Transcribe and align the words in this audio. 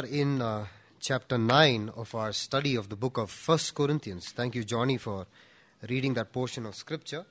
Are 0.00 0.06
in 0.06 0.40
uh, 0.40 0.64
chapter 0.98 1.36
9 1.36 1.90
of 1.94 2.14
our 2.14 2.32
study 2.32 2.74
of 2.74 2.88
the 2.88 2.96
book 2.96 3.18
of 3.18 3.30
First 3.30 3.74
Corinthians. 3.74 4.30
Thank 4.30 4.54
you, 4.54 4.64
Johnny, 4.64 4.96
for 4.96 5.26
reading 5.90 6.14
that 6.14 6.32
portion 6.32 6.64
of 6.64 6.74
scripture. 6.74 7.26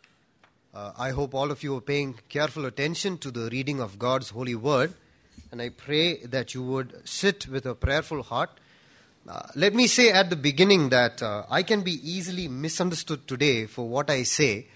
Uh, 0.71 0.91
I 0.95 1.09
hope 1.09 1.33
all 1.33 1.49
of 1.49 1.63
you 1.63 1.75
are 1.77 1.81
paying 1.81 2.19
careful 2.29 2.67
attention 2.67 3.17
to 3.19 3.31
the 3.31 3.49
reading 3.51 3.81
of 3.81 3.97
God's 3.97 4.29
holy 4.29 4.53
word, 4.53 4.93
and 5.51 5.63
I 5.63 5.69
pray 5.69 6.17
that 6.17 6.53
you 6.53 6.61
would 6.61 7.07
sit 7.09 7.47
with 7.47 7.65
a 7.65 7.73
prayerful 7.73 8.21
heart. 8.21 8.51
Uh, 9.27 9.41
let 9.55 9.73
me 9.73 9.87
say 9.87 10.11
at 10.11 10.29
the 10.29 10.35
beginning 10.35 10.89
that 10.89 11.23
uh, 11.23 11.45
I 11.49 11.63
can 11.63 11.81
be 11.81 11.99
easily 12.07 12.47
misunderstood 12.47 13.27
today 13.27 13.65
for 13.65 13.89
what 13.89 14.11
I 14.11 14.21
say 14.21 14.67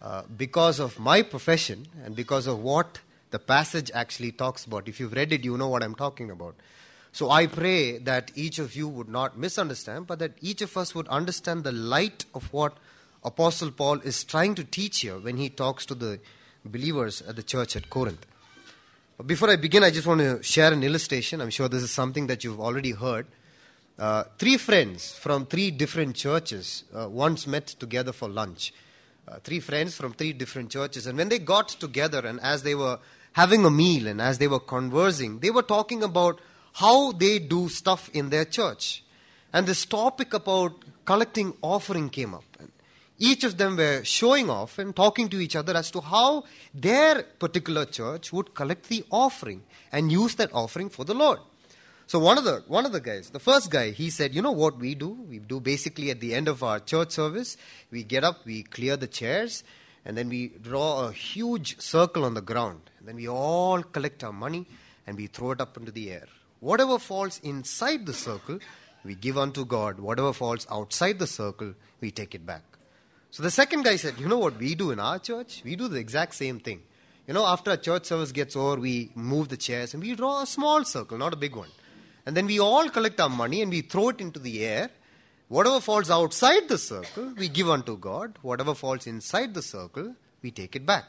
uh, 0.00 0.22
because 0.38 0.80
of 0.80 0.98
my 0.98 1.20
profession 1.20 1.86
and 2.02 2.16
because 2.16 2.46
of 2.46 2.60
what 2.60 3.00
the 3.30 3.38
passage 3.38 3.90
actually 3.92 4.32
talks 4.32 4.64
about. 4.64 4.88
If 4.88 4.98
you've 5.00 5.12
read 5.12 5.34
it, 5.34 5.44
you 5.44 5.58
know 5.58 5.68
what 5.68 5.82
I'm 5.82 5.94
talking 5.94 6.30
about. 6.30 6.54
So 7.12 7.30
I 7.30 7.46
pray 7.46 7.98
that 7.98 8.32
each 8.34 8.58
of 8.58 8.74
you 8.74 8.88
would 8.88 9.08
not 9.08 9.38
misunderstand, 9.38 10.06
but 10.06 10.18
that 10.18 10.32
each 10.40 10.62
of 10.62 10.76
us 10.78 10.94
would 10.94 11.06
understand 11.08 11.62
the 11.62 11.72
light 11.72 12.24
of 12.34 12.50
what 12.52 12.78
Apostle 13.22 13.70
Paul 13.70 14.00
is 14.00 14.24
trying 14.24 14.54
to 14.54 14.64
teach 14.64 15.00
here 15.00 15.18
when 15.18 15.36
he 15.36 15.50
talks 15.50 15.84
to 15.86 15.94
the 15.94 16.20
believers 16.64 17.20
at 17.22 17.36
the 17.36 17.42
church 17.42 17.76
at 17.76 17.90
Corinth. 17.90 18.26
Before 19.26 19.50
I 19.50 19.56
begin, 19.56 19.84
I 19.84 19.90
just 19.90 20.06
want 20.06 20.20
to 20.20 20.42
share 20.42 20.72
an 20.72 20.82
illustration. 20.82 21.42
I'm 21.42 21.50
sure 21.50 21.68
this 21.68 21.82
is 21.82 21.90
something 21.90 22.26
that 22.28 22.44
you've 22.44 22.60
already 22.60 22.92
heard. 22.92 23.26
Uh, 23.98 24.24
three 24.38 24.56
friends 24.56 25.12
from 25.12 25.44
three 25.44 25.70
different 25.70 26.16
churches 26.16 26.84
uh, 26.94 27.08
once 27.08 27.46
met 27.46 27.66
together 27.66 28.12
for 28.12 28.28
lunch. 28.28 28.72
Uh, 29.28 29.36
three 29.44 29.60
friends 29.60 29.94
from 29.94 30.14
three 30.14 30.32
different 30.32 30.70
churches. 30.70 31.06
And 31.06 31.18
when 31.18 31.28
they 31.28 31.38
got 31.38 31.68
together 31.68 32.26
and 32.26 32.40
as 32.40 32.62
they 32.62 32.74
were 32.74 32.98
having 33.34 33.64
a 33.64 33.70
meal 33.70 34.08
and 34.08 34.20
as 34.20 34.38
they 34.38 34.48
were 34.48 34.58
conversing, 34.58 35.38
they 35.40 35.50
were 35.50 35.62
talking 35.62 36.02
about 36.02 36.40
how 36.72 37.12
they 37.12 37.38
do 37.38 37.68
stuff 37.68 38.10
in 38.12 38.30
their 38.30 38.44
church. 38.44 39.04
And 39.52 39.66
this 39.66 39.84
topic 39.84 40.32
about 40.32 40.72
collecting 41.04 41.54
offering 41.62 42.08
came 42.08 42.34
up. 42.34 42.44
And 42.58 42.70
each 43.18 43.44
of 43.44 43.58
them 43.58 43.76
were 43.76 44.02
showing 44.04 44.48
off 44.48 44.78
and 44.78 44.96
talking 44.96 45.28
to 45.28 45.40
each 45.40 45.54
other 45.54 45.76
as 45.76 45.90
to 45.90 46.00
how 46.00 46.44
their 46.74 47.22
particular 47.22 47.84
church 47.84 48.32
would 48.32 48.54
collect 48.54 48.88
the 48.88 49.04
offering 49.10 49.62
and 49.92 50.10
use 50.10 50.34
that 50.36 50.52
offering 50.52 50.88
for 50.88 51.04
the 51.04 51.14
Lord. 51.14 51.38
So 52.06 52.18
one 52.18 52.36
of 52.36 52.44
the 52.44 52.62
one 52.66 52.84
of 52.84 52.92
the 52.92 53.00
guys, 53.00 53.30
the 53.30 53.38
first 53.38 53.70
guy, 53.70 53.90
he 53.90 54.10
said, 54.10 54.34
"You 54.34 54.42
know 54.42 54.52
what 54.52 54.78
we 54.78 54.94
do? 54.94 55.10
We 55.30 55.38
do 55.38 55.60
basically 55.60 56.10
at 56.10 56.20
the 56.20 56.34
end 56.34 56.48
of 56.48 56.62
our 56.62 56.80
church 56.80 57.12
service, 57.12 57.56
we 57.90 58.02
get 58.02 58.24
up, 58.24 58.44
we 58.44 58.64
clear 58.64 58.96
the 58.96 59.06
chairs, 59.06 59.62
and 60.04 60.16
then 60.16 60.28
we 60.28 60.48
draw 60.48 61.06
a 61.06 61.12
huge 61.12 61.80
circle 61.80 62.24
on 62.24 62.34
the 62.34 62.42
ground, 62.42 62.90
and 62.98 63.08
then 63.08 63.16
we 63.16 63.28
all 63.28 63.82
collect 63.82 64.24
our 64.24 64.32
money 64.32 64.66
and 65.06 65.16
we 65.16 65.26
throw 65.26 65.52
it 65.52 65.60
up 65.60 65.76
into 65.76 65.92
the 65.92 66.10
air. 66.10 66.26
Whatever 66.70 66.96
falls 67.04 67.40
inside 67.50 68.06
the 68.06 68.14
circle, 68.14 68.58
we 69.04 69.14
give 69.16 69.38
unto 69.44 69.64
God. 69.64 69.98
Whatever 70.08 70.32
falls 70.32 70.66
outside 70.70 71.18
the 71.18 71.26
circle, 71.26 71.74
we 72.00 72.10
take 72.18 72.36
it 72.36 72.46
back." 72.46 72.62
So 73.36 73.42
the 73.42 73.50
second 73.50 73.82
guy 73.86 73.96
said, 74.02 74.20
"You 74.24 74.28
know 74.32 74.38
what 74.38 74.58
we 74.64 74.74
do 74.82 74.90
in 74.94 75.00
our 75.00 75.18
church? 75.28 75.62
We 75.68 75.74
do 75.74 75.88
the 75.88 75.98
exact 76.02 76.36
same 76.36 76.60
thing." 76.60 76.82
You 77.26 77.34
know, 77.34 77.46
after 77.46 77.72
a 77.72 77.76
church 77.86 78.06
service 78.06 78.32
gets 78.38 78.56
over, 78.64 78.76
we 78.84 78.94
move 79.14 79.48
the 79.48 79.58
chairs 79.66 79.94
and 79.94 80.02
we 80.02 80.14
draw 80.20 80.42
a 80.42 80.46
small 80.46 80.84
circle, 80.84 81.18
not 81.24 81.32
a 81.38 81.40
big 81.44 81.56
one. 81.56 81.72
And 82.26 82.36
then 82.36 82.46
we 82.46 82.58
all 82.60 82.90
collect 82.90 83.20
our 83.20 83.34
money 83.42 83.62
and 83.62 83.76
we 83.78 83.80
throw 83.94 84.08
it 84.10 84.20
into 84.20 84.38
the 84.38 84.64
air. 84.64 84.90
Whatever 85.48 85.80
falls 85.80 86.10
outside 86.10 86.68
the 86.68 86.78
circle, 86.78 87.32
we 87.42 87.48
give 87.48 87.68
unto 87.78 87.96
God. 87.96 88.38
Whatever 88.42 88.74
falls 88.74 89.08
inside 89.14 89.54
the 89.54 89.62
circle, 89.62 90.14
we 90.42 90.52
take 90.52 90.76
it 90.76 90.86
back. 90.86 91.06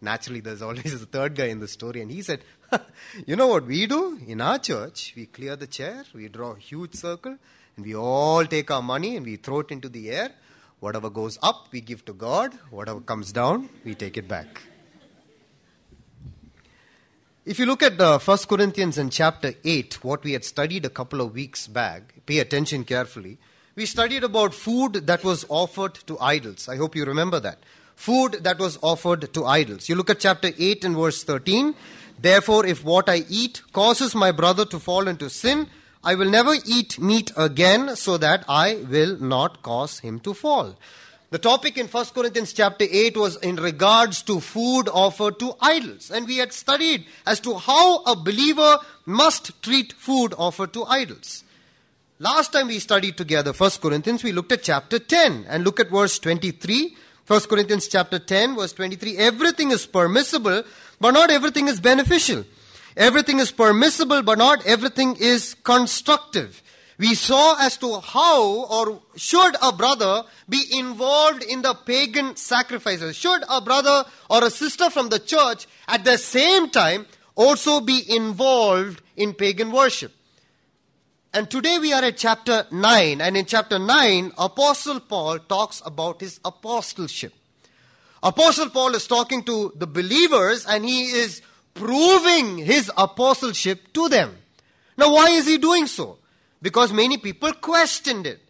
Naturally, 0.00 0.40
there's 0.40 0.62
always 0.62 0.94
a 1.02 1.06
third 1.06 1.34
guy 1.34 1.46
in 1.46 1.60
the 1.60 1.68
story, 1.68 2.00
and 2.00 2.10
he 2.10 2.22
said, 2.22 2.40
You 3.26 3.36
know 3.36 3.48
what 3.48 3.66
we 3.66 3.86
do? 3.86 4.18
In 4.26 4.40
our 4.40 4.58
church, 4.58 5.12
we 5.16 5.26
clear 5.26 5.56
the 5.56 5.66
chair, 5.66 6.04
we 6.14 6.28
draw 6.28 6.52
a 6.52 6.58
huge 6.58 6.94
circle, 6.94 7.36
and 7.76 7.86
we 7.86 7.94
all 7.94 8.44
take 8.44 8.70
our 8.70 8.82
money 8.82 9.16
and 9.16 9.24
we 9.24 9.36
throw 9.36 9.60
it 9.60 9.70
into 9.70 9.88
the 9.88 10.10
air. 10.10 10.30
Whatever 10.80 11.10
goes 11.10 11.38
up, 11.42 11.68
we 11.72 11.80
give 11.80 12.04
to 12.06 12.14
God. 12.14 12.58
Whatever 12.70 13.00
comes 13.00 13.32
down, 13.32 13.68
we 13.84 13.94
take 13.94 14.16
it 14.16 14.26
back. 14.26 14.62
If 17.44 17.58
you 17.58 17.66
look 17.66 17.82
at 17.82 18.00
uh, 18.00 18.18
1 18.18 18.38
Corinthians 18.48 18.96
in 18.96 19.10
chapter 19.10 19.54
8, 19.64 20.04
what 20.04 20.24
we 20.24 20.32
had 20.32 20.44
studied 20.44 20.84
a 20.84 20.90
couple 20.90 21.20
of 21.20 21.34
weeks 21.34 21.66
back, 21.66 22.14
pay 22.24 22.38
attention 22.38 22.84
carefully. 22.84 23.38
We 23.74 23.86
studied 23.86 24.24
about 24.24 24.54
food 24.54 25.06
that 25.06 25.24
was 25.24 25.44
offered 25.48 25.94
to 26.06 26.18
idols. 26.18 26.68
I 26.68 26.76
hope 26.76 26.94
you 26.94 27.04
remember 27.04 27.40
that. 27.40 27.60
Food 28.00 28.44
that 28.44 28.58
was 28.58 28.78
offered 28.80 29.30
to 29.34 29.44
idols. 29.44 29.90
You 29.90 29.94
look 29.94 30.08
at 30.08 30.20
chapter 30.20 30.50
8 30.58 30.84
and 30.86 30.96
verse 30.96 31.22
13. 31.22 31.74
Therefore, 32.18 32.64
if 32.64 32.82
what 32.82 33.10
I 33.10 33.24
eat 33.28 33.60
causes 33.74 34.14
my 34.14 34.32
brother 34.32 34.64
to 34.64 34.78
fall 34.78 35.06
into 35.06 35.28
sin, 35.28 35.66
I 36.02 36.14
will 36.14 36.30
never 36.30 36.54
eat 36.64 36.98
meat 36.98 37.30
again 37.36 37.96
so 37.96 38.16
that 38.16 38.46
I 38.48 38.76
will 38.88 39.18
not 39.18 39.62
cause 39.62 39.98
him 39.98 40.18
to 40.20 40.32
fall. 40.32 40.78
The 41.28 41.38
topic 41.38 41.76
in 41.76 41.88
1 41.88 42.06
Corinthians 42.14 42.54
chapter 42.54 42.86
8 42.90 43.18
was 43.18 43.36
in 43.36 43.56
regards 43.56 44.22
to 44.22 44.40
food 44.40 44.88
offered 44.88 45.38
to 45.40 45.52
idols. 45.60 46.10
And 46.10 46.26
we 46.26 46.38
had 46.38 46.54
studied 46.54 47.04
as 47.26 47.38
to 47.40 47.58
how 47.58 48.02
a 48.04 48.16
believer 48.16 48.78
must 49.04 49.62
treat 49.62 49.92
food 49.92 50.32
offered 50.38 50.72
to 50.72 50.84
idols. 50.84 51.44
Last 52.18 52.54
time 52.54 52.68
we 52.68 52.78
studied 52.78 53.18
together 53.18 53.52
1 53.52 53.70
Corinthians, 53.82 54.24
we 54.24 54.32
looked 54.32 54.52
at 54.52 54.62
chapter 54.62 54.98
10 54.98 55.44
and 55.50 55.64
look 55.64 55.78
at 55.78 55.90
verse 55.90 56.18
23. 56.18 56.96
1 57.30 57.40
Corinthians 57.42 57.86
chapter 57.86 58.18
10 58.18 58.56
verse 58.56 58.72
23. 58.72 59.16
Everything 59.16 59.70
is 59.70 59.86
permissible, 59.86 60.64
but 61.00 61.12
not 61.12 61.30
everything 61.30 61.68
is 61.68 61.80
beneficial. 61.80 62.44
Everything 62.96 63.38
is 63.38 63.52
permissible, 63.52 64.20
but 64.22 64.36
not 64.36 64.66
everything 64.66 65.14
is 65.20 65.54
constructive 65.62 66.60
we 67.00 67.14
saw 67.14 67.56
as 67.58 67.78
to 67.78 67.98
how 68.00 68.66
or 68.66 69.00
should 69.16 69.56
a 69.62 69.72
brother 69.72 70.22
be 70.50 70.62
involved 70.70 71.42
in 71.42 71.62
the 71.62 71.72
pagan 71.72 72.36
sacrifices. 72.36 73.16
Should 73.16 73.42
a 73.48 73.62
brother 73.62 74.04
or 74.28 74.44
a 74.44 74.50
sister 74.50 74.90
from 74.90 75.08
the 75.08 75.18
church 75.18 75.66
at 75.88 76.04
the 76.04 76.18
same 76.18 76.68
time 76.68 77.06
also 77.36 77.80
be 77.80 78.04
involved 78.06 79.00
in 79.16 79.32
pagan 79.32 79.72
worship? 79.72 80.12
And 81.32 81.50
today 81.50 81.78
we 81.78 81.92
are 81.92 82.02
at 82.02 82.16
chapter 82.16 82.66
9, 82.70 83.20
and 83.20 83.36
in 83.36 83.46
chapter 83.46 83.78
9, 83.78 84.32
Apostle 84.36 85.00
Paul 85.00 85.38
talks 85.38 85.80
about 85.84 86.20
his 86.20 86.40
apostleship. 86.44 87.32
Apostle 88.22 88.70
Paul 88.70 88.94
is 88.94 89.06
talking 89.06 89.44
to 89.44 89.72
the 89.76 89.86
believers 89.86 90.66
and 90.66 90.84
he 90.84 91.04
is 91.04 91.40
proving 91.72 92.58
his 92.58 92.90
apostleship 92.96 93.92
to 93.94 94.08
them. 94.08 94.36
Now, 94.96 95.12
why 95.14 95.30
is 95.30 95.46
he 95.46 95.56
doing 95.56 95.86
so? 95.86 96.18
because 96.62 96.92
many 96.92 97.16
people 97.16 97.52
questioned 97.52 98.26
it. 98.26 98.40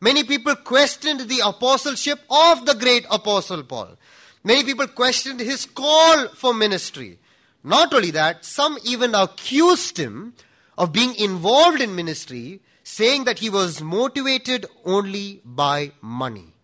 Many 0.00 0.24
people 0.24 0.54
questioned 0.56 1.28
the 1.28 1.40
apostleship 1.44 2.20
of 2.30 2.66
the 2.66 2.74
great 2.74 3.04
apostle 3.10 3.64
Paul. 3.64 3.96
Many 4.44 4.64
people 4.64 4.86
questioned 4.86 5.40
his 5.40 5.66
call 5.66 6.28
for 6.28 6.54
ministry. 6.54 7.18
Not 7.64 7.92
only 7.92 8.12
that, 8.12 8.44
some 8.44 8.78
even 8.84 9.14
accused 9.14 9.98
him 9.98 10.34
of 10.78 10.92
being 10.92 11.14
involved 11.16 11.80
in 11.80 11.94
ministry, 11.94 12.60
saying 12.84 13.24
that 13.24 13.40
he 13.40 13.50
was 13.50 13.82
motivated 13.82 14.64
only 14.84 15.42
by 15.44 15.90
money. 16.00 16.54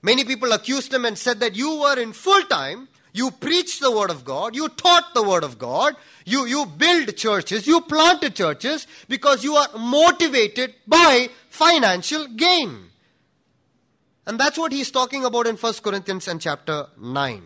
Many 0.00 0.24
people 0.24 0.52
accused 0.52 0.92
him 0.92 1.04
and 1.04 1.16
said 1.16 1.38
that 1.40 1.54
you 1.54 1.80
were 1.80 2.00
in 2.00 2.12
full 2.14 2.42
time, 2.44 2.88
you 3.12 3.30
preached 3.30 3.80
the 3.80 3.90
word 3.90 4.10
of 4.10 4.24
God, 4.24 4.56
you 4.56 4.68
taught 4.70 5.12
the 5.14 5.22
word 5.22 5.44
of 5.44 5.58
God, 5.58 5.94
you, 6.24 6.46
you 6.46 6.64
build 6.64 7.14
churches, 7.14 7.66
you 7.66 7.82
planted 7.82 8.34
churches 8.34 8.86
because 9.06 9.44
you 9.44 9.54
are 9.54 9.68
motivated 9.78 10.74
by 10.88 11.28
financial 11.50 12.26
gain. 12.28 12.86
And 14.26 14.40
that's 14.40 14.56
what 14.56 14.72
he's 14.72 14.90
talking 14.90 15.26
about 15.26 15.46
in 15.46 15.56
1 15.56 15.74
Corinthians 15.84 16.26
and 16.26 16.40
chapter 16.40 16.86
9. 16.98 17.42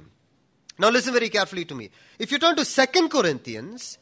Now 0.79 0.91
listen 0.91 1.13
very 1.13 1.31
carefully 1.31 1.65
to 1.65 1.75
me. 1.75 1.91
If 2.19 2.31
you 2.31 2.39
turn 2.39 2.55
to 2.57 2.65
2 2.65 3.09
Corinthians, 3.09 3.99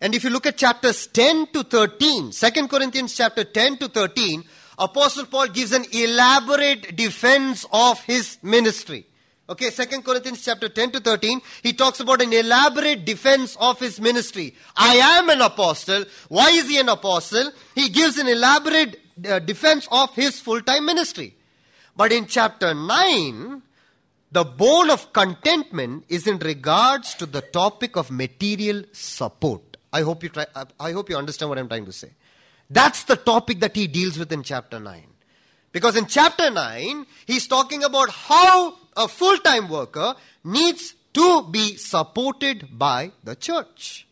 and 0.00 0.14
if 0.14 0.24
you 0.24 0.30
look 0.30 0.46
at 0.46 0.56
chapters 0.56 1.06
10 1.08 1.48
to 1.48 1.62
13, 1.62 2.30
2 2.30 2.68
Corinthians 2.68 3.14
chapter 3.14 3.44
10 3.44 3.78
to 3.78 3.88
13, 3.88 4.44
Apostle 4.78 5.26
Paul 5.26 5.48
gives 5.48 5.72
an 5.72 5.84
elaborate 5.92 6.96
defense 6.96 7.66
of 7.70 8.02
his 8.04 8.38
ministry. 8.42 9.06
Okay, 9.46 9.70
Second 9.70 10.04
Corinthians 10.04 10.44
chapter 10.44 10.68
10 10.68 10.92
to 10.92 11.00
13, 11.00 11.42
he 11.62 11.72
talks 11.72 12.00
about 12.00 12.22
an 12.22 12.32
elaborate 12.32 13.04
defense 13.04 13.56
of 13.60 13.78
his 13.80 14.00
ministry. 14.00 14.54
I 14.76 14.94
am 14.94 15.28
an 15.28 15.40
apostle. 15.40 16.04
Why 16.28 16.50
is 16.50 16.68
he 16.68 16.78
an 16.78 16.88
apostle? 16.88 17.50
He 17.74 17.88
gives 17.88 18.16
an 18.16 18.28
elaborate 18.28 19.00
uh, 19.28 19.40
defense 19.40 19.88
of 19.90 20.14
his 20.14 20.40
full-time 20.40 20.86
ministry. 20.86 21.34
But 21.96 22.12
in 22.12 22.26
chapter 22.26 22.72
9, 22.72 23.60
the 24.32 24.44
bone 24.44 24.88
of 24.88 25.12
contentment 25.12 26.04
is 26.08 26.28
in 26.28 26.38
regards 26.38 27.14
to 27.16 27.26
the 27.26 27.40
topic 27.40 27.96
of 27.96 28.10
material 28.10 28.84
support. 28.92 29.69
I 29.92 30.02
hope 30.02 30.22
you 30.22 30.28
try, 30.28 30.46
I 30.78 30.92
hope 30.92 31.10
you 31.10 31.16
understand 31.16 31.48
what 31.48 31.58
I'm 31.58 31.68
trying 31.68 31.86
to 31.86 31.92
say. 31.92 32.10
That's 32.68 33.04
the 33.04 33.16
topic 33.16 33.60
that 33.60 33.74
he 33.74 33.86
deals 33.86 34.18
with 34.18 34.32
in 34.32 34.42
chapter 34.42 34.78
9. 34.78 35.02
Because 35.72 35.96
in 35.96 36.06
chapter 36.06 36.50
9, 36.50 37.06
he's 37.26 37.46
talking 37.46 37.82
about 37.82 38.10
how 38.10 38.76
a 38.96 39.08
full 39.08 39.38
time 39.38 39.68
worker 39.68 40.14
needs 40.44 40.94
to 41.14 41.42
be 41.42 41.76
supported 41.76 42.78
by 42.78 43.12
the 43.24 43.34
church. 43.34 44.06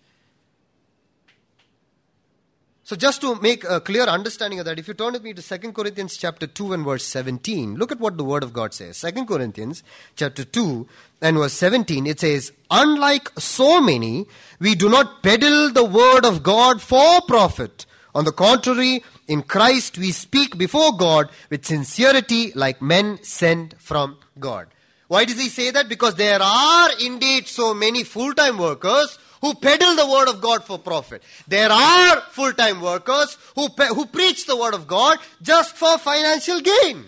So 2.88 2.96
just 2.96 3.20
to 3.20 3.34
make 3.42 3.64
a 3.64 3.82
clear 3.82 4.04
understanding 4.04 4.60
of 4.60 4.64
that, 4.64 4.78
if 4.78 4.88
you 4.88 4.94
turn 4.94 5.12
with 5.12 5.22
me 5.22 5.34
to 5.34 5.42
2 5.42 5.72
Corinthians 5.72 6.16
chapter 6.16 6.46
2 6.46 6.72
and 6.72 6.86
verse 6.86 7.04
17, 7.04 7.74
look 7.74 7.92
at 7.92 8.00
what 8.00 8.16
the 8.16 8.24
word 8.24 8.42
of 8.42 8.54
God 8.54 8.72
says. 8.72 8.98
2 9.02 9.26
Corinthians 9.26 9.82
chapter 10.16 10.42
2 10.42 10.86
and 11.20 11.36
verse 11.36 11.52
17, 11.52 12.06
it 12.06 12.20
says, 12.20 12.50
Unlike 12.70 13.32
so 13.38 13.82
many, 13.82 14.24
we 14.58 14.74
do 14.74 14.88
not 14.88 15.22
peddle 15.22 15.70
the 15.70 15.84
word 15.84 16.24
of 16.24 16.42
God 16.42 16.80
for 16.80 17.20
profit. 17.28 17.84
On 18.14 18.24
the 18.24 18.32
contrary, 18.32 19.04
in 19.26 19.42
Christ 19.42 19.98
we 19.98 20.10
speak 20.10 20.56
before 20.56 20.96
God 20.96 21.28
with 21.50 21.66
sincerity 21.66 22.52
like 22.54 22.80
men 22.80 23.22
sent 23.22 23.78
from 23.78 24.16
God. 24.38 24.66
Why 25.08 25.26
does 25.26 25.38
he 25.38 25.50
say 25.50 25.70
that? 25.72 25.90
Because 25.90 26.14
there 26.14 26.40
are 26.40 26.88
indeed 27.04 27.48
so 27.48 27.74
many 27.74 28.02
full-time 28.02 28.56
workers 28.56 29.18
who 29.40 29.54
peddle 29.54 29.94
the 29.96 30.06
word 30.06 30.28
of 30.28 30.40
God 30.40 30.64
for 30.64 30.78
profit. 30.78 31.22
There 31.46 31.70
are 31.70 32.20
full-time 32.30 32.80
workers 32.80 33.36
who, 33.54 33.68
pe- 33.68 33.88
who 33.88 34.06
preach 34.06 34.46
the 34.46 34.56
word 34.56 34.74
of 34.74 34.86
God 34.86 35.18
just 35.42 35.76
for 35.76 35.98
financial 35.98 36.60
gain. 36.60 37.04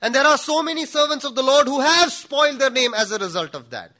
And 0.00 0.14
there 0.14 0.24
are 0.24 0.38
so 0.38 0.62
many 0.62 0.86
servants 0.86 1.24
of 1.24 1.34
the 1.34 1.42
Lord 1.42 1.66
who 1.66 1.80
have 1.80 2.12
spoiled 2.12 2.58
their 2.58 2.70
name 2.70 2.94
as 2.94 3.10
a 3.10 3.18
result 3.18 3.54
of 3.54 3.70
that. 3.70 3.92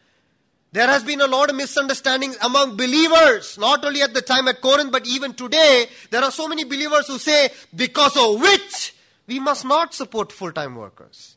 There 0.71 0.87
has 0.87 1.03
been 1.03 1.21
a 1.21 1.27
lot 1.27 1.49
of 1.49 1.57
misunderstandings 1.57 2.37
among 2.43 2.77
believers, 2.77 3.57
not 3.59 3.85
only 3.85 4.03
at 4.03 4.13
the 4.13 4.21
time 4.21 4.49
at 4.49 4.61
Corinth, 4.61 4.93
but 4.93 5.07
even 5.07 5.33
today. 5.33 5.87
There 6.11 6.23
are 6.23 6.31
so 6.31 6.47
many 6.47 6.65
believers 6.65 7.07
who 7.07 7.19
say, 7.19 7.49
because 7.75 8.17
of 8.17 8.41
which 8.41 8.95
we 9.27 9.41
must 9.41 9.65
not 9.65 9.95
support 9.95 10.31
full-time 10.31 10.77
workers. 10.77 11.37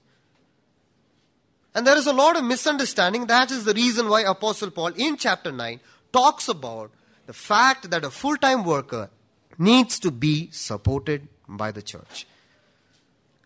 And 1.73 1.87
there 1.87 1.97
is 1.97 2.07
a 2.07 2.13
lot 2.13 2.35
of 2.35 2.43
misunderstanding. 2.43 3.27
That 3.27 3.51
is 3.51 3.63
the 3.63 3.73
reason 3.73 4.09
why 4.09 4.21
Apostle 4.21 4.71
Paul 4.71 4.91
in 4.97 5.15
chapter 5.15 5.51
9 5.51 5.79
talks 6.11 6.47
about 6.47 6.91
the 7.25 7.33
fact 7.33 7.89
that 7.89 8.03
a 8.03 8.09
full 8.09 8.37
time 8.37 8.63
worker 8.63 9.09
needs 9.57 9.99
to 9.99 10.11
be 10.11 10.49
supported 10.51 11.27
by 11.47 11.71
the 11.71 11.81
church. 11.81 12.25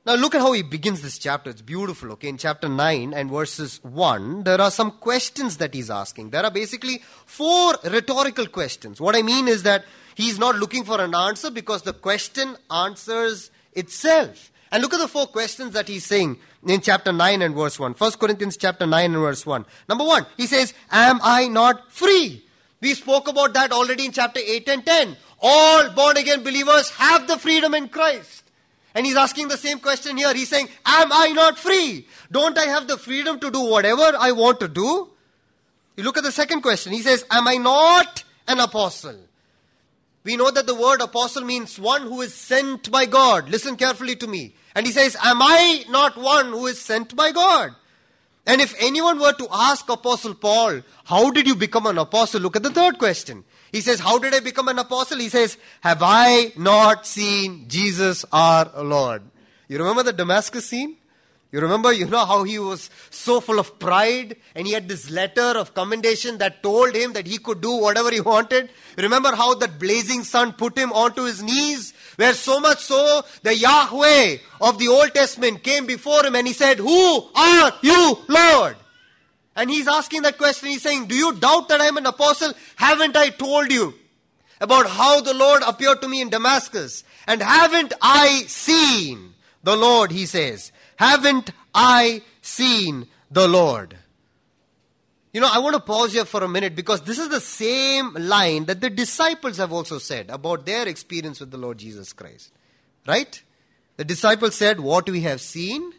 Now, 0.06 0.14
look 0.14 0.36
at 0.36 0.42
how 0.42 0.52
he 0.52 0.62
begins 0.62 1.02
this 1.02 1.18
chapter. 1.18 1.50
It's 1.50 1.64
beautiful, 1.64 2.12
okay? 2.12 2.28
In 2.28 2.38
chapter 2.38 2.70
9 2.70 3.12
and 3.12 3.28
verses 3.32 3.84
1, 3.84 4.44
there 4.44 4.62
are 4.62 4.70
some 4.70 4.92
questions 4.92 5.58
that 5.58 5.74
he's 5.74 5.90
asking. 5.90 6.30
There 6.30 6.44
are 6.44 6.52
basically 6.52 7.02
four 7.26 7.74
rhetorical 7.84 8.46
questions. 8.46 9.02
What 9.02 9.16
I 9.16 9.24
mean 9.24 9.48
is 9.48 9.64
that 9.64 9.84
he's 10.14 10.38
not 10.38 10.58
looking 10.58 10.84
for 10.84 11.02
an 11.02 11.16
answer 11.16 11.50
because 11.50 11.82
the 11.82 11.94
question 11.94 12.56
answers 12.70 13.50
itself. 13.74 14.52
And 14.72 14.84
look 14.84 14.94
at 14.94 15.00
the 15.00 15.08
four 15.08 15.26
questions 15.26 15.74
that 15.74 15.88
he's 15.88 16.06
saying 16.06 16.38
in 16.68 16.82
chapter 16.82 17.12
9 17.12 17.42
and 17.42 17.56
verse 17.56 17.80
1. 17.80 17.94
1 17.94 18.12
Corinthians 18.14 18.58
chapter 18.58 18.86
9 18.86 19.06
and 19.06 19.16
verse 19.16 19.44
1. 19.44 19.66
Number 19.90 20.04
1, 20.04 20.28
he 20.38 20.46
says, 20.46 20.76
Am 20.92 21.20
I 21.24 21.48
not 21.48 21.92
free? 21.92 22.45
We 22.86 22.94
spoke 22.94 23.28
about 23.28 23.56
that 23.56 23.72
already 23.72 24.06
in 24.06 24.12
chapter 24.12 24.40
8 24.40 24.70
and 24.70 24.86
10. 24.86 25.18
All 25.42 25.90
born 25.90 26.18
again 26.18 26.44
believers 26.44 26.92
have 26.92 27.28
the 27.28 27.40
freedom 27.40 27.74
in 27.74 27.90
Christ. 27.90 28.44
And 28.94 29.08
he's 29.08 29.16
asking 29.16 29.48
the 29.48 29.58
same 29.58 29.80
question 29.80 30.18
here. 30.18 30.32
He's 30.36 30.50
saying, 30.50 30.70
Am 30.86 31.12
I 31.12 31.30
not 31.30 31.58
free? 31.58 32.06
Don't 32.32 32.56
I 32.56 32.66
have 32.66 32.88
the 32.88 33.00
freedom 33.00 33.40
to 33.40 33.50
do 33.50 33.62
whatever 33.62 34.12
I 34.20 34.34
want 34.34 34.60
to 34.60 34.68
do? 34.68 35.10
You 35.98 36.04
look 36.04 36.16
at 36.18 36.24
the 36.24 36.32
second 36.32 36.62
question. 36.62 36.94
He 36.94 37.02
says, 37.02 37.26
Am 37.32 37.48
I 37.48 37.56
not 37.56 38.24
an 38.48 38.60
apostle? 38.60 39.18
We 40.24 40.38
know 40.38 40.52
that 40.52 40.68
the 40.68 40.76
word 40.76 41.02
apostle 41.02 41.44
means 41.44 41.80
one 41.80 42.04
who 42.04 42.22
is 42.22 42.36
sent 42.36 42.92
by 42.92 43.08
God. 43.08 43.50
Listen 43.50 43.78
carefully 43.78 44.16
to 44.18 44.28
me. 44.28 44.54
And 44.76 44.86
he 44.86 44.92
says, 44.92 45.18
Am 45.24 45.42
I 45.42 45.86
not 45.90 46.18
one 46.18 46.52
who 46.52 46.68
is 46.68 46.80
sent 46.80 47.16
by 47.16 47.32
God? 47.32 47.72
And 48.48 48.62
if 48.62 48.76
anyone 48.80 49.20
were 49.20 49.34
to 49.34 49.48
ask 49.52 49.90
Apostle 49.90 50.36
Paul, 50.36 50.82
How 51.06 51.32
did 51.32 51.48
you 51.48 51.56
become 51.56 51.86
an 51.88 51.98
apostle? 51.98 52.42
Look 52.42 52.56
at 52.56 52.64
the 52.64 52.72
third 52.72 53.00
question. 53.00 53.44
He 53.72 53.82
says, 53.82 54.00
How 54.00 54.20
did 54.20 54.34
I 54.34 54.40
become 54.40 54.68
an 54.68 54.80
apostle? 54.80 55.18
He 55.20 55.30
says, 55.30 55.58
Have 55.82 56.02
I 56.02 56.54
not 56.58 57.06
seen 57.08 57.66
Jesus 57.68 58.24
our 58.32 58.72
Lord? 58.84 59.24
You 59.68 59.80
remember 59.80 60.04
the 60.04 60.14
Damascus 60.14 60.68
scene? 60.68 60.98
You 61.52 61.62
remember, 61.62 61.94
you 61.94 62.06
know 62.06 62.26
how 62.26 62.44
he 62.44 62.60
was 62.60 62.90
so 63.10 63.40
full 63.40 63.60
of 63.60 63.80
pride 63.80 64.36
and 64.56 64.68
he 64.68 64.74
had 64.74 64.90
this 64.90 65.10
letter 65.10 65.58
of 65.58 65.74
commendation 65.74 66.38
that 66.40 66.62
told 66.62 66.94
him 66.94 67.14
that 67.14 67.28
he 67.28 67.38
could 67.38 67.62
do 67.62 67.78
whatever 67.78 68.12
he 68.12 68.20
wanted? 68.20 68.70
Remember 68.98 69.34
how 69.34 69.54
that 69.56 69.80
blazing 69.80 70.26
sun 70.26 70.52
put 70.52 70.78
him 70.78 70.92
onto 70.92 71.24
his 71.24 71.42
knees? 71.42 71.94
Where 72.18 72.34
so 72.34 72.60
much 72.60 72.80
so, 72.80 73.24
the 73.44 73.56
Yahweh 73.56 74.38
of 74.62 74.80
the 74.80 74.88
Old 74.88 75.14
Testament 75.14 75.64
came 75.64 75.86
before 75.86 76.26
him 76.26 76.36
and 76.36 76.48
he 76.48 76.54
said, 76.54 76.78
Who 76.78 77.30
are 77.36 77.74
you, 77.82 78.18
Lord? 78.28 78.78
And 79.56 79.70
he's 79.70 79.88
asking 79.88 80.24
that 80.24 80.38
question. 80.38 80.70
He's 80.70 80.82
saying, 80.82 81.08
Do 81.08 81.16
you 81.16 81.34
doubt 81.34 81.70
that 81.70 81.82
I'm 81.82 81.98
an 81.98 82.06
apostle? 82.06 82.54
Haven't 82.76 83.16
I 83.16 83.30
told 83.30 83.72
you 83.72 83.94
about 84.60 84.88
how 84.88 85.22
the 85.22 85.34
Lord 85.34 85.62
appeared 85.66 86.02
to 86.02 86.08
me 86.08 86.22
in 86.22 86.30
Damascus? 86.30 87.04
And 87.28 87.42
haven't 87.42 87.94
I 88.02 88.44
seen 88.48 89.34
the 89.64 89.76
Lord, 89.76 90.12
he 90.12 90.26
says. 90.26 90.72
Haven't 90.98 91.52
I 91.74 92.22
seen 92.42 93.08
the 93.32 93.48
Lord? 93.48 93.98
You 95.36 95.42
know, 95.42 95.50
I 95.52 95.60
want 95.60 95.74
to 95.74 95.82
pause 95.82 96.14
here 96.14 96.24
for 96.24 96.46
a 96.46 96.48
minute 96.48 96.78
because 96.78 97.02
this 97.02 97.20
is 97.20 97.28
the 97.28 97.42
same 97.42 98.14
line 98.14 98.64
that 98.68 98.80
the 98.80 98.90
disciples 98.90 99.58
have 99.58 99.74
also 99.74 99.98
said 99.98 100.30
about 100.30 100.66
their 100.66 100.88
experience 100.88 101.42
with 101.42 101.52
the 101.52 101.58
Lord 101.58 101.78
Jesus 101.78 102.14
Christ. 102.14 102.54
Right? 103.06 103.44
The 103.98 104.06
disciples 104.06 104.56
said, 104.56 104.80
What 104.80 105.10
we 105.10 105.20
have 105.24 105.42
seen, 105.42 105.92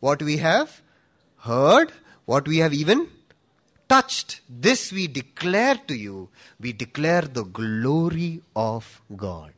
what 0.00 0.20
we 0.20 0.36
have 0.36 0.82
heard, 1.38 1.90
what 2.26 2.46
we 2.46 2.58
have 2.58 2.74
even 2.74 3.08
touched, 3.88 4.42
this 4.46 4.92
we 4.92 5.06
declare 5.06 5.76
to 5.86 5.96
you. 5.96 6.28
We 6.60 6.74
declare 6.74 7.22
the 7.22 7.44
glory 7.44 8.42
of 8.54 9.00
God. 9.16 9.54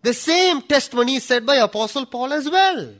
The 0.00 0.14
same 0.14 0.62
testimony 0.62 1.16
is 1.16 1.24
said 1.24 1.44
by 1.44 1.56
Apostle 1.56 2.06
Paul 2.06 2.32
as 2.32 2.48
well. 2.48 2.94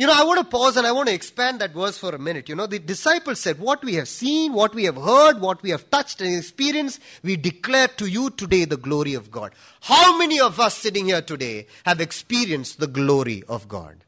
You 0.00 0.06
know, 0.06 0.14
I 0.16 0.24
want 0.24 0.38
to 0.38 0.46
pause 0.46 0.78
and 0.78 0.86
I 0.86 0.92
want 0.92 1.10
to 1.10 1.14
expand 1.14 1.60
that 1.60 1.74
verse 1.74 1.98
for 1.98 2.14
a 2.14 2.18
minute. 2.18 2.48
You 2.48 2.54
know, 2.54 2.66
the 2.66 2.78
disciples 2.78 3.38
said, 3.38 3.58
What 3.58 3.84
we 3.84 3.96
have 3.96 4.08
seen, 4.08 4.54
what 4.54 4.74
we 4.74 4.84
have 4.84 4.96
heard, 4.96 5.42
what 5.42 5.62
we 5.62 5.68
have 5.68 5.90
touched 5.90 6.22
and 6.22 6.34
experienced, 6.34 7.00
we 7.22 7.36
declare 7.36 7.88
to 7.88 8.06
you 8.06 8.30
today 8.30 8.64
the 8.64 8.78
glory 8.78 9.12
of 9.12 9.30
God. 9.30 9.52
How 9.82 10.16
many 10.16 10.40
of 10.40 10.58
us 10.58 10.74
sitting 10.78 11.08
here 11.08 11.20
today 11.20 11.66
have 11.84 12.00
experienced 12.00 12.80
the 12.80 12.86
glory 12.86 13.42
of 13.46 13.68
God? 13.68 14.02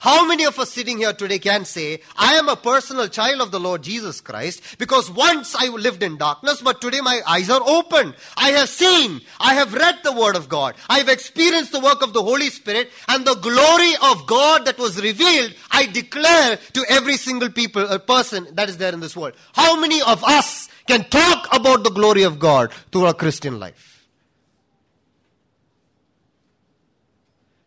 How 0.00 0.24
many 0.24 0.44
of 0.44 0.58
us 0.58 0.70
sitting 0.70 0.98
here 0.98 1.12
today 1.12 1.40
can 1.40 1.64
say, 1.64 2.00
I 2.16 2.34
am 2.34 2.48
a 2.48 2.54
personal 2.54 3.08
child 3.08 3.40
of 3.40 3.50
the 3.50 3.58
Lord 3.58 3.82
Jesus 3.82 4.20
Christ 4.20 4.62
because 4.78 5.10
once 5.10 5.56
I 5.58 5.68
lived 5.68 6.04
in 6.04 6.16
darkness, 6.16 6.62
but 6.62 6.80
today 6.80 7.00
my 7.00 7.20
eyes 7.26 7.50
are 7.50 7.60
open. 7.66 8.14
I 8.36 8.50
have 8.50 8.68
seen, 8.68 9.20
I 9.40 9.54
have 9.54 9.74
read 9.74 9.98
the 10.04 10.12
Word 10.12 10.36
of 10.36 10.48
God, 10.48 10.76
I 10.88 10.98
have 10.98 11.08
experienced 11.08 11.72
the 11.72 11.80
work 11.80 12.02
of 12.02 12.12
the 12.12 12.22
Holy 12.22 12.48
Spirit, 12.48 12.90
and 13.08 13.24
the 13.24 13.34
glory 13.34 13.92
of 14.02 14.26
God 14.26 14.64
that 14.66 14.78
was 14.78 15.02
revealed, 15.02 15.54
I 15.70 15.86
declare 15.86 16.58
to 16.74 16.84
every 16.88 17.16
single 17.16 17.50
people, 17.50 17.86
a 17.88 17.98
person 17.98 18.46
that 18.52 18.68
is 18.68 18.76
there 18.76 18.92
in 18.92 19.00
this 19.00 19.16
world. 19.16 19.34
How 19.54 19.80
many 19.80 20.00
of 20.02 20.22
us 20.22 20.68
can 20.86 21.04
talk 21.10 21.48
about 21.52 21.82
the 21.82 21.90
glory 21.90 22.22
of 22.22 22.38
God 22.38 22.72
through 22.92 23.06
our 23.06 23.14
Christian 23.14 23.58
life? 23.58 23.97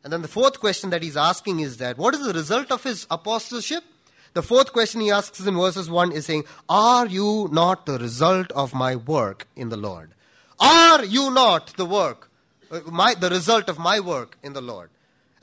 And 0.04 0.12
then 0.12 0.22
the 0.22 0.28
fourth 0.28 0.60
question 0.60 0.90
that 0.90 1.04
he's 1.04 1.18
asking 1.18 1.60
is 1.60 1.78
that 1.78 1.98
what 1.98 2.16
is 2.16 2.26
the 2.26 2.34
result 2.34 2.72
of 2.72 2.84
his 2.84 3.06
apostleship? 3.12 3.84
The 4.34 4.42
fourth 4.42 4.72
question 4.72 5.02
he 5.02 5.12
asks 5.12 5.46
in 5.46 5.56
verses 5.56 5.90
1 5.90 6.14
is 6.14 6.26
saying, 6.26 6.46
Are 6.70 7.06
you 7.06 7.50
not 7.52 7.86
the 7.86 8.00
result 8.00 8.52
of 8.54 8.74
my 8.74 8.96
work 8.96 9.48
in 9.56 9.70
the 9.70 9.78
Lord? 9.78 10.12
Are 10.60 11.04
you 11.04 11.32
not 11.32 11.76
the 11.76 11.86
work, 11.86 12.30
uh, 12.72 12.80
my, 12.86 13.14
the 13.14 13.30
result 13.30 13.68
of 13.68 13.78
my 13.78 14.00
work 14.00 14.38
in 14.42 14.54
the 14.54 14.62
Lord? 14.62 14.90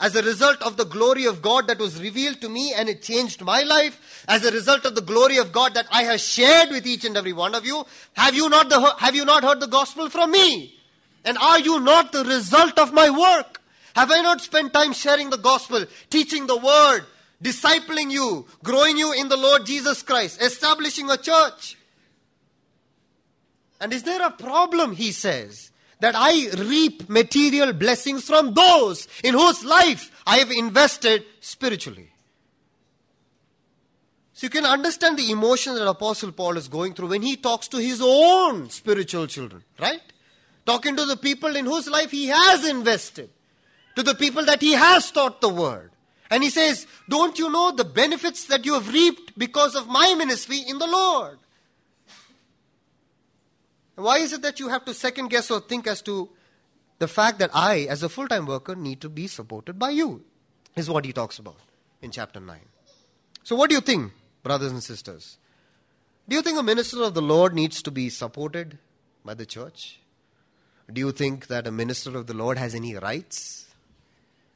As 0.01 0.15
a 0.15 0.23
result 0.23 0.63
of 0.63 0.77
the 0.77 0.85
glory 0.87 1.27
of 1.27 1.43
God 1.43 1.67
that 1.67 1.79
was 1.79 2.01
revealed 2.01 2.41
to 2.41 2.49
me 2.49 2.73
and 2.73 2.89
it 2.89 3.03
changed 3.03 3.43
my 3.43 3.63
life, 3.63 4.25
as 4.29 4.45
a 4.45 4.53
result 4.53 4.87
of 4.87 4.95
the 4.95 5.03
glory 5.03 5.37
of 5.37 5.53
God 5.53 5.75
that 5.75 5.87
I 5.91 6.05
have 6.05 6.21
shared 6.21 6.71
with 6.71 6.87
each 6.87 7.05
and 7.05 7.17
every 7.17 7.33
one 7.33 7.55
of 7.55 7.67
you, 7.67 7.85
have 8.15 8.35
you 8.35 8.49
not, 8.49 8.69
the, 8.71 8.81
have 8.99 9.15
you 9.15 9.25
not 9.25 9.43
heard 9.43 9.61
the 9.61 9.67
gospel 9.67 10.09
from 10.09 10.31
me? 10.31 10.79
And 11.25 11.37
are 11.37 11.59
you 11.59 11.81
not 11.81 12.13
the 12.13 12.25
result 12.25 12.79
of 12.79 12.93
my 12.93 13.11
work? 13.11 13.58
Have 13.99 14.13
I 14.13 14.21
not 14.21 14.41
spent 14.41 14.73
time 14.73 14.93
sharing 14.93 15.29
the 15.29 15.37
gospel, 15.37 15.85
teaching 16.09 16.47
the 16.47 16.57
word, 16.57 17.01
discipling 17.43 18.13
you, 18.13 18.47
growing 18.63 18.97
you 18.97 19.13
in 19.13 19.29
the 19.29 19.37
Lord 19.37 19.67
Jesus 19.67 20.05
Christ, 20.05 20.41
establishing 20.41 21.11
a 21.11 21.17
church? 21.17 21.77
And 23.81 23.93
is 23.93 24.05
there 24.05 24.25
a 24.25 24.31
problem, 24.31 24.95
he 24.95 25.11
says, 25.11 25.73
that 25.99 26.15
I 26.17 26.49
reap 26.51 27.09
material 27.09 27.73
blessings 27.73 28.23
from 28.23 28.55
those 28.55 29.09
in 29.25 29.35
whose 29.35 29.65
life 29.65 30.13
I 30.25 30.37
have 30.37 30.53
invested 30.53 31.25
spiritually? 31.41 32.13
So 34.33 34.45
you 34.45 34.51
can 34.51 34.65
understand 34.65 35.19
the 35.19 35.33
emotion 35.33 35.75
that 35.75 35.89
Apostle 35.89 36.31
Paul 36.31 36.57
is 36.57 36.69
going 36.69 36.95
through 36.95 37.09
when 37.09 37.23
he 37.23 37.37
talks 37.37 37.67
to 37.67 37.79
his 37.79 38.01
own 38.01 38.71
spiritual 38.71 39.27
children, 39.27 39.65
right? 39.81 40.03
Talking 40.65 40.95
to 40.95 41.05
the 41.05 41.17
people 41.17 41.57
in 41.57 41.67
whose 41.67 41.89
life 41.89 42.13
he 42.13 42.29
has 42.29 42.65
invested 42.65 43.31
to 43.99 44.05
the 44.05 44.15
people 44.15 44.45
that 44.45 44.63
he 44.63 44.75
has 44.75 45.11
taught 45.11 45.41
the 45.41 45.49
word. 45.49 45.91
And 46.31 46.45
he 46.45 46.51
says, 46.51 46.87
Don't 47.09 47.37
you 47.37 47.51
know 47.51 47.73
the 47.73 47.85
benefits 47.85 48.45
that 48.45 48.65
you 48.65 48.75
have 48.75 48.93
reaped 48.93 49.37
because 49.37 49.75
of 49.75 49.89
my 49.89 50.15
ministry 50.15 50.59
in 50.59 50.79
the 50.79 50.87
Lord? 50.87 51.39
Why 53.97 54.19
is 54.19 54.33
it 54.33 54.43
that 54.43 54.61
you 54.61 54.69
have 54.69 54.85
to 54.85 54.95
second 54.95 55.31
guess 55.31 55.51
or 55.51 55.59
think 55.59 55.89
as 55.89 56.01
to 56.03 56.29
the 57.01 57.09
fact 57.09 57.41
that 57.41 57.51
I, 57.53 57.89
as 57.91 58.05
a 58.05 58.09
full 58.09 58.29
time 58.29 58.47
worker, 58.47 58.77
need 58.77 59.01
to 59.01 59.09
be 59.09 59.27
supported 59.27 59.81
by 59.81 59.91
you? 59.91 60.25
Is 60.77 60.89
what 60.89 61.05
he 61.05 61.13
talks 61.13 61.41
about 61.41 61.59
in 62.01 62.13
chapter 62.13 62.39
9. 62.39 62.57
So, 63.43 63.57
what 63.57 63.69
do 63.69 63.75
you 63.75 63.81
think, 63.81 64.13
brothers 64.45 64.71
and 64.71 64.81
sisters? 64.81 65.39
Do 66.29 66.37
you 66.37 66.43
think 66.43 66.57
a 66.57 66.63
minister 66.63 67.03
of 67.03 67.15
the 67.15 67.23
Lord 67.23 67.53
needs 67.53 67.83
to 67.83 67.91
be 67.91 68.11
supported 68.11 68.79
by 69.25 69.35
the 69.35 69.47
church? 69.47 69.99
Do 70.93 71.01
you 71.01 71.11
think 71.11 71.49
that 71.49 71.67
a 71.67 71.73
minister 71.73 72.17
of 72.17 72.29
the 72.29 72.35
Lord 72.35 72.59
has 72.59 72.77
any 72.77 72.95
rights? 72.95 73.68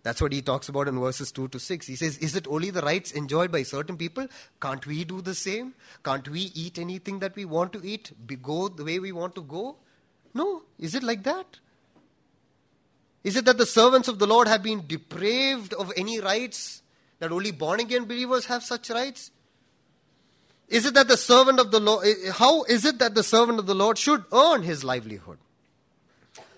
That's 0.03 0.21
what 0.21 0.33
he 0.33 0.43
talks 0.43 0.69
about 0.69 0.89
in 0.89 0.99
verses 0.99 1.31
2 1.31 1.49
to 1.49 1.61
6. 1.61 1.87
He 1.87 1.95
says, 1.95 2.19
Is 2.19 2.35
it 2.35 2.49
only 2.49 2.71
the 2.71 2.83
rights 2.83 3.13
enjoyed 3.13 3.53
by 3.53 3.63
certain 3.63 3.97
people? 3.97 4.27
Can't 4.61 4.85
we 4.85 5.05
do 5.05 5.23
the 5.23 5.35
same? 5.35 5.75
Can't 6.05 6.29
we 6.29 6.51
eat 6.55 6.79
anything 6.79 7.21
that 7.21 7.37
we 7.37 7.45
want 7.45 7.73
to 7.75 7.87
eat? 7.87 8.11
Be, 8.27 8.35
go 8.37 8.69
the 8.69 8.85
way 8.85 8.99
we 8.99 9.13
want 9.13 9.37
to 9.37 9.43
go? 9.43 9.77
No. 10.35 10.63
Is 10.79 10.97
it 10.97 11.05
like 11.05 11.23
that? 11.23 11.59
Is 13.23 13.37
it 13.37 13.45
that 13.45 13.59
the 13.59 13.67
servants 13.67 14.09
of 14.09 14.19
the 14.19 14.27
Lord 14.27 14.49
have 14.49 14.65
been 14.65 14.85
depraved 14.89 15.73
of 15.75 15.93
any 15.97 16.19
rights? 16.19 16.83
That 17.21 17.31
only 17.31 17.53
born 17.53 17.79
again 17.79 18.07
believers 18.07 18.47
have 18.47 18.65
such 18.65 18.91
rights? 18.91 19.31
Is 20.69 20.87
it 20.87 20.95
that 20.95 21.07
the 21.07 21.17
servant 21.17 21.61
of 21.61 21.71
the 21.71 21.79
Lord, 21.79 22.05
eh, 22.07 22.33
how 22.33 22.65
is 22.65 22.85
it 22.85 22.99
that 22.99 23.15
the 23.15 23.23
servant 23.23 23.61
of 23.61 23.67
the 23.67 23.75
Lord 23.75 23.99
should 23.99 24.25
earn 24.33 24.63
his 24.63 24.83
livelihood? 24.83 25.39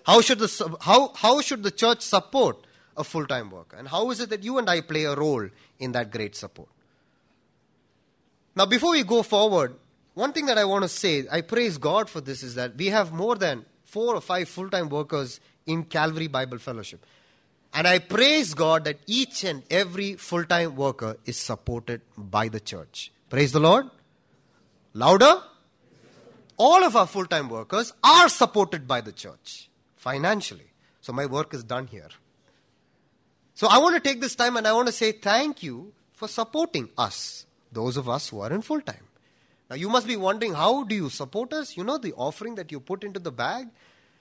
How 0.05 0.21
should 0.21 0.39
the, 0.39 0.77
how, 0.81 1.11
how 1.15 1.41
should 1.41 1.61
the 1.61 1.69
church 1.69 2.01
support 2.01 2.64
a 2.97 3.03
full 3.03 3.25
time 3.25 3.49
worker? 3.49 3.77
And 3.77 3.87
how 3.87 4.11
is 4.11 4.19
it 4.19 4.29
that 4.29 4.43
you 4.43 4.57
and 4.57 4.69
I 4.69 4.81
play 4.81 5.05
a 5.05 5.15
role 5.15 5.47
in 5.79 5.91
that 5.93 6.11
great 6.11 6.35
support? 6.35 6.69
Now, 8.55 8.65
before 8.65 8.91
we 8.91 9.03
go 9.03 9.21
forward, 9.21 9.75
one 10.13 10.31
thing 10.31 10.45
that 10.45 10.57
I 10.57 10.63
want 10.63 10.83
to 10.83 10.89
say, 10.89 11.25
I 11.29 11.41
praise 11.41 11.77
God 11.77 12.09
for 12.09 12.21
this, 12.21 12.41
is 12.41 12.55
that 12.55 12.75
we 12.77 12.87
have 12.87 13.11
more 13.11 13.35
than 13.35 13.65
four 13.83 14.15
or 14.15 14.21
five 14.21 14.47
full 14.47 14.69
time 14.69 14.89
workers 14.89 15.39
in 15.65 15.83
Calvary 15.83 16.27
Bible 16.27 16.57
Fellowship. 16.57 17.05
And 17.73 17.85
I 17.85 17.99
praise 17.99 18.53
God 18.53 18.85
that 18.85 18.99
each 19.05 19.43
and 19.43 19.63
every 19.69 20.15
full 20.15 20.45
time 20.45 20.75
worker 20.77 21.17
is 21.25 21.37
supported 21.37 22.01
by 22.17 22.47
the 22.47 22.61
church. 22.61 23.11
Praise 23.29 23.51
the 23.51 23.59
Lord. 23.59 23.89
Louder. 24.93 25.41
All 26.57 26.85
of 26.85 26.95
our 26.95 27.05
full 27.05 27.25
time 27.25 27.49
workers 27.49 27.91
are 28.01 28.29
supported 28.29 28.87
by 28.87 29.01
the 29.01 29.11
church 29.11 29.69
financially. 29.97 30.71
So 31.01 31.11
my 31.11 31.25
work 31.25 31.53
is 31.53 31.65
done 31.65 31.87
here. 31.87 32.07
So 33.55 33.67
I 33.67 33.77
want 33.77 33.95
to 33.95 34.01
take 34.01 34.19
this 34.19 34.35
time 34.35 34.57
and 34.57 34.67
I 34.67 34.73
want 34.73 34.87
to 34.87 34.93
say 34.93 35.13
thank 35.13 35.63
you 35.63 35.93
for 36.11 36.27
supporting 36.27 36.89
us, 36.97 37.45
those 37.71 37.95
of 37.95 38.09
us 38.09 38.27
who 38.27 38.41
are 38.41 38.51
in 38.51 38.61
full 38.61 38.81
time. 38.81 39.07
Now 39.69 39.77
you 39.77 39.87
must 39.87 40.07
be 40.07 40.17
wondering 40.17 40.53
how 40.53 40.83
do 40.83 40.93
you 40.93 41.09
support 41.09 41.53
us? 41.53 41.77
You 41.77 41.85
know 41.85 41.97
the 41.97 42.11
offering 42.13 42.55
that 42.55 42.69
you 42.69 42.81
put 42.81 43.05
into 43.05 43.17
the 43.17 43.31
bag 43.31 43.69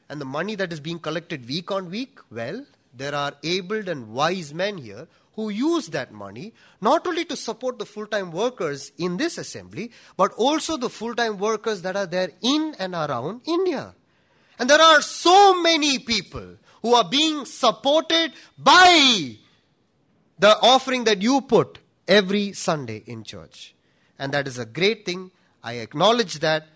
and 0.09 0.21
the 0.21 0.25
money 0.25 0.55
that 0.55 0.73
is 0.73 0.79
being 0.79 1.01
collected 1.01 1.49
week 1.49 1.73
on 1.73 1.91
week? 1.91 2.21
Well, 2.31 2.65
there 2.97 3.13
are 3.13 3.33
able 3.43 3.89
and 3.89 4.13
wise 4.15 4.55
men 4.55 4.79
here 4.79 5.09
who 5.35 5.49
use 5.49 5.89
that 5.89 6.13
money 6.13 6.55
not 6.81 7.05
only 7.05 7.25
to 7.25 7.35
support 7.35 7.81
the 7.81 7.87
full 7.87 8.07
time 8.07 8.31
workers 8.31 8.93
in 8.99 9.17
this 9.17 9.37
assembly, 9.37 9.91
but 10.17 10.33
also 10.35 10.77
the 10.77 10.89
full 10.89 11.13
time 11.13 11.39
workers 11.39 11.83
that 11.83 11.97
are 11.97 12.07
there 12.07 12.31
in 12.41 12.77
and 12.79 12.95
around 12.95 13.41
India. 13.47 13.97
And 14.61 14.71
there 14.71 14.81
are 14.81 15.03
so 15.03 15.61
many 15.61 15.99
people 15.99 16.57
who 16.85 16.93
are 16.93 17.09
being 17.09 17.47
supported 17.47 18.35
by 18.59 19.39
the 20.39 20.55
offering 20.61 21.05
that 21.05 21.23
you 21.23 21.41
put 21.41 21.79
every 22.07 22.53
Sunday 22.53 23.03
in 23.07 23.25
church. 23.25 23.75
And 24.19 24.35
that 24.35 24.47
is 24.47 24.59
a 24.59 24.67
great 24.67 25.07
thing. 25.07 25.31
I 25.63 25.75
acknowledge 25.85 26.41
that 26.41 26.67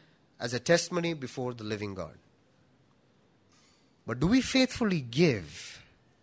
as 0.40 0.54
a 0.54 0.60
testimony 0.60 1.12
before 1.12 1.52
the 1.52 1.64
living 1.64 1.94
God. 1.94 2.14
But 4.06 4.18
do 4.18 4.26
we 4.28 4.40
faithfully 4.40 5.02
give 5.02 5.82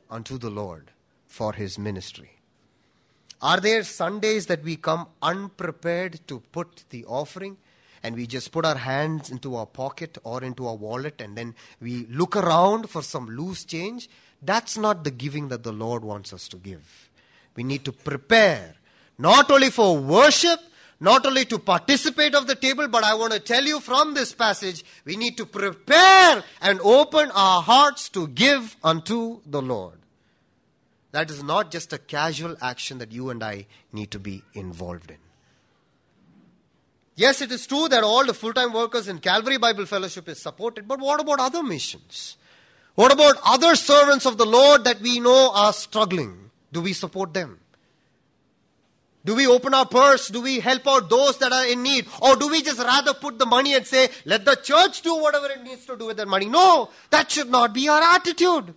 unto 0.10 0.40
the 0.40 0.50
Lord 0.50 0.90
for 1.28 1.54
his 1.54 1.78
ministry? 1.78 2.40
Are 3.40 3.60
there 3.60 3.84
Sundays 3.84 4.48
that 4.48 4.64
we 4.64 4.78
come 4.78 5.10
unprepared 5.22 6.22
to 6.28 6.40
put 6.52 6.86
the 6.90 7.06
offering? 7.06 7.58
And 8.06 8.16
we 8.16 8.28
just 8.28 8.52
put 8.52 8.66
our 8.66 8.76
hands 8.78 9.32
into 9.32 9.56
our 9.56 9.66
pocket 9.66 10.20
or 10.24 10.44
into 10.44 10.68
our 10.68 10.76
wallet 10.76 11.20
and 11.20 11.36
then 11.36 11.56
we 11.82 12.06
look 12.06 12.36
around 12.36 12.88
for 12.88 13.02
some 13.02 13.26
loose 13.26 13.66
change, 13.66 14.08
that's 14.44 14.78
not 14.78 15.04
the 15.04 15.10
giving 15.10 15.48
that 15.48 15.64
the 15.64 15.72
Lord 15.72 16.06
wants 16.06 16.32
us 16.32 16.48
to 16.50 16.58
give. 16.58 17.10
We 17.56 17.64
need 17.64 17.84
to 17.86 17.92
prepare 17.92 18.76
not 19.18 19.50
only 19.50 19.72
for 19.72 19.98
worship, 19.98 20.60
not 21.00 21.26
only 21.26 21.46
to 21.46 21.58
participate 21.58 22.36
of 22.36 22.46
the 22.46 22.54
table, 22.54 22.88
but 22.88 23.04
I 23.04 23.16
want 23.16 23.34
to 23.34 23.40
tell 23.40 23.64
you 23.64 23.80
from 23.80 24.14
this 24.14 24.34
passage, 24.34 24.86
we 25.04 25.18
need 25.18 25.36
to 25.38 25.48
prepare 25.48 26.44
and 26.62 26.80
open 26.82 27.32
our 27.32 27.64
hearts 27.64 28.10
to 28.10 28.28
give 28.28 28.76
unto 28.84 29.42
the 29.48 29.64
Lord. 29.64 29.98
That 31.12 31.32
is 31.32 31.42
not 31.42 31.72
just 31.72 31.92
a 31.92 31.98
casual 31.98 32.56
action 32.62 33.00
that 33.00 33.12
you 33.12 33.32
and 33.32 33.44
I 33.44 33.66
need 33.92 34.12
to 34.12 34.20
be 34.20 34.44
involved 34.54 35.10
in. 35.10 35.25
Yes, 37.16 37.42
it 37.42 37.52
is 37.52 37.66
true 37.66 37.88
that 37.88 38.04
all 38.04 38.26
the 38.26 38.34
full 38.34 38.54
time 38.54 38.74
workers 38.74 39.08
in 39.08 39.20
Calvary 39.20 39.58
Bible 39.58 39.86
Fellowship 39.86 40.28
is 40.28 40.42
supported, 40.42 40.88
but 40.88 41.00
what 41.00 41.22
about 41.22 41.40
other 41.40 41.64
missions? 41.64 42.36
What 42.96 43.12
about 43.12 43.36
other 43.46 43.76
servants 43.76 44.26
of 44.26 44.38
the 44.38 44.46
Lord 44.46 44.84
that 44.84 45.02
we 45.02 45.20
know 45.20 45.52
are 45.54 45.74
struggling? 45.74 46.52
Do 46.72 46.82
we 46.82 46.94
support 46.94 47.34
them? 47.34 47.60
Do 49.24 49.34
we 49.34 49.48
open 49.48 49.74
our 49.74 49.88
purse? 49.88 50.28
Do 50.28 50.42
we 50.42 50.60
help 50.60 50.88
out 50.88 51.10
those 51.10 51.38
that 51.40 51.52
are 51.52 51.66
in 51.66 51.82
need? 51.82 52.06
Or 52.22 52.36
do 52.36 52.48
we 52.48 52.62
just 52.62 52.80
rather 52.80 53.14
put 53.14 53.40
the 53.40 53.46
money 53.46 53.74
and 53.74 53.86
say, 53.88 54.10
let 54.24 54.46
the 54.46 54.56
church 54.56 55.02
do 55.02 55.16
whatever 55.16 55.48
it 55.48 55.64
needs 55.64 55.86
to 55.88 55.98
do 55.98 56.06
with 56.06 56.18
that 56.18 56.28
money? 56.28 56.46
No, 56.46 56.90
that 57.10 57.32
should 57.32 57.50
not 57.50 57.74
be 57.74 57.90
our 57.90 58.02
attitude. 58.02 58.74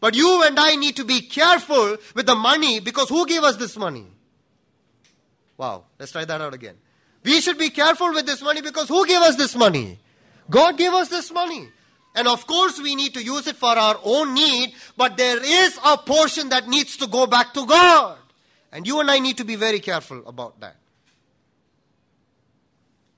But 0.00 0.16
you 0.16 0.42
and 0.44 0.58
I 0.58 0.74
need 0.74 0.96
to 0.96 1.04
be 1.04 1.20
careful 1.20 1.98
with 2.14 2.26
the 2.26 2.34
money 2.34 2.80
because 2.80 3.08
who 3.08 3.26
gave 3.26 3.42
us 3.42 3.56
this 3.56 3.76
money? 3.76 4.06
Wow, 5.56 5.84
let's 5.98 6.12
try 6.12 6.24
that 6.24 6.40
out 6.40 6.54
again. 6.54 6.76
We 7.28 7.42
should 7.42 7.58
be 7.58 7.68
careful 7.68 8.14
with 8.14 8.24
this 8.24 8.40
money 8.40 8.62
because 8.62 8.88
who 8.88 9.06
gave 9.06 9.20
us 9.20 9.36
this 9.36 9.54
money? 9.54 9.98
God 10.48 10.78
gave 10.78 10.94
us 10.94 11.08
this 11.08 11.30
money. 11.30 11.68
And 12.14 12.26
of 12.26 12.46
course, 12.46 12.80
we 12.80 12.96
need 12.96 13.12
to 13.14 13.22
use 13.22 13.46
it 13.46 13.56
for 13.56 13.76
our 13.76 14.00
own 14.02 14.32
need, 14.32 14.72
but 14.96 15.18
there 15.18 15.38
is 15.44 15.78
a 15.84 15.98
portion 15.98 16.48
that 16.48 16.68
needs 16.68 16.96
to 16.96 17.06
go 17.06 17.26
back 17.26 17.52
to 17.52 17.66
God. 17.66 18.16
And 18.72 18.86
you 18.86 19.00
and 19.00 19.10
I 19.10 19.18
need 19.18 19.36
to 19.36 19.44
be 19.44 19.56
very 19.56 19.78
careful 19.78 20.26
about 20.26 20.58
that. 20.60 20.76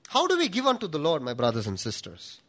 How 0.09 0.27
do 0.27 0.37
we 0.37 0.49
give 0.49 0.67
unto 0.67 0.89
the 0.89 0.99
Lord, 0.99 1.21
my 1.21 1.33
brothers 1.33 1.65
and 1.65 1.79
sisters? 1.79 2.41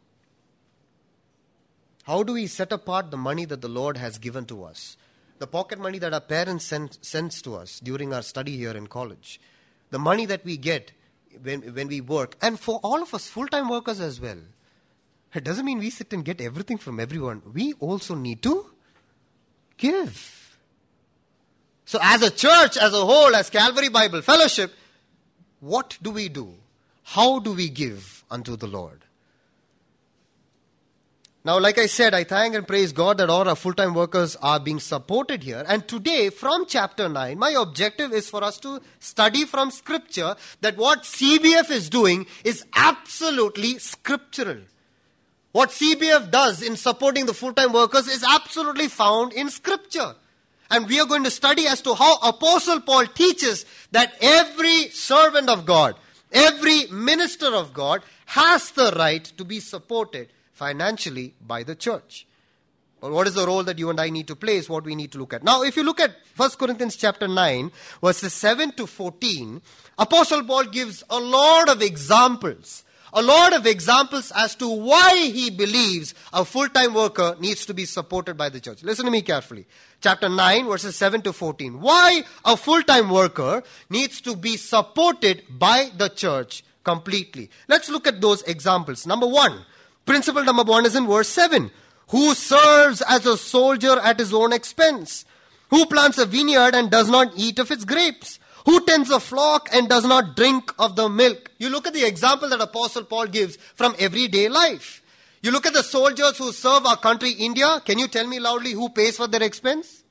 How 2.03 2.25
do 2.25 2.33
we 2.33 2.49
set 2.49 2.73
apart 2.73 3.13
the 3.13 3.17
money 3.17 3.45
that 3.45 3.61
the 3.61 3.69
Lord 3.69 3.99
has 3.99 4.19
given 4.19 4.47
to 4.47 4.65
us? 4.65 4.97
The 5.39 5.47
pocket 5.47 5.79
money 5.79 6.01
that 6.01 6.13
our 6.13 6.21
parents 6.21 6.65
send, 6.65 6.99
sends 7.03 7.41
to 7.43 7.55
us 7.55 7.79
during 7.79 8.13
our 8.13 8.23
study 8.23 8.57
here 8.57 8.77
in 8.77 8.89
college. 8.89 9.41
The 9.91 10.01
money 10.01 10.27
that 10.27 10.45
we 10.45 10.57
get 10.57 10.91
when, 11.43 11.63
when 11.75 11.89
we 11.89 12.01
work, 12.01 12.37
and 12.43 12.59
for 12.59 12.81
all 12.83 13.03
of 13.03 13.15
us 13.15 13.29
full 13.29 13.47
time 13.47 13.69
workers 13.69 14.01
as 14.01 14.21
well, 14.21 14.39
it 15.35 15.45
doesn't 15.45 15.65
mean 15.65 15.79
we 15.79 15.91
sit 15.91 16.13
and 16.13 16.25
get 16.25 16.41
everything 16.41 16.79
from 16.79 17.01
everyone. 17.01 17.43
We 17.53 17.73
also 17.75 18.15
need 18.15 18.43
to 18.43 18.67
give. 19.79 20.57
So, 21.85 21.99
as 22.03 22.23
a 22.23 22.31
church, 22.31 22.77
as 22.77 22.93
a 22.93 23.05
whole, 23.05 23.35
as 23.35 23.51
Calvary 23.51 23.89
Bible 23.89 24.23
Fellowship, 24.23 24.73
what 25.61 25.99
do 26.03 26.11
we 26.11 26.29
do? 26.29 26.55
How 27.03 27.39
do 27.39 27.53
we 27.53 27.69
give 27.69 28.25
unto 28.31 28.57
the 28.57 28.67
Lord? 28.67 29.05
Now, 31.45 31.59
like 31.59 31.77
I 31.77 31.87
said, 31.87 32.15
I 32.15 32.23
thank 32.23 32.55
and 32.55 32.69
praise 32.69 32.93
God 32.93 33.19
that 33.19 33.29
all 33.29 33.49
our 33.49 33.57
full 33.57 33.73
time 33.73 33.95
workers 33.95 34.37
are 34.37 34.61
being 34.61 34.79
supported 34.79 35.43
here. 35.43 35.65
And 35.67 35.87
today, 35.89 36.31
from 36.31 36.67
chapter 36.67 37.09
9, 37.09 37.37
my 37.37 37.51
objective 37.51 38.13
is 38.13 38.31
for 38.31 38.45
us 38.45 38.59
to 38.61 38.81
study 39.01 39.45
from 39.45 39.73
scripture 39.73 40.37
that 40.61 40.77
what 40.77 41.03
CBF 41.03 41.69
is 41.73 41.91
doing 41.91 42.27
is 42.45 42.65
absolutely 42.77 43.79
scriptural. 43.79 44.61
What 45.51 45.71
CBF 45.71 46.31
does 46.31 46.63
in 46.63 46.77
supporting 46.77 47.27
the 47.27 47.35
full 47.35 47.53
time 47.53 47.73
workers 47.73 48.07
is 48.07 48.23
absolutely 48.23 48.87
found 48.87 49.33
in 49.33 49.51
scripture. 49.51 50.15
And 50.71 50.87
we 50.87 51.01
are 51.01 51.07
going 51.07 51.25
to 51.25 51.31
study 51.31 51.67
as 51.67 51.83
to 51.83 51.95
how 51.95 52.19
Apostle 52.23 52.81
Paul 52.83 53.07
teaches 53.07 53.67
that 53.91 54.15
every 54.23 54.91
servant 54.91 55.49
of 55.49 55.67
God, 55.67 55.97
every 56.31 56.87
minister 56.87 57.53
of 57.53 57.75
God 57.75 58.03
has 58.27 58.71
the 58.71 58.95
right 58.97 59.25
to 59.37 59.45
be 59.45 59.59
supported 59.59 60.29
financially 60.63 61.35
by 61.45 61.65
the 61.65 61.75
church. 61.75 62.25
But 63.01 63.11
what 63.11 63.27
is 63.27 63.35
the 63.35 63.45
role 63.45 63.65
that 63.65 63.81
you 63.81 63.91
and 63.91 64.01
I 64.01 64.11
need 64.11 64.29
to 64.29 64.37
play 64.37 64.59
is 64.59 64.69
what 64.69 64.85
we 64.85 64.95
need 64.95 65.11
to 65.11 65.19
look 65.19 65.35
at. 65.35 65.43
Now, 65.43 65.65
if 65.65 65.77
you 65.77 65.83
look 65.83 65.99
at 65.99 66.13
1 66.37 66.51
Corinthians 66.51 66.95
chapter 66.95 67.27
9, 67.27 67.73
verses 68.01 68.33
7 68.33 68.71
to 68.73 68.87
14, 68.87 69.61
Apostle 69.99 70.45
Paul 70.45 70.67
gives 70.67 71.03
a 71.11 71.19
lot 71.19 71.69
of 71.69 71.83
examples. 71.83 72.85
A 73.13 73.21
lot 73.21 73.53
of 73.53 73.67
examples 73.67 74.33
as 74.37 74.55
to 74.55 74.69
why 74.69 75.17
he 75.17 75.51
believes 75.51 76.15
a 76.33 76.45
full 76.45 76.69
time 76.69 76.95
worker 76.95 77.35
needs 77.41 77.67
to 77.67 77.75
be 77.75 77.85
supported 77.85 78.37
by 78.37 78.49
the 78.49 78.61
church. 78.61 78.85
Listen 78.85 79.05
to 79.07 79.11
me 79.11 79.21
carefully. 79.21 79.67
Chapter 80.01 80.29
9, 80.29 80.67
verses 80.67 80.95
7 80.95 81.23
to 81.23 81.33
14. 81.33 81.81
Why 81.81 82.23
a 82.45 82.57
full 82.57 82.83
time 82.85 83.11
worker 83.11 83.65
needs 83.91 84.21
to 84.21 84.37
be 84.37 84.57
supported 84.57 85.43
by 85.51 85.91
the 85.99 86.09
church 86.09 86.63
completely. 86.85 87.51
Let's 87.69 87.89
look 87.89 88.07
at 88.07 88.21
those 88.21 88.43
examples. 88.43 89.07
Number 89.07 89.27
one, 89.27 89.65
Principle 90.05 90.45
number 90.45 90.65
one 90.65 90.87
is 90.87 90.97
in 90.97 91.07
verse 91.07 91.29
7. 91.29 91.71
Who 92.09 92.35
serves 92.35 93.03
as 93.03 93.25
a 93.27 93.37
soldier 93.37 93.99
at 94.01 94.19
his 94.19 94.35
own 94.35 94.53
expense? 94.53 95.25
Who 95.71 95.87
plants 95.87 96.19
a 96.19 96.27
vineyard 96.27 96.75
and 96.75 96.91
does 96.91 97.09
not 97.09 97.33
eat 97.37 97.59
of 97.59 97.71
its 97.71 97.85
grapes? 97.85 98.39
Who 98.67 98.85
tends 98.85 99.11
a 99.11 99.19
flock 99.19 99.69
and 99.73 99.89
does 99.89 100.05
not 100.05 100.37
drink 100.37 100.73
of 100.79 100.95
the 100.97 101.09
milk? 101.09 101.51
You 101.59 101.71
look 101.71 101.87
at 101.87 101.95
the 101.95 102.07
example 102.07 102.49
that 102.51 102.61
Apostle 102.61 103.05
Paul 103.05 103.27
gives 103.27 103.57
from 103.75 103.95
everyday 103.99 104.49
life. 104.49 105.03
You 105.41 105.51
look 105.51 105.67
at 105.67 105.73
the 105.73 105.83
soldiers 105.83 106.39
who 106.39 106.53
serve 106.53 106.87
our 106.87 106.97
country, 106.97 107.31
India. 107.31 107.81
Can 107.85 107.99
you 107.99 108.07
tell 108.07 108.27
me 108.27 108.39
loudly 108.39 108.73
who 108.73 108.89
pays 108.91 109.17
for 109.17 109.27
their 109.27 109.43
expense? 109.43 110.05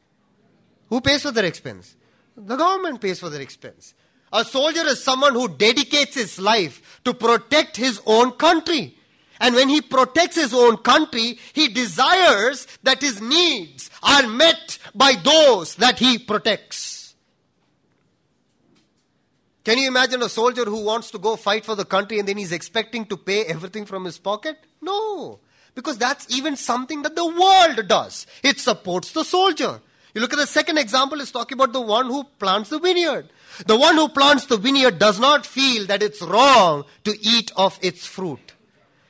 Who 0.89 0.99
pays 0.99 1.21
for 1.21 1.31
their 1.31 1.45
expense? 1.45 1.95
The 2.35 2.57
government 2.57 2.99
pays 2.99 3.19
for 3.19 3.29
their 3.29 3.41
expense. 3.41 3.93
A 4.33 4.43
soldier 4.43 4.85
is 4.85 5.03
someone 5.03 5.33
who 5.33 5.47
dedicates 5.47 6.15
his 6.15 6.39
life 6.39 6.99
to 7.05 7.13
protect 7.13 7.77
his 7.77 8.01
own 8.05 8.31
country. 8.31 8.97
And 9.41 9.55
when 9.55 9.69
he 9.69 9.81
protects 9.81 10.35
his 10.35 10.53
own 10.53 10.77
country, 10.77 11.39
he 11.51 11.67
desires 11.67 12.67
that 12.83 13.01
his 13.01 13.19
needs 13.19 13.89
are 14.03 14.27
met 14.27 14.77
by 14.93 15.13
those 15.13 15.75
that 15.75 15.97
he 15.97 16.19
protects. 16.19 17.15
Can 19.63 19.79
you 19.79 19.87
imagine 19.87 20.21
a 20.21 20.29
soldier 20.29 20.65
who 20.65 20.85
wants 20.85 21.09
to 21.11 21.17
go 21.17 21.35
fight 21.35 21.65
for 21.65 21.75
the 21.75 21.85
country 21.85 22.19
and 22.19 22.27
then 22.27 22.37
he's 22.37 22.51
expecting 22.51 23.03
to 23.07 23.17
pay 23.17 23.43
everything 23.45 23.85
from 23.85 24.05
his 24.05 24.19
pocket? 24.19 24.57
No. 24.79 25.39
Because 25.73 25.97
that's 25.97 26.31
even 26.35 26.55
something 26.55 27.01
that 27.01 27.15
the 27.15 27.25
world 27.25 27.87
does. 27.87 28.27
It 28.43 28.59
supports 28.59 29.11
the 29.11 29.23
soldier. 29.23 29.81
You 30.13 30.21
look 30.21 30.33
at 30.33 30.39
the 30.39 30.45
second 30.45 30.77
example, 30.77 31.19
it's 31.19 31.31
talking 31.31 31.57
about 31.57 31.73
the 31.73 31.81
one 31.81 32.05
who 32.07 32.25
plants 32.37 32.69
the 32.69 32.79
vineyard. 32.79 33.29
The 33.65 33.77
one 33.77 33.95
who 33.95 34.09
plants 34.09 34.45
the 34.45 34.57
vineyard 34.57 34.99
does 34.99 35.19
not 35.19 35.47
feel 35.47 35.87
that 35.87 36.03
it's 36.03 36.21
wrong 36.21 36.85
to 37.05 37.17
eat 37.21 37.51
of 37.55 37.79
its 37.81 38.05
fruit. 38.05 38.50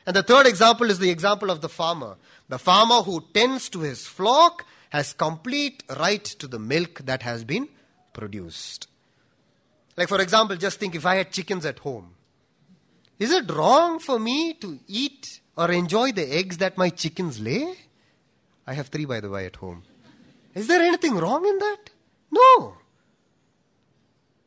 And 0.06 0.16
the 0.16 0.24
third 0.24 0.48
example 0.48 0.90
is 0.90 1.00
the 1.00 1.10
example 1.10 1.52
of 1.52 1.62
the 1.62 1.70
farmer. 1.70 2.16
The 2.50 2.60
farmer 2.60 3.04
who 3.04 3.24
tends 3.34 3.70
to 3.70 3.80
his 3.82 4.08
flock 4.08 4.66
has 4.90 5.14
complete 5.14 5.84
right 6.00 6.24
to 6.24 6.48
the 6.48 6.60
milk 6.60 7.02
that 7.06 7.24
has 7.24 7.44
been 7.44 7.70
produced. 8.14 8.88
Like, 9.96 10.10
for 10.10 10.20
example, 10.20 10.56
just 10.56 10.80
think 10.80 10.96
if 10.96 11.06
I 11.06 11.16
had 11.16 11.32
chickens 11.32 11.66
at 11.66 11.80
home. 11.80 12.16
Is 13.20 13.32
it 13.32 13.50
wrong 13.52 14.00
for 14.00 14.20
me 14.20 14.54
to 14.56 14.80
eat 14.88 15.42
or 15.56 15.72
enjoy 15.72 16.12
the 16.12 16.34
eggs 16.36 16.58
that 16.58 16.78
my 16.78 16.90
chickens 16.90 17.40
lay? 17.40 17.76
I 18.66 18.74
have 18.74 18.88
three, 18.88 19.06
by 19.06 19.20
the 19.20 19.30
way, 19.30 19.46
at 19.46 19.58
home. 19.58 19.84
Is 20.56 20.68
there 20.68 20.82
anything 20.82 21.16
wrong 21.16 21.46
in 21.46 21.58
that? 21.60 21.78
No. 22.32 22.78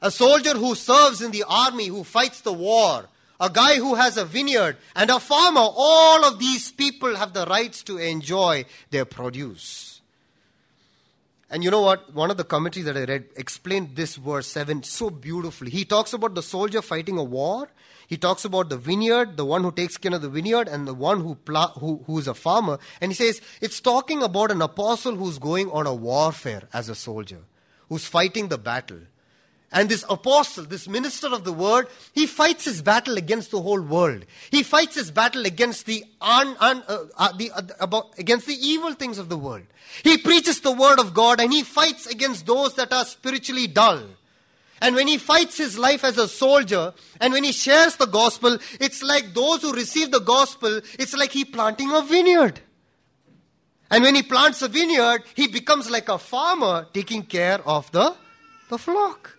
A 0.03 0.11
soldier 0.11 0.55
who 0.55 0.75
serves 0.75 1.23
in 1.23 1.31
the 1.31 1.45
army, 1.49 1.87
who 1.87 2.05
fights 2.05 2.41
the 2.41 2.53
war, 2.53 3.09
a 3.41 3.51
guy 3.51 3.77
who 3.77 3.95
has 3.95 4.17
a 4.17 4.25
vineyard, 4.25 4.77
and 4.95 5.11
a 5.11 5.19
farmer, 5.19 5.61
all 5.63 6.25
of 6.25 6.39
these 6.39 6.71
people 6.73 7.17
have 7.17 7.33
the 7.33 7.47
rights 7.47 7.83
to 7.85 7.99
enjoy 7.99 8.65
their 8.91 9.05
produce. 9.05 10.01
And 11.51 11.63
you 11.63 11.71
know 11.71 11.83
what? 11.83 12.13
One 12.15 12.31
of 12.31 12.37
the 12.37 12.45
commentaries 12.45 12.87
that 12.87 12.97
I 12.97 13.05
read 13.05 13.27
explained 13.37 13.95
this 13.95 14.17
verse 14.17 14.47
7 14.49 14.83
so 14.83 15.11
beautifully. 15.11 15.71
He 15.71 15.85
talks 15.85 16.13
about 16.13 16.35
the 16.35 16.43
soldier 16.43 16.83
fighting 16.83 17.19
a 17.19 17.23
war. 17.23 17.69
He 18.07 18.17
talks 18.17 18.45
about 18.45 18.69
the 18.69 18.77
vineyard, 18.77 19.37
the 19.37 19.45
one 19.45 19.63
who 19.63 19.73
takes 19.73 19.97
care 19.97 20.15
of 20.15 20.23
the 20.23 20.29
vineyard, 20.29 20.69
and 20.69 20.87
the 20.87 20.95
one 20.95 21.21
who, 21.21 21.37
pl- 21.37 21.73
who, 21.79 22.03
who 22.07 22.19
is 22.19 22.29
a 22.29 22.35
farmer. 22.35 22.79
And 23.01 23.13
he 23.13 23.17
says 23.17 23.41
it's 23.61 23.81
talking 23.81 24.23
about 24.23 24.51
an 24.51 24.63
apostle 24.63 25.17
who's 25.17 25.39
going 25.39 25.71
on 25.71 25.87
a 25.87 25.95
warfare 25.95 26.65
as 26.73 26.89
a 26.89 26.95
soldier, 26.95 27.41
who's 27.89 28.07
fighting 28.07 28.49
the 28.49 28.59
battle. 28.59 29.01
And 29.75 29.89
this 29.89 30.05
apostle, 30.09 30.65
this 30.65 30.87
minister 30.87 31.27
of 31.27 31.43
the 31.43 31.53
word, 31.53 31.89
he 32.13 32.27
fights 32.29 32.65
his 32.65 32.81
battle 32.81 33.17
against 33.17 33.51
the 33.51 33.61
whole 33.61 33.81
world. 33.81 34.25
He 34.53 34.63
fights 34.63 34.95
his 34.95 35.11
battle 35.11 35.47
against 35.47 35.87
the, 35.87 36.05
un, 36.21 36.57
un, 36.61 36.85
uh, 36.87 37.07
uh, 37.19 37.33
the 37.37 37.51
uh, 37.51 37.63
about, 37.81 38.17
against 38.17 38.47
the 38.47 38.55
evil 38.55 38.93
things 38.93 39.19
of 39.19 39.29
the 39.29 39.37
world. 39.37 39.65
He 40.05 40.17
preaches 40.17 40.61
the 40.61 40.71
word 40.71 41.01
of 41.01 41.13
God 41.13 41.41
and 41.41 41.53
he 41.53 41.65
fights 41.65 42.07
against 42.07 42.47
those 42.47 42.75
that 42.75 42.93
are 42.93 43.05
spiritually 43.05 43.67
dull. 43.67 44.05
And 44.81 44.95
when 44.95 45.09
he 45.09 45.19
fights 45.19 45.57
his 45.57 45.77
life 45.77 46.05
as 46.05 46.19
a 46.19 46.29
soldier 46.29 46.95
and 47.21 47.33
when 47.33 47.43
he 47.43 47.51
shares 47.51 47.97
the 47.97 48.07
gospel, 48.07 48.59
it's 48.79 49.03
like 49.03 49.35
those 49.35 49.63
who 49.63 49.73
receive 49.73 50.13
the 50.13 50.21
gospel, 50.21 50.83
it's 51.01 51.17
like 51.17 51.33
he 51.33 51.45
planting 51.45 51.91
a 51.93 52.01
vineyard. 52.03 52.61
And 53.91 54.05
when 54.05 54.15
he 54.15 54.23
plants 54.23 54.63
a 54.63 54.69
vineyard, 54.69 55.25
he 55.35 55.49
becomes 55.49 55.91
like 55.91 56.09
a 56.09 56.19
farmer 56.19 56.87
taking 56.95 57.25
care 57.25 57.61
of 57.67 57.91
the, 57.91 58.15
the 58.71 58.79
flock. 58.79 59.34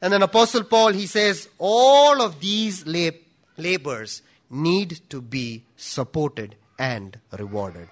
And 0.00 0.12
then 0.12 0.22
Apostle 0.22 0.64
Paul, 0.64 0.92
he 0.92 1.06
says, 1.06 1.48
all 1.58 2.22
of 2.22 2.40
these 2.40 2.86
lab- 2.86 3.16
labors 3.56 4.22
need 4.50 5.00
to 5.10 5.20
be 5.20 5.64
supported 5.76 6.54
and 6.78 7.18
rewarded. 7.36 7.88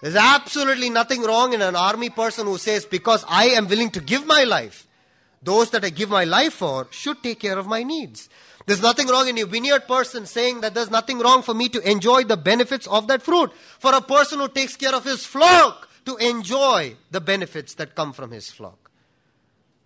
There's 0.00 0.16
absolutely 0.16 0.90
nothing 0.90 1.22
wrong 1.22 1.52
in 1.52 1.62
an 1.62 1.76
army 1.76 2.10
person 2.10 2.46
who 2.46 2.58
says, 2.58 2.84
because 2.84 3.24
I 3.28 3.46
am 3.46 3.68
willing 3.68 3.90
to 3.90 4.00
give 4.00 4.26
my 4.26 4.44
life, 4.44 4.86
those 5.42 5.70
that 5.70 5.84
I 5.84 5.90
give 5.90 6.10
my 6.10 6.24
life 6.24 6.54
for 6.54 6.88
should 6.90 7.22
take 7.22 7.40
care 7.40 7.58
of 7.58 7.66
my 7.66 7.82
needs. 7.82 8.28
There's 8.66 8.82
nothing 8.82 9.08
wrong 9.08 9.28
in 9.28 9.38
a 9.38 9.44
vineyard 9.44 9.86
person 9.86 10.24
saying 10.24 10.62
that 10.62 10.74
there's 10.74 10.90
nothing 10.90 11.18
wrong 11.18 11.42
for 11.42 11.52
me 11.52 11.68
to 11.68 11.90
enjoy 11.90 12.24
the 12.24 12.36
benefits 12.36 12.86
of 12.86 13.08
that 13.08 13.22
fruit. 13.22 13.52
For 13.78 13.94
a 13.94 14.00
person 14.00 14.40
who 14.40 14.48
takes 14.48 14.76
care 14.76 14.94
of 14.94 15.04
his 15.04 15.26
flock 15.26 15.88
to 16.06 16.16
enjoy 16.16 16.96
the 17.10 17.20
benefits 17.20 17.74
that 17.74 17.94
come 17.94 18.14
from 18.14 18.30
his 18.30 18.50
flock. 18.50 18.83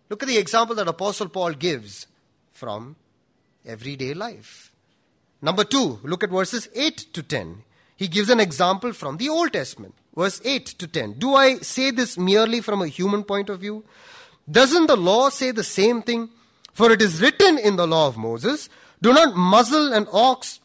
Look 0.08 0.22
at 0.22 0.28
the 0.28 0.38
example 0.38 0.74
that 0.76 0.88
Apostle 0.88 1.28
Paul 1.28 1.52
gives 1.52 2.06
from 2.52 2.96
everyday 3.66 4.14
life. 4.14 4.72
Number 5.40 5.64
two, 5.64 6.00
look 6.02 6.24
at 6.24 6.30
verses 6.30 6.68
8 6.74 6.96
to 7.12 7.22
10. 7.22 7.62
He 7.96 8.08
gives 8.08 8.30
an 8.30 8.40
example 8.40 8.92
from 8.92 9.16
the 9.16 9.28
Old 9.28 9.52
Testament. 9.52 9.94
Verse 10.16 10.40
8 10.44 10.66
to 10.66 10.86
10. 10.86 11.12
Do 11.18 11.34
I 11.34 11.58
say 11.58 11.90
this 11.90 12.18
merely 12.18 12.60
from 12.60 12.82
a 12.82 12.88
human 12.88 13.22
point 13.22 13.48
of 13.48 13.60
view? 13.60 13.84
Doesn't 14.50 14.86
the 14.86 14.96
law 14.96 15.28
say 15.28 15.50
the 15.50 15.64
same 15.64 16.02
thing? 16.02 16.30
For 16.72 16.90
it 16.90 17.02
is 17.02 17.20
written 17.20 17.58
in 17.58 17.76
the 17.76 17.86
law 17.86 18.08
of 18.08 18.16
Moses, 18.16 18.68
do 19.02 19.12
not 19.12 19.36
muzzle 19.36 19.92
an 19.92 20.06
ox 20.12 20.60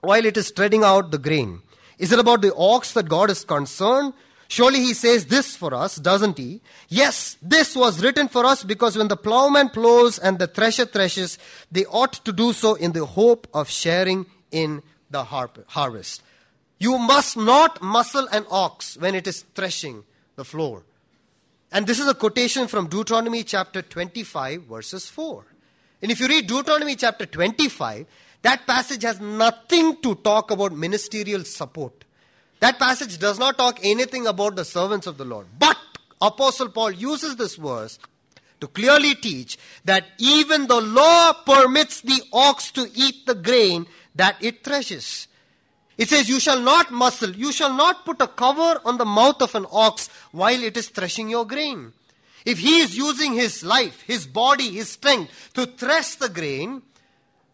while 0.00 0.24
it 0.24 0.36
is 0.36 0.50
treading 0.50 0.84
out 0.84 1.10
the 1.10 1.18
grain. 1.18 1.62
Is 1.98 2.12
it 2.12 2.18
about 2.18 2.42
the 2.42 2.54
ox 2.54 2.92
that 2.92 3.08
God 3.08 3.30
is 3.30 3.44
concerned? 3.44 4.12
Surely 4.52 4.80
he 4.80 4.92
says 4.92 5.24
this 5.24 5.56
for 5.56 5.72
us, 5.72 5.96
doesn't 5.96 6.36
he? 6.36 6.60
Yes, 6.90 7.38
this 7.40 7.74
was 7.74 8.02
written 8.04 8.28
for 8.28 8.44
us 8.44 8.62
because 8.62 8.98
when 8.98 9.08
the 9.08 9.16
plowman 9.16 9.70
plows 9.70 10.18
and 10.18 10.38
the 10.38 10.46
thresher 10.46 10.84
threshes, 10.84 11.38
they 11.70 11.86
ought 11.86 12.12
to 12.26 12.32
do 12.34 12.52
so 12.52 12.74
in 12.74 12.92
the 12.92 13.06
hope 13.06 13.48
of 13.54 13.70
sharing 13.70 14.26
in 14.50 14.82
the 15.08 15.24
harvest. 15.24 16.22
You 16.78 16.98
must 16.98 17.34
not 17.34 17.80
muzzle 17.80 18.28
an 18.30 18.44
ox 18.50 18.98
when 18.98 19.14
it 19.14 19.26
is 19.26 19.40
threshing 19.54 20.04
the 20.36 20.44
floor. 20.44 20.82
And 21.70 21.86
this 21.86 21.98
is 21.98 22.06
a 22.06 22.12
quotation 22.12 22.66
from 22.68 22.88
Deuteronomy 22.88 23.44
chapter 23.44 23.80
25, 23.80 24.64
verses 24.64 25.08
4. 25.08 25.46
And 26.02 26.12
if 26.12 26.20
you 26.20 26.28
read 26.28 26.46
Deuteronomy 26.46 26.96
chapter 26.96 27.24
25, 27.24 28.04
that 28.42 28.66
passage 28.66 29.04
has 29.04 29.18
nothing 29.18 29.96
to 30.02 30.14
talk 30.16 30.50
about 30.50 30.76
ministerial 30.76 31.42
support. 31.44 32.01
That 32.62 32.78
passage 32.78 33.18
does 33.18 33.40
not 33.40 33.58
talk 33.58 33.80
anything 33.82 34.28
about 34.28 34.54
the 34.54 34.64
servants 34.64 35.08
of 35.08 35.18
the 35.18 35.24
Lord. 35.24 35.48
But 35.58 35.76
Apostle 36.20 36.68
Paul 36.68 36.92
uses 36.92 37.34
this 37.34 37.56
verse 37.56 37.98
to 38.60 38.68
clearly 38.68 39.16
teach 39.16 39.58
that 39.84 40.04
even 40.18 40.68
the 40.68 40.80
law 40.80 41.32
permits 41.32 42.02
the 42.02 42.22
ox 42.32 42.70
to 42.70 42.88
eat 42.94 43.26
the 43.26 43.34
grain 43.34 43.86
that 44.14 44.36
it 44.40 44.62
threshes. 44.62 45.26
It 45.98 46.08
says, 46.08 46.28
You 46.28 46.38
shall 46.38 46.60
not 46.60 46.92
muzzle, 46.92 47.30
you 47.30 47.50
shall 47.50 47.74
not 47.74 48.04
put 48.04 48.22
a 48.22 48.28
cover 48.28 48.80
on 48.84 48.96
the 48.96 49.04
mouth 49.04 49.42
of 49.42 49.56
an 49.56 49.66
ox 49.72 50.08
while 50.30 50.62
it 50.62 50.76
is 50.76 50.88
threshing 50.88 51.28
your 51.28 51.44
grain. 51.44 51.92
If 52.44 52.60
he 52.60 52.78
is 52.78 52.96
using 52.96 53.32
his 53.32 53.64
life, 53.64 54.02
his 54.02 54.24
body, 54.28 54.70
his 54.70 54.90
strength 54.90 55.50
to 55.54 55.66
thresh 55.66 56.14
the 56.14 56.28
grain, 56.28 56.82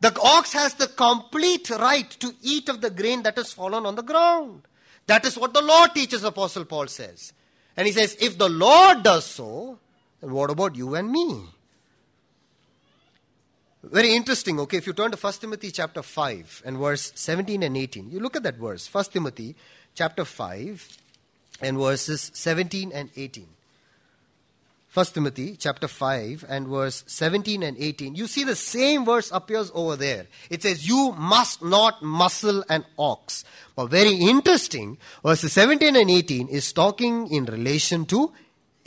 the 0.03 0.15
ox 0.21 0.53
has 0.53 0.75
the 0.75 0.87
complete 0.87 1.71
right 1.71 2.11
to 2.21 2.35
eat 2.43 2.69
of 2.69 2.83
the 2.83 2.91
grain 2.91 3.23
that 3.23 3.39
has 3.39 3.55
fallen 3.55 3.87
on 3.87 3.95
the 3.95 4.03
ground. 4.03 4.65
That 5.09 5.25
is 5.25 5.39
what 5.39 5.55
the 5.55 5.63
law 5.63 5.87
teaches, 5.87 6.23
Apostle 6.23 6.67
Paul 6.67 6.87
says. 6.87 7.33
And 7.77 7.87
he 7.87 7.93
says, 7.93 8.17
if 8.21 8.37
the 8.37 8.49
Lord 8.49 9.03
does 9.03 9.25
so, 9.25 9.79
then 10.21 10.33
what 10.33 10.51
about 10.51 10.77
you 10.77 10.95
and 10.95 11.11
me? 11.11 11.45
Very 13.83 14.13
interesting, 14.15 14.61
okay? 14.61 14.77
If 14.77 14.87
you 14.87 14.93
turn 14.93 15.11
to 15.11 15.17
1 15.17 15.33
Timothy 15.35 15.71
chapter 15.71 16.03
5 16.03 16.63
and 16.67 16.77
verse 16.77 17.13
17 17.15 17.63
and 17.63 17.75
18, 17.75 18.11
you 18.11 18.21
look 18.21 18.37
at 18.37 18.43
that 18.43 18.57
verse. 18.57 18.93
1 18.93 19.05
Timothy 19.05 19.57
chapter 19.95 20.27
5 20.27 20.99
and 21.63 21.79
verses 21.79 22.31
17 22.35 22.93
and 22.93 23.09
18. 23.17 23.47
1 24.95 25.07
Timothy 25.07 25.55
chapter 25.57 25.87
5 25.87 26.47
and 26.49 26.67
verse 26.67 27.05
17 27.07 27.63
and 27.63 27.77
18. 27.79 28.15
You 28.15 28.27
see 28.27 28.43
the 28.43 28.57
same 28.57 29.05
verse 29.05 29.31
appears 29.31 29.71
over 29.75 29.97
there. 29.97 30.27
It 30.49 30.63
says, 30.63 30.89
You 30.89 31.15
must 31.17 31.63
not 31.63 32.03
muzzle 32.03 32.65
an 32.71 32.87
ox. 32.99 33.45
But 33.77 33.91
very 33.91 34.15
interesting, 34.15 34.97
verses 35.23 35.53
17 35.53 35.95
and 35.95 36.11
18 36.11 36.49
is 36.49 36.73
talking 36.73 37.31
in 37.31 37.45
relation 37.45 38.07
to 38.07 38.33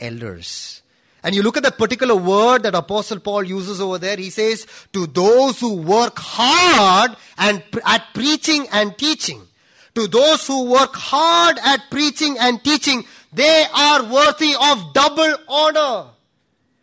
elders. 0.00 0.82
And 1.22 1.36
you 1.36 1.42
look 1.42 1.56
at 1.56 1.62
the 1.62 1.70
particular 1.70 2.16
word 2.16 2.64
that 2.64 2.74
Apostle 2.74 3.20
Paul 3.20 3.44
uses 3.44 3.80
over 3.80 3.98
there. 3.98 4.16
He 4.16 4.30
says, 4.30 4.66
To 4.92 5.06
those 5.06 5.60
who 5.60 5.76
work 5.76 6.18
hard 6.18 7.16
and 7.38 7.62
at 7.84 8.06
preaching 8.12 8.66
and 8.72 8.98
teaching 8.98 9.46
To 9.94 10.06
those 10.06 10.46
who 10.46 10.70
work 10.70 10.94
hard 10.94 11.58
at 11.62 11.90
preaching 11.90 12.36
and 12.40 12.62
teaching, 12.64 13.04
they 13.32 13.64
are 13.74 14.02
worthy 14.04 14.54
of 14.60 14.92
double 14.92 15.34
honor. 15.48 16.10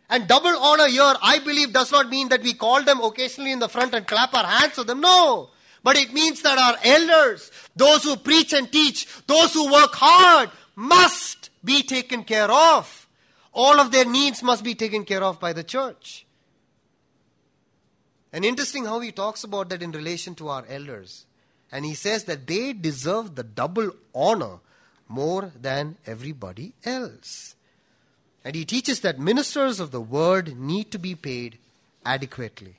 And 0.08 0.26
double 0.26 0.56
honor 0.58 0.88
here, 0.88 1.14
I 1.22 1.38
believe, 1.38 1.72
does 1.72 1.92
not 1.92 2.10
mean 2.10 2.28
that 2.30 2.42
we 2.42 2.54
call 2.54 2.82
them 2.82 3.00
occasionally 3.00 3.52
in 3.52 3.60
the 3.60 3.68
front 3.68 3.94
and 3.94 4.06
clap 4.06 4.34
our 4.34 4.44
hands 4.44 4.74
to 4.74 4.84
them. 4.84 5.00
No. 5.00 5.50
But 5.84 5.96
it 5.96 6.12
means 6.12 6.42
that 6.42 6.58
our 6.58 6.76
elders, 6.84 7.50
those 7.76 8.02
who 8.02 8.16
preach 8.16 8.52
and 8.52 8.70
teach, 8.70 9.06
those 9.26 9.54
who 9.54 9.72
work 9.72 9.94
hard, 9.94 10.50
must 10.74 11.50
be 11.64 11.82
taken 11.82 12.24
care 12.24 12.50
of. 12.50 13.06
All 13.52 13.80
of 13.80 13.92
their 13.92 14.04
needs 14.04 14.42
must 14.42 14.64
be 14.64 14.74
taken 14.74 15.04
care 15.04 15.22
of 15.22 15.38
by 15.38 15.52
the 15.52 15.64
church. 15.64 16.26
And 18.32 18.44
interesting 18.44 18.84
how 18.84 19.00
he 19.00 19.12
talks 19.12 19.44
about 19.44 19.68
that 19.68 19.82
in 19.82 19.92
relation 19.92 20.34
to 20.36 20.48
our 20.48 20.64
elders. 20.68 21.26
And 21.72 21.84
he 21.84 21.94
says 21.94 22.24
that 22.24 22.46
they 22.46 22.72
deserve 22.72 23.36
the 23.36 23.44
double 23.44 23.92
honor 24.14 24.58
more 25.10 25.52
than 25.60 25.96
everybody 26.06 26.72
else. 26.84 27.56
And 28.44 28.54
he 28.54 28.64
teaches 28.64 29.00
that 29.00 29.18
ministers 29.18 29.80
of 29.80 29.90
the 29.90 30.00
word 30.00 30.58
need 30.58 30.90
to 30.92 30.98
be 30.98 31.14
paid 31.14 31.58
adequately. 32.06 32.76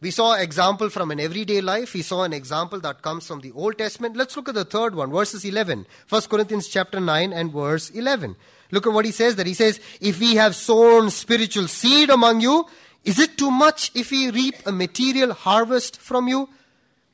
We 0.00 0.10
saw 0.10 0.34
an 0.34 0.42
example 0.42 0.90
from 0.90 1.10
an 1.10 1.20
everyday 1.20 1.60
life. 1.60 1.94
We 1.94 2.02
saw 2.02 2.24
an 2.24 2.32
example 2.32 2.80
that 2.80 3.02
comes 3.02 3.26
from 3.26 3.40
the 3.40 3.52
Old 3.52 3.78
Testament. 3.78 4.16
Let's 4.16 4.36
look 4.36 4.48
at 4.48 4.54
the 4.54 4.64
third 4.64 4.94
one, 4.94 5.10
verses 5.10 5.44
11. 5.44 5.86
1 6.08 6.22
Corinthians 6.22 6.68
chapter 6.68 7.00
9 7.00 7.32
and 7.32 7.52
verse 7.52 7.90
11. 7.90 8.36
Look 8.72 8.86
at 8.86 8.92
what 8.92 9.04
he 9.04 9.12
says 9.12 9.36
there. 9.36 9.46
He 9.46 9.54
says, 9.54 9.80
If 10.00 10.20
we 10.20 10.34
have 10.34 10.54
sown 10.54 11.10
spiritual 11.10 11.68
seed 11.68 12.10
among 12.10 12.40
you, 12.40 12.66
is 13.04 13.18
it 13.18 13.38
too 13.38 13.50
much 13.50 13.92
if 13.94 14.10
we 14.10 14.30
reap 14.30 14.56
a 14.66 14.72
material 14.72 15.32
harvest 15.32 15.98
from 16.00 16.28
you? 16.28 16.48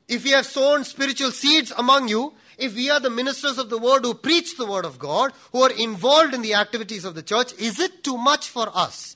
If 0.07 0.23
we 0.23 0.31
have 0.31 0.45
sown 0.45 0.83
spiritual 0.83 1.31
seeds 1.31 1.71
among 1.77 2.09
you, 2.09 2.33
if 2.57 2.75
we 2.75 2.89
are 2.89 2.99
the 2.99 3.09
ministers 3.09 3.57
of 3.57 3.69
the 3.69 3.77
word 3.77 4.05
who 4.05 4.13
preach 4.13 4.57
the 4.57 4.65
word 4.65 4.85
of 4.85 4.99
God, 4.99 5.33
who 5.51 5.61
are 5.61 5.71
involved 5.71 6.33
in 6.33 6.41
the 6.41 6.53
activities 6.53 7.05
of 7.05 7.15
the 7.15 7.23
church, 7.23 7.53
is 7.59 7.79
it 7.79 8.03
too 8.03 8.17
much 8.17 8.47
for 8.47 8.69
us 8.75 9.15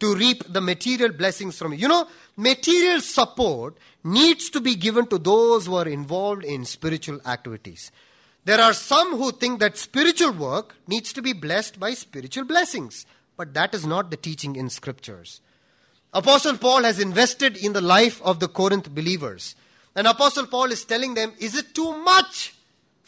to 0.00 0.14
reap 0.14 0.44
the 0.52 0.60
material 0.60 1.12
blessings 1.12 1.58
from 1.58 1.74
you? 1.74 1.88
Know, 1.88 2.08
material 2.36 3.00
support 3.00 3.76
needs 4.04 4.50
to 4.50 4.60
be 4.60 4.74
given 4.74 5.06
to 5.08 5.18
those 5.18 5.66
who 5.66 5.74
are 5.74 5.88
involved 5.88 6.44
in 6.44 6.64
spiritual 6.64 7.20
activities. 7.26 7.90
There 8.44 8.60
are 8.60 8.72
some 8.72 9.16
who 9.16 9.32
think 9.32 9.60
that 9.60 9.76
spiritual 9.76 10.32
work 10.32 10.74
needs 10.86 11.12
to 11.12 11.22
be 11.22 11.32
blessed 11.32 11.78
by 11.78 11.94
spiritual 11.94 12.44
blessings, 12.44 13.04
but 13.36 13.52
that 13.54 13.74
is 13.74 13.84
not 13.84 14.10
the 14.10 14.16
teaching 14.16 14.56
in 14.56 14.70
scriptures. 14.70 15.40
Apostle 16.14 16.56
Paul 16.56 16.84
has 16.84 16.98
invested 16.98 17.56
in 17.56 17.74
the 17.74 17.82
life 17.82 18.22
of 18.22 18.40
the 18.40 18.48
Corinth 18.48 18.94
believers. 18.94 19.54
And 19.94 20.06
Apostle 20.06 20.46
Paul 20.46 20.72
is 20.72 20.84
telling 20.84 21.14
them, 21.14 21.34
Is 21.38 21.54
it 21.54 21.74
too 21.74 21.96
much 22.02 22.54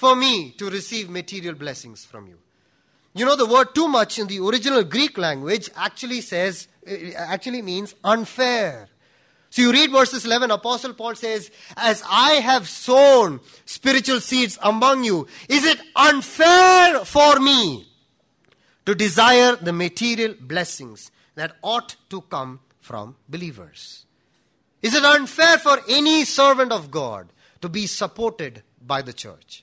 for 0.00 0.16
me 0.16 0.52
to 0.52 0.70
receive 0.70 1.10
material 1.10 1.54
blessings 1.54 2.06
from 2.06 2.26
you? 2.26 2.38
You 3.14 3.26
know, 3.26 3.36
the 3.36 3.44
word 3.44 3.74
too 3.74 3.86
much 3.86 4.18
in 4.18 4.28
the 4.28 4.38
original 4.38 4.82
Greek 4.82 5.18
language 5.18 5.68
actually 5.76 6.22
says, 6.22 6.68
eh, 6.86 7.12
actually 7.14 7.60
means 7.60 7.94
unfair. 8.02 8.88
So 9.50 9.60
you 9.60 9.72
read 9.72 9.90
verses 9.90 10.24
11, 10.24 10.50
Apostle 10.52 10.94
Paul 10.94 11.16
says, 11.16 11.50
As 11.76 12.02
I 12.08 12.34
have 12.34 12.66
sown 12.66 13.40
spiritual 13.66 14.20
seeds 14.20 14.58
among 14.62 15.04
you, 15.04 15.26
is 15.50 15.66
it 15.66 15.80
unfair 15.94 17.04
for 17.04 17.38
me 17.38 17.86
to 18.86 18.94
desire 18.94 19.56
the 19.56 19.74
material 19.74 20.34
blessings 20.40 21.10
that 21.34 21.56
ought 21.60 21.96
to 22.08 22.22
come 22.22 22.60
from 22.80 23.16
believers? 23.28 24.06
Is 24.80 24.94
it 24.94 25.04
unfair 25.04 25.58
for 25.58 25.78
any 25.90 26.24
servant 26.24 26.72
of 26.72 26.90
God 26.90 27.28
to 27.60 27.68
be 27.68 27.86
supported 27.86 28.62
by 28.80 29.02
the 29.02 29.12
church? 29.12 29.62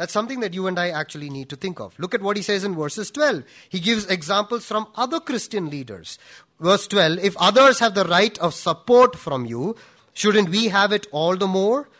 That's 0.00 0.14
something 0.14 0.40
that 0.40 0.54
you 0.54 0.66
and 0.66 0.78
I 0.78 0.88
actually 0.88 1.28
need 1.28 1.50
to 1.50 1.56
think 1.56 1.78
of. 1.78 1.94
Look 1.98 2.14
at 2.14 2.22
what 2.22 2.38
he 2.38 2.42
says 2.42 2.64
in 2.64 2.74
verses 2.74 3.10
12. 3.10 3.44
He 3.68 3.80
gives 3.80 4.06
examples 4.06 4.64
from 4.64 4.86
other 4.94 5.20
Christian 5.20 5.68
leaders. 5.68 6.18
Verse 6.58 6.86
12 6.86 7.18
If 7.18 7.36
others 7.36 7.80
have 7.80 7.94
the 7.94 8.06
right 8.06 8.38
of 8.38 8.54
support 8.54 9.14
from 9.14 9.44
you, 9.44 9.76
shouldn't 10.14 10.48
we 10.48 10.68
have 10.68 10.92
it 10.92 11.06
all 11.12 11.36
the 11.36 11.46
more? 11.46 11.90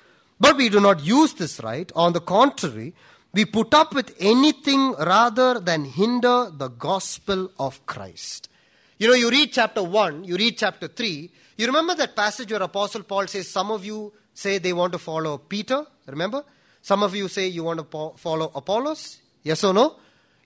But 0.41 0.57
we 0.57 0.71
do 0.71 0.81
not 0.81 1.05
use 1.05 1.35
this 1.35 1.61
right. 1.61 1.93
On 1.95 2.15
the 2.15 2.23
contrary, 2.23 2.95
we 3.35 3.45
put 3.45 3.75
up 3.75 3.93
with 3.93 4.17
anything 4.19 4.95
rather 4.95 5.61
than 5.61 5.85
hinder 5.85 6.51
the 6.51 6.69
gospel 6.69 7.51
of 7.59 7.85
Christ. 7.85 8.49
You 8.97 9.09
know, 9.09 9.15
you 9.15 9.29
read 9.29 9.53
chapter 9.53 9.83
1, 9.83 10.25
you 10.25 10.39
read 10.39 10.57
chapter 10.57 10.89
3. 10.89 11.31
You 11.59 11.67
remember 11.67 11.95
that 11.97 12.17
passage 12.17 12.51
where 12.51 12.63
Apostle 12.63 13.03
Paul 13.03 13.27
says, 13.27 13.47
Some 13.47 13.71
of 13.71 13.85
you 13.85 14.11
say 14.33 14.57
they 14.57 14.73
want 14.73 14.95
to 14.95 14.99
follow 14.99 15.37
Peter. 15.37 15.85
Remember? 16.07 16.43
Some 16.83 17.03
of 17.03 17.15
you 17.15 17.29
say 17.29 17.47
you 17.49 17.65
want 17.65 17.91
to 17.91 18.13
follow 18.17 18.51
Apollos. 18.55 19.19
Yes 19.43 19.65
or 19.65 19.75
no? 19.75 19.97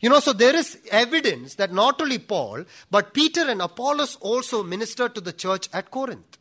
You 0.00 0.10
know, 0.10 0.20
so 0.20 0.32
there 0.32 0.54
is 0.54 0.78
evidence 0.90 1.54
that 1.54 1.72
not 1.72 2.00
only 2.00 2.18
Paul, 2.18 2.64
but 2.90 3.14
Peter 3.14 3.48
and 3.48 3.62
Apollos 3.62 4.16
also 4.16 4.62
ministered 4.62 5.14
to 5.14 5.20
the 5.20 5.32
church 5.32 5.68
at 5.72 5.90
Corinth. 5.90 6.38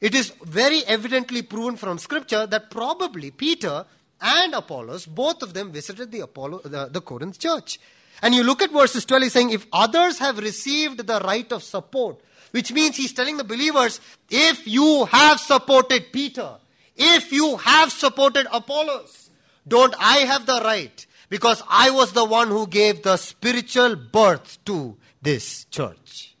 It 0.00 0.14
is 0.14 0.30
very 0.42 0.84
evidently 0.84 1.42
proven 1.42 1.76
from 1.76 1.98
scripture 1.98 2.46
that 2.46 2.70
probably 2.70 3.30
Peter 3.30 3.86
and 4.20 4.54
Apollos, 4.54 5.06
both 5.06 5.42
of 5.42 5.54
them 5.54 5.72
visited 5.72 6.12
the, 6.12 6.20
Apollo, 6.20 6.60
the, 6.64 6.86
the 6.86 7.00
Corinth 7.00 7.38
church. 7.38 7.80
And 8.22 8.34
you 8.34 8.42
look 8.42 8.62
at 8.62 8.70
verses 8.70 9.04
12, 9.04 9.22
he's 9.24 9.32
saying, 9.32 9.50
if 9.50 9.66
others 9.72 10.18
have 10.18 10.38
received 10.38 11.06
the 11.06 11.20
right 11.20 11.50
of 11.52 11.62
support, 11.62 12.20
which 12.52 12.72
means 12.72 12.96
he's 12.96 13.12
telling 13.12 13.36
the 13.36 13.44
believers, 13.44 14.00
if 14.30 14.66
you 14.66 15.06
have 15.06 15.40
supported 15.40 16.12
Peter, 16.12 16.56
if 16.96 17.32
you 17.32 17.56
have 17.56 17.92
supported 17.92 18.46
Apollos, 18.52 19.30
don't 19.66 19.94
I 19.98 20.18
have 20.18 20.46
the 20.46 20.60
right? 20.64 21.06
Because 21.28 21.62
I 21.68 21.90
was 21.90 22.12
the 22.12 22.24
one 22.24 22.48
who 22.48 22.66
gave 22.66 23.02
the 23.02 23.16
spiritual 23.16 23.96
birth 23.96 24.58
to 24.66 24.96
this 25.22 25.64
church. 25.66 26.36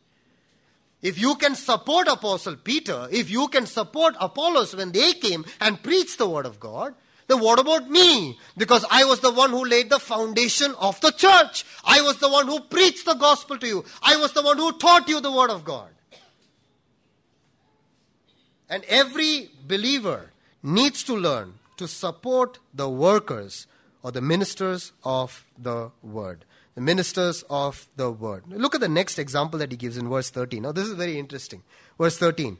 If 1.02 1.20
you 1.20 1.34
can 1.34 1.54
support 1.54 2.08
Apostle 2.08 2.56
Peter, 2.56 3.08
if 3.10 3.28
you 3.30 3.48
can 3.48 3.66
support 3.66 4.14
Apollos 4.20 4.74
when 4.74 4.92
they 4.92 5.12
came 5.14 5.44
and 5.60 5.82
preached 5.82 6.18
the 6.18 6.28
word 6.28 6.46
of 6.46 6.60
God, 6.60 6.94
then 7.26 7.40
what 7.40 7.58
about 7.58 7.90
me? 7.90 8.38
Because 8.56 8.84
I 8.90 9.04
was 9.04 9.20
the 9.20 9.32
one 9.32 9.50
who 9.50 9.64
laid 9.64 9.90
the 9.90 9.98
foundation 9.98 10.74
of 10.78 11.00
the 11.00 11.10
church. 11.10 11.64
I 11.84 12.02
was 12.02 12.18
the 12.18 12.28
one 12.28 12.46
who 12.46 12.60
preached 12.60 13.06
the 13.06 13.14
gospel 13.14 13.58
to 13.58 13.66
you. 13.66 13.84
I 14.02 14.16
was 14.16 14.32
the 14.32 14.42
one 14.42 14.58
who 14.58 14.72
taught 14.72 15.08
you 15.08 15.20
the 15.20 15.32
word 15.32 15.50
of 15.50 15.64
God. 15.64 15.88
And 18.68 18.84
every 18.84 19.50
believer 19.66 20.30
needs 20.64 21.04
to 21.04 21.14
learn 21.14 21.54
to 21.76 21.86
support 21.86 22.58
the 22.72 22.88
workers 22.88 23.66
or 24.02 24.10
the 24.10 24.20
ministers 24.20 24.92
of 25.04 25.44
the 25.58 25.90
word. 26.02 26.44
The 26.74 26.80
ministers 26.80 27.44
of 27.48 27.86
the 27.96 28.10
word. 28.10 28.44
Look 28.48 28.74
at 28.74 28.80
the 28.80 28.88
next 28.88 29.18
example 29.18 29.58
that 29.60 29.70
he 29.70 29.76
gives 29.76 29.96
in 29.96 30.08
verse 30.08 30.30
13. 30.30 30.62
Now, 30.62 30.72
this 30.72 30.88
is 30.88 30.94
very 30.94 31.18
interesting. 31.18 31.62
Verse 31.98 32.18
13. 32.18 32.58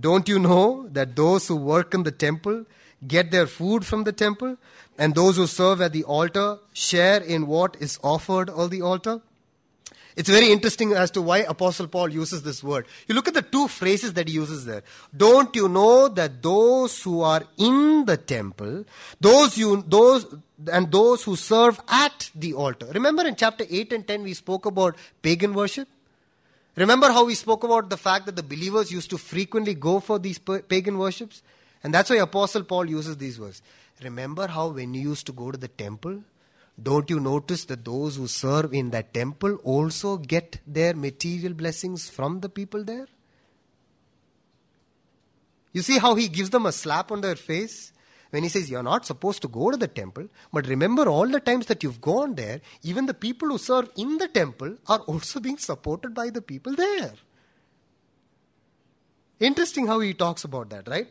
Don't 0.00 0.28
you 0.28 0.38
know 0.38 0.88
that 0.88 1.14
those 1.14 1.46
who 1.46 1.56
work 1.56 1.94
in 1.94 2.02
the 2.02 2.10
temple 2.10 2.64
get 3.06 3.30
their 3.30 3.46
food 3.46 3.84
from 3.84 4.04
the 4.04 4.12
temple, 4.12 4.56
and 4.96 5.14
those 5.14 5.36
who 5.36 5.46
serve 5.46 5.82
at 5.82 5.92
the 5.92 6.04
altar 6.04 6.58
share 6.72 7.20
in 7.20 7.46
what 7.46 7.76
is 7.78 7.98
offered 8.02 8.48
on 8.48 8.70
the 8.70 8.80
altar? 8.80 9.20
It's 10.16 10.28
very 10.28 10.52
interesting 10.52 10.92
as 10.92 11.10
to 11.12 11.22
why 11.22 11.38
Apostle 11.38 11.88
Paul 11.88 12.08
uses 12.08 12.44
this 12.44 12.62
word. 12.62 12.86
You 13.08 13.16
look 13.16 13.26
at 13.26 13.34
the 13.34 13.42
two 13.42 13.66
phrases 13.66 14.12
that 14.12 14.28
he 14.28 14.34
uses 14.34 14.64
there. 14.64 14.84
Don't 15.16 15.54
you 15.56 15.68
know 15.68 16.06
that 16.08 16.40
those 16.40 17.02
who 17.02 17.20
are 17.22 17.42
in 17.56 18.04
the 18.04 18.16
temple, 18.16 18.84
those 19.20 19.58
you, 19.58 19.82
those, 19.88 20.24
and 20.72 20.92
those 20.92 21.24
who 21.24 21.34
serve 21.34 21.80
at 21.88 22.30
the 22.34 22.54
altar. 22.54 22.86
Remember 22.94 23.26
in 23.26 23.34
chapter 23.34 23.64
8 23.68 23.92
and 23.92 24.06
10 24.06 24.22
we 24.22 24.34
spoke 24.34 24.66
about 24.66 24.96
pagan 25.20 25.52
worship? 25.52 25.88
Remember 26.76 27.10
how 27.10 27.24
we 27.24 27.34
spoke 27.34 27.64
about 27.64 27.90
the 27.90 27.96
fact 27.96 28.26
that 28.26 28.36
the 28.36 28.42
believers 28.42 28.92
used 28.92 29.10
to 29.10 29.18
frequently 29.18 29.74
go 29.74 29.98
for 29.98 30.18
these 30.20 30.38
pagan 30.38 30.96
worships? 30.96 31.42
And 31.82 31.92
that's 31.92 32.08
why 32.08 32.16
Apostle 32.16 32.62
Paul 32.62 32.86
uses 32.88 33.16
these 33.16 33.38
words. 33.38 33.62
Remember 34.02 34.46
how 34.46 34.68
when 34.68 34.94
you 34.94 35.02
used 35.02 35.26
to 35.26 35.32
go 35.32 35.50
to 35.50 35.58
the 35.58 35.68
temple, 35.68 36.22
don't 36.82 37.08
you 37.08 37.20
notice 37.20 37.64
that 37.66 37.84
those 37.84 38.16
who 38.16 38.26
serve 38.26 38.74
in 38.74 38.90
that 38.90 39.14
temple 39.14 39.56
also 39.62 40.16
get 40.16 40.58
their 40.66 40.94
material 40.94 41.54
blessings 41.54 42.10
from 42.10 42.40
the 42.40 42.48
people 42.48 42.82
there? 42.82 43.06
You 45.72 45.82
see 45.82 45.98
how 45.98 46.14
he 46.14 46.28
gives 46.28 46.50
them 46.50 46.66
a 46.66 46.72
slap 46.72 47.12
on 47.12 47.20
their 47.20 47.36
face? 47.36 47.92
When 48.30 48.42
he 48.42 48.48
says, 48.48 48.68
You're 48.68 48.82
not 48.82 49.06
supposed 49.06 49.42
to 49.42 49.48
go 49.48 49.70
to 49.70 49.76
the 49.76 49.86
temple, 49.86 50.28
but 50.52 50.66
remember 50.66 51.08
all 51.08 51.28
the 51.28 51.38
times 51.38 51.66
that 51.66 51.84
you've 51.84 52.00
gone 52.00 52.34
there, 52.34 52.60
even 52.82 53.06
the 53.06 53.14
people 53.14 53.48
who 53.48 53.58
serve 53.58 53.88
in 53.96 54.18
the 54.18 54.26
temple 54.26 54.76
are 54.88 54.98
also 55.00 55.38
being 55.38 55.58
supported 55.58 56.14
by 56.14 56.30
the 56.30 56.42
people 56.42 56.74
there. 56.74 57.12
Interesting 59.38 59.86
how 59.86 60.00
he 60.00 60.14
talks 60.14 60.42
about 60.42 60.70
that, 60.70 60.88
right? 60.88 61.06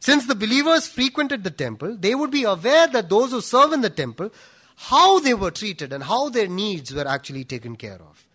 Since 0.00 0.26
the 0.26 0.34
believers 0.34 0.88
frequented 0.88 1.44
the 1.44 1.50
temple, 1.50 1.96
they 1.98 2.14
would 2.14 2.30
be 2.30 2.44
aware 2.44 2.86
that 2.88 3.10
those 3.10 3.30
who 3.30 3.40
serve 3.40 3.72
in 3.72 3.82
the 3.82 3.90
temple 3.90 4.30
how 4.76 5.20
they 5.20 5.34
were 5.34 5.50
treated 5.50 5.92
and 5.92 6.04
how 6.04 6.28
their 6.28 6.48
needs 6.48 6.92
were 6.92 7.06
actually 7.06 7.44
taken 7.44 7.76
care 7.76 8.00
of. 8.00 8.26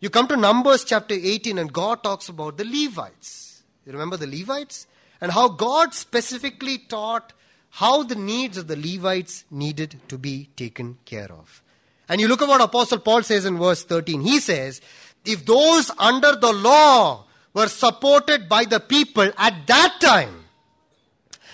You 0.00 0.10
come 0.10 0.26
to 0.28 0.36
Numbers 0.36 0.84
chapter 0.84 1.14
18, 1.14 1.58
and 1.58 1.72
God 1.72 2.02
talks 2.02 2.28
about 2.28 2.58
the 2.58 2.64
Levites. 2.64 3.62
You 3.86 3.92
remember 3.92 4.16
the 4.16 4.26
Levites? 4.26 4.86
and 5.22 5.30
how 5.30 5.48
God 5.48 5.94
specifically 5.94 6.78
taught 6.78 7.32
how 7.70 8.02
the 8.02 8.16
needs 8.16 8.58
of 8.58 8.66
the 8.66 8.76
Levites 8.76 9.44
needed 9.50 10.00
to 10.08 10.18
be 10.18 10.50
taken 10.56 10.98
care 11.06 11.30
of. 11.32 11.62
And 12.08 12.20
you 12.20 12.26
look 12.26 12.42
at 12.42 12.48
what 12.48 12.60
Apostle 12.60 12.98
Paul 12.98 13.22
says 13.22 13.46
in 13.46 13.56
verse 13.56 13.84
13. 13.84 14.20
He 14.20 14.40
says, 14.40 14.80
If 15.24 15.46
those 15.46 15.92
under 15.96 16.34
the 16.34 16.52
law 16.52 17.24
were 17.54 17.68
supported 17.68 18.48
by 18.48 18.64
the 18.64 18.80
people 18.80 19.30
at 19.38 19.66
that 19.68 19.96
time, 20.00 20.41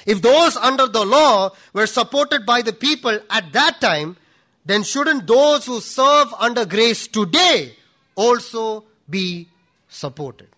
if 0.09 0.23
those 0.23 0.57
under 0.57 0.87
the 0.87 1.05
law 1.05 1.51
were 1.75 1.87
supported 1.87 2.47
by 2.47 2.63
the 2.63 2.73
people 2.73 3.21
at 3.29 3.53
that 3.53 3.79
time, 3.79 4.17
then 4.65 4.83
shouldn't 4.83 5.27
those 5.27 5.67
who 5.67 5.81
serve 5.81 6.33
under 6.39 6.65
grace 6.65 7.07
today 7.07 7.75
also 8.15 8.85
be 9.11 9.49
supported? 9.91 10.49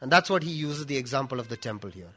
And 0.00 0.10
that's 0.10 0.30
what 0.30 0.42
he 0.42 0.50
uses 0.50 0.86
the 0.86 0.96
example 0.96 1.38
of 1.38 1.50
the 1.50 1.58
temple 1.58 1.90
here. 1.90 2.14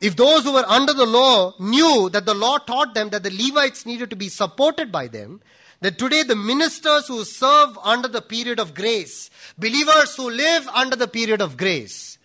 If 0.00 0.14
those 0.14 0.44
who 0.44 0.52
were 0.52 0.64
under 0.68 0.92
the 0.92 1.06
law 1.06 1.54
knew 1.58 2.08
that 2.10 2.24
the 2.24 2.34
law 2.34 2.58
taught 2.58 2.94
them 2.94 3.10
that 3.10 3.24
the 3.24 3.30
Levites 3.30 3.84
needed 3.84 4.10
to 4.10 4.16
be 4.16 4.28
supported 4.28 4.92
by 4.92 5.08
them, 5.08 5.40
that 5.80 5.98
today 5.98 6.22
the 6.22 6.36
ministers 6.36 7.08
who 7.08 7.24
serve 7.24 7.76
under 7.82 8.06
the 8.06 8.22
period 8.22 8.60
of 8.60 8.74
grace, 8.74 9.28
believers 9.58 10.14
who 10.14 10.30
live 10.30 10.68
under 10.68 10.94
the 10.94 11.08
period 11.08 11.40
of 11.40 11.56
grace, 11.56 12.16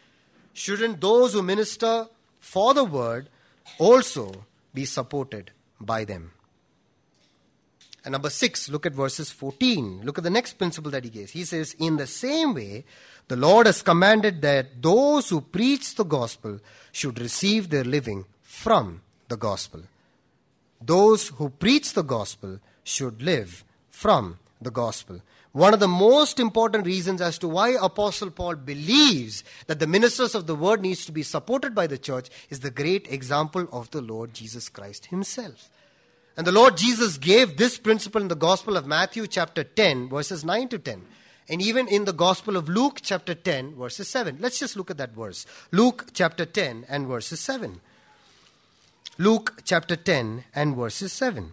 shouldn't 0.53 1.01
those 1.01 1.33
who 1.33 1.41
minister 1.41 2.07
for 2.39 2.75
the 2.75 2.85
word 2.85 3.27
also 3.77 4.45
be 4.73 4.85
supported 4.85 5.51
by 5.79 6.05
them? 6.05 6.31
And 8.03 8.13
number 8.13 8.31
six, 8.31 8.67
look 8.69 8.85
at 8.85 8.93
verses 8.93 9.29
14. 9.29 10.01
Look 10.03 10.17
at 10.17 10.23
the 10.23 10.29
next 10.29 10.53
principle 10.53 10.89
that 10.91 11.03
he 11.03 11.09
gives. 11.09 11.31
He 11.31 11.43
says, 11.43 11.75
In 11.77 11.97
the 11.97 12.07
same 12.07 12.55
way, 12.55 12.83
the 13.27 13.35
Lord 13.35 13.67
has 13.67 13.83
commanded 13.83 14.41
that 14.41 14.81
those 14.81 15.29
who 15.29 15.41
preach 15.41 15.95
the 15.95 16.03
gospel 16.03 16.59
should 16.91 17.19
receive 17.19 17.69
their 17.69 17.83
living 17.83 18.25
from 18.41 19.01
the 19.27 19.37
gospel. 19.37 19.81
Those 20.81 21.27
who 21.29 21.49
preach 21.49 21.93
the 21.93 22.03
gospel 22.03 22.59
should 22.83 23.21
live 23.21 23.63
from 23.89 24.39
the 24.59 24.71
gospel. 24.71 25.21
One 25.53 25.73
of 25.73 25.81
the 25.81 25.87
most 25.87 26.39
important 26.39 26.85
reasons 26.85 27.19
as 27.19 27.37
to 27.39 27.47
why 27.47 27.75
Apostle 27.81 28.31
Paul 28.31 28.55
believes 28.55 29.43
that 29.67 29.79
the 29.79 29.87
ministers 29.87 30.33
of 30.33 30.47
the 30.47 30.55
word 30.55 30.81
needs 30.81 31.05
to 31.05 31.11
be 31.11 31.23
supported 31.23 31.75
by 31.75 31.87
the 31.87 31.97
church 31.97 32.29
is 32.49 32.61
the 32.61 32.71
great 32.71 33.11
example 33.11 33.67
of 33.71 33.91
the 33.91 34.01
Lord 34.01 34.33
Jesus 34.33 34.69
Christ 34.69 35.07
himself. 35.07 35.69
And 36.37 36.47
the 36.47 36.53
Lord 36.53 36.77
Jesus 36.77 37.17
gave 37.17 37.57
this 37.57 37.77
principle 37.77 38.21
in 38.21 38.29
the 38.29 38.35
Gospel 38.35 38.77
of 38.77 38.87
Matthew, 38.87 39.27
chapter 39.27 39.65
10, 39.65 40.07
verses 40.07 40.45
9 40.45 40.69
to 40.69 40.79
10. 40.79 41.01
And 41.49 41.61
even 41.61 41.89
in 41.89 42.05
the 42.05 42.13
Gospel 42.13 42.55
of 42.55 42.69
Luke, 42.69 42.99
chapter 43.01 43.35
10, 43.35 43.75
verses 43.75 44.07
7. 44.07 44.37
Let's 44.39 44.57
just 44.57 44.77
look 44.77 44.89
at 44.89 44.97
that 44.97 45.13
verse. 45.13 45.45
Luke, 45.71 46.11
chapter 46.13 46.45
10, 46.45 46.85
and 46.87 47.07
verses 47.07 47.41
7. 47.41 47.81
Luke, 49.17 49.61
chapter 49.65 49.97
10, 49.97 50.45
and 50.55 50.77
verses 50.77 51.11
7. 51.11 51.51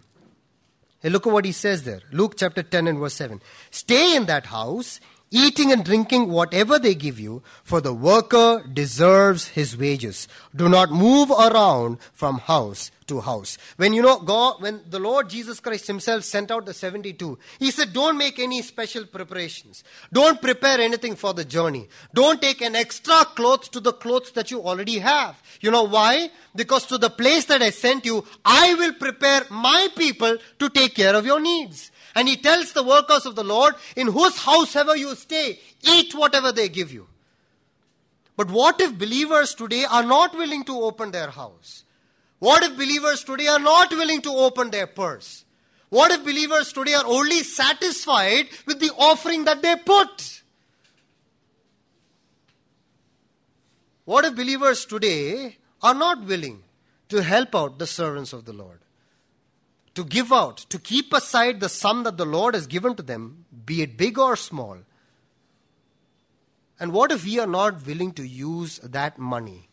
Hey, 1.01 1.09
look 1.09 1.25
at 1.25 1.33
what 1.33 1.45
he 1.45 1.51
says 1.51 1.83
there. 1.83 2.01
Luke, 2.11 2.35
chapter 2.37 2.61
10, 2.61 2.87
and 2.87 2.99
verse 2.99 3.13
7. 3.13 3.41
Stay 3.71 4.15
in 4.15 4.25
that 4.25 4.47
house 4.47 4.99
eating 5.31 5.71
and 5.71 5.85
drinking 5.85 6.29
whatever 6.29 6.79
they 6.79 6.95
give 6.95 7.19
you, 7.19 7.43
for 7.63 7.81
the 7.81 7.93
worker 7.93 8.63
deserves 8.71 9.49
his 9.49 9.77
wages. 9.77 10.27
Do 10.55 10.69
not 10.69 10.91
move 10.91 11.29
around 11.31 11.99
from 12.13 12.39
house 12.39 12.91
to 13.07 13.21
house. 13.21 13.57
When 13.77 13.93
you 13.93 14.01
know 14.01 14.19
God, 14.19 14.61
when 14.61 14.81
the 14.89 14.99
Lord 14.99 15.29
Jesus 15.29 15.59
Christ 15.59 15.87
himself 15.87 16.23
sent 16.23 16.51
out 16.51 16.65
the 16.65 16.73
72, 16.73 17.37
he 17.59 17.71
said, 17.71 17.93
don't 17.93 18.17
make 18.17 18.39
any 18.39 18.61
special 18.61 19.05
preparations. 19.05 19.83
Don't 20.13 20.41
prepare 20.41 20.79
anything 20.79 21.15
for 21.15 21.33
the 21.33 21.45
journey. 21.45 21.89
Don't 22.13 22.41
take 22.41 22.61
an 22.61 22.75
extra 22.75 23.25
cloth 23.25 23.71
to 23.71 23.79
the 23.79 23.93
clothes 23.93 24.31
that 24.31 24.51
you 24.51 24.61
already 24.61 24.99
have. 24.99 25.41
You 25.61 25.71
know 25.71 25.83
why? 25.83 26.29
Because 26.55 26.85
to 26.87 26.97
the 26.97 27.09
place 27.09 27.45
that 27.45 27.61
I 27.61 27.71
sent 27.71 28.05
you, 28.05 28.23
I 28.45 28.75
will 28.75 28.93
prepare 28.93 29.41
my 29.49 29.89
people 29.95 30.37
to 30.59 30.69
take 30.69 30.95
care 30.95 31.15
of 31.15 31.25
your 31.25 31.39
needs. 31.39 31.91
And 32.15 32.27
he 32.27 32.37
tells 32.37 32.73
the 32.73 32.83
workers 32.83 33.25
of 33.25 33.35
the 33.35 33.43
Lord, 33.43 33.75
in 33.95 34.07
whose 34.07 34.37
house 34.37 34.75
ever 34.75 34.95
you 34.95 35.15
stay, 35.15 35.59
eat 35.81 36.13
whatever 36.13 36.51
they 36.51 36.69
give 36.69 36.91
you. 36.91 37.07
But 38.35 38.49
what 38.51 38.79
if 38.79 38.97
believers 38.97 39.53
today 39.53 39.85
are 39.85 40.03
not 40.03 40.33
willing 40.33 40.63
to 40.65 40.79
open 40.79 41.11
their 41.11 41.29
house? 41.29 41.83
What 42.39 42.63
if 42.63 42.77
believers 42.77 43.23
today 43.23 43.47
are 43.47 43.59
not 43.59 43.91
willing 43.91 44.21
to 44.21 44.31
open 44.31 44.71
their 44.71 44.87
purse? 44.87 45.43
What 45.89 46.11
if 46.11 46.23
believers 46.23 46.71
today 46.71 46.93
are 46.93 47.05
only 47.05 47.43
satisfied 47.43 48.47
with 48.65 48.79
the 48.79 48.91
offering 48.97 49.45
that 49.45 49.61
they 49.61 49.75
put? 49.75 50.41
What 54.05 54.25
if 54.25 54.35
believers 54.35 54.85
today 54.85 55.57
are 55.81 55.93
not 55.93 56.23
willing 56.23 56.63
to 57.09 57.21
help 57.21 57.55
out 57.55 57.77
the 57.77 57.87
servants 57.87 58.33
of 58.33 58.45
the 58.45 58.53
Lord? 58.53 58.79
To 59.99 60.05
give 60.05 60.31
out, 60.31 60.59
to 60.69 60.79
keep 60.79 61.11
aside 61.11 61.59
the 61.59 61.67
sum 61.67 62.03
that 62.03 62.15
the 62.15 62.25
Lord 62.25 62.53
has 62.53 62.67
given 62.67 62.95
to 62.95 63.03
them, 63.03 63.43
be 63.65 63.81
it 63.81 63.97
big 63.97 64.17
or 64.17 64.37
small. 64.37 64.77
And 66.79 66.93
what 66.93 67.11
if 67.11 67.25
we 67.25 67.37
are 67.37 67.45
not 67.45 67.85
willing 67.85 68.13
to 68.13 68.25
use 68.25 68.77
that 68.77 69.19
money 69.19 69.67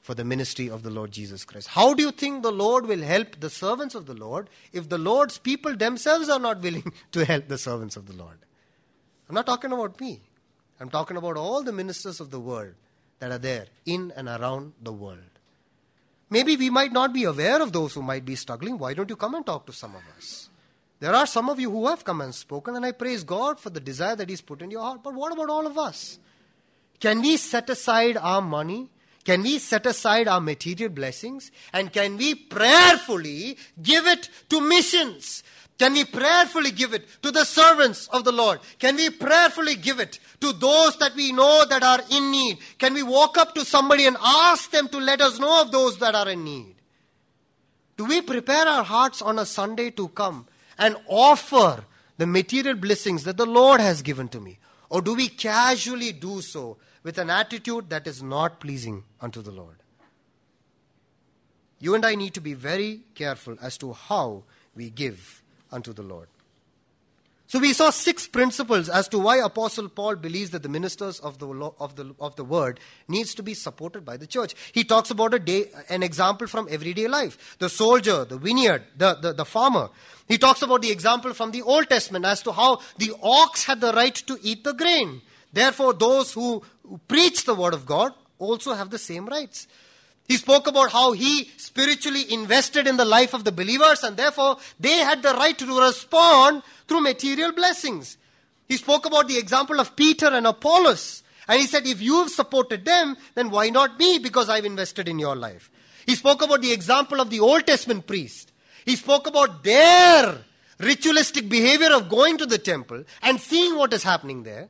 for 0.00 0.16
the 0.16 0.24
ministry 0.24 0.68
of 0.68 0.82
the 0.82 0.90
Lord 0.90 1.12
Jesus 1.12 1.44
Christ? 1.44 1.68
How 1.68 1.94
do 1.94 2.02
you 2.02 2.10
think 2.10 2.42
the 2.42 2.50
Lord 2.50 2.86
will 2.86 3.02
help 3.02 3.38
the 3.38 3.48
servants 3.48 3.94
of 3.94 4.06
the 4.06 4.14
Lord 4.14 4.50
if 4.72 4.88
the 4.88 4.98
Lord's 4.98 5.38
people 5.38 5.76
themselves 5.76 6.28
are 6.28 6.40
not 6.40 6.60
willing 6.60 6.92
to 7.12 7.24
help 7.24 7.46
the 7.46 7.58
servants 7.58 7.96
of 7.96 8.06
the 8.06 8.16
Lord? 8.16 8.38
I'm 9.28 9.36
not 9.36 9.46
talking 9.46 9.70
about 9.70 10.00
me. 10.00 10.20
I'm 10.80 10.90
talking 10.90 11.16
about 11.16 11.36
all 11.36 11.62
the 11.62 11.72
ministers 11.72 12.18
of 12.18 12.32
the 12.32 12.40
world 12.40 12.74
that 13.20 13.30
are 13.30 13.38
there 13.38 13.66
in 13.86 14.12
and 14.16 14.26
around 14.26 14.72
the 14.82 14.92
world. 14.92 15.29
Maybe 16.30 16.56
we 16.56 16.70
might 16.70 16.92
not 16.92 17.12
be 17.12 17.24
aware 17.24 17.60
of 17.60 17.72
those 17.72 17.92
who 17.94 18.02
might 18.02 18.24
be 18.24 18.36
struggling. 18.36 18.78
Why 18.78 18.94
don't 18.94 19.10
you 19.10 19.16
come 19.16 19.34
and 19.34 19.44
talk 19.44 19.66
to 19.66 19.72
some 19.72 19.96
of 19.96 20.02
us? 20.16 20.48
There 21.00 21.14
are 21.14 21.26
some 21.26 21.48
of 21.48 21.58
you 21.58 21.70
who 21.70 21.86
have 21.88 22.04
come 22.04 22.20
and 22.20 22.34
spoken, 22.34 22.76
and 22.76 22.86
I 22.86 22.92
praise 22.92 23.24
God 23.24 23.58
for 23.58 23.70
the 23.70 23.80
desire 23.80 24.14
that 24.16 24.28
He's 24.28 24.40
put 24.40 24.62
in 24.62 24.70
your 24.70 24.82
heart. 24.82 25.02
But 25.02 25.14
what 25.14 25.32
about 25.32 25.50
all 25.50 25.66
of 25.66 25.76
us? 25.76 26.18
Can 27.00 27.20
we 27.20 27.36
set 27.36 27.68
aside 27.68 28.16
our 28.16 28.42
money? 28.42 28.90
Can 29.30 29.44
we 29.44 29.60
set 29.60 29.86
aside 29.86 30.26
our 30.26 30.40
material 30.40 30.92
blessings? 30.92 31.52
And 31.72 31.92
can 31.92 32.16
we 32.16 32.34
prayerfully 32.34 33.56
give 33.80 34.04
it 34.08 34.28
to 34.48 34.60
missions? 34.60 35.44
Can 35.78 35.92
we 35.92 36.04
prayerfully 36.04 36.72
give 36.72 36.94
it 36.94 37.06
to 37.22 37.30
the 37.30 37.44
servants 37.44 38.08
of 38.08 38.24
the 38.24 38.32
Lord? 38.32 38.58
Can 38.80 38.96
we 38.96 39.08
prayerfully 39.08 39.76
give 39.76 40.00
it 40.00 40.18
to 40.40 40.52
those 40.52 40.96
that 40.96 41.14
we 41.14 41.30
know 41.30 41.64
that 41.64 41.84
are 41.84 42.00
in 42.10 42.32
need? 42.32 42.58
Can 42.76 42.92
we 42.92 43.04
walk 43.04 43.38
up 43.38 43.54
to 43.54 43.64
somebody 43.64 44.04
and 44.04 44.16
ask 44.20 44.72
them 44.72 44.88
to 44.88 44.98
let 44.98 45.20
us 45.20 45.38
know 45.38 45.62
of 45.62 45.70
those 45.70 45.98
that 45.98 46.16
are 46.16 46.28
in 46.28 46.42
need? 46.42 46.74
Do 47.96 48.06
we 48.06 48.22
prepare 48.22 48.66
our 48.66 48.82
hearts 48.82 49.22
on 49.22 49.38
a 49.38 49.46
Sunday 49.46 49.90
to 49.90 50.08
come 50.08 50.48
and 50.76 50.96
offer 51.06 51.84
the 52.18 52.26
material 52.26 52.74
blessings 52.74 53.22
that 53.22 53.36
the 53.36 53.46
Lord 53.46 53.80
has 53.80 54.02
given 54.02 54.26
to 54.30 54.40
me? 54.40 54.58
Or 54.88 55.00
do 55.00 55.14
we 55.14 55.28
casually 55.28 56.10
do 56.10 56.40
so 56.40 56.78
with 57.02 57.18
an 57.18 57.30
attitude 57.30 57.90
that 57.90 58.06
is 58.06 58.22
not 58.22 58.60
pleasing 58.60 59.04
unto 59.20 59.42
the 59.42 59.50
Lord? 59.50 59.76
You 61.78 61.94
and 61.94 62.04
I 62.04 62.14
need 62.14 62.34
to 62.34 62.40
be 62.40 62.54
very 62.54 63.00
careful 63.14 63.56
as 63.60 63.78
to 63.78 63.92
how 63.92 64.44
we 64.74 64.90
give 64.90 65.42
unto 65.72 65.92
the 65.92 66.02
Lord. 66.02 66.28
So 67.50 67.58
we 67.58 67.72
saw 67.72 67.90
six 67.90 68.28
principles 68.28 68.88
as 68.88 69.08
to 69.08 69.18
why 69.18 69.38
Apostle 69.38 69.88
Paul 69.88 70.14
believes 70.14 70.50
that 70.50 70.62
the 70.62 70.68
ministers 70.68 71.18
of 71.18 71.38
the, 71.38 71.48
of 71.80 71.96
the, 71.96 72.14
of 72.20 72.36
the 72.36 72.44
word 72.44 72.78
needs 73.08 73.34
to 73.34 73.42
be 73.42 73.54
supported 73.54 74.04
by 74.04 74.16
the 74.16 74.26
church. 74.28 74.54
He 74.70 74.84
talks 74.84 75.10
about 75.10 75.34
a 75.34 75.40
day, 75.40 75.64
an 75.88 76.04
example 76.04 76.46
from 76.46 76.68
everyday 76.70 77.08
life. 77.08 77.56
The 77.58 77.68
soldier, 77.68 78.24
the 78.24 78.38
vineyard, 78.38 78.84
the, 78.96 79.14
the, 79.14 79.32
the 79.32 79.44
farmer. 79.44 79.88
He 80.28 80.38
talks 80.38 80.62
about 80.62 80.82
the 80.82 80.92
example 80.92 81.34
from 81.34 81.50
the 81.50 81.62
Old 81.62 81.88
Testament 81.88 82.24
as 82.24 82.40
to 82.42 82.52
how 82.52 82.82
the 82.98 83.14
ox 83.20 83.64
had 83.64 83.80
the 83.80 83.92
right 83.94 84.14
to 84.14 84.38
eat 84.42 84.62
the 84.62 84.74
grain. 84.74 85.20
Therefore, 85.52 85.92
those 85.92 86.32
who 86.32 86.62
preach 87.08 87.44
the 87.44 87.54
word 87.54 87.74
of 87.74 87.86
God 87.86 88.12
also 88.38 88.74
have 88.74 88.90
the 88.90 88.98
same 88.98 89.26
rights. 89.26 89.66
He 90.28 90.36
spoke 90.36 90.68
about 90.68 90.92
how 90.92 91.12
he 91.12 91.50
spiritually 91.56 92.32
invested 92.32 92.86
in 92.86 92.96
the 92.96 93.04
life 93.04 93.34
of 93.34 93.42
the 93.42 93.50
believers 93.50 94.04
and 94.04 94.16
therefore 94.16 94.58
they 94.78 94.98
had 94.98 95.22
the 95.24 95.34
right 95.34 95.58
to 95.58 95.80
respond 95.80 96.62
through 96.86 97.00
material 97.00 97.50
blessings. 97.52 98.16
He 98.68 98.76
spoke 98.76 99.06
about 99.06 99.26
the 99.26 99.38
example 99.38 99.80
of 99.80 99.96
Peter 99.96 100.28
and 100.28 100.46
Apollos. 100.46 101.24
And 101.48 101.60
he 101.60 101.66
said, 101.66 101.84
if 101.84 102.00
you've 102.00 102.30
supported 102.30 102.84
them, 102.84 103.16
then 103.34 103.50
why 103.50 103.70
not 103.70 103.98
me? 103.98 104.20
Because 104.20 104.48
I've 104.48 104.64
invested 104.64 105.08
in 105.08 105.18
your 105.18 105.34
life. 105.34 105.68
He 106.06 106.14
spoke 106.14 106.42
about 106.42 106.62
the 106.62 106.72
example 106.72 107.20
of 107.20 107.30
the 107.30 107.40
Old 107.40 107.66
Testament 107.66 108.06
priest. 108.06 108.52
He 108.84 108.94
spoke 108.94 109.26
about 109.26 109.64
their 109.64 110.44
ritualistic 110.78 111.48
behavior 111.48 111.92
of 111.92 112.08
going 112.08 112.38
to 112.38 112.46
the 112.46 112.58
temple 112.58 113.02
and 113.22 113.40
seeing 113.40 113.76
what 113.76 113.92
is 113.92 114.04
happening 114.04 114.44
there. 114.44 114.68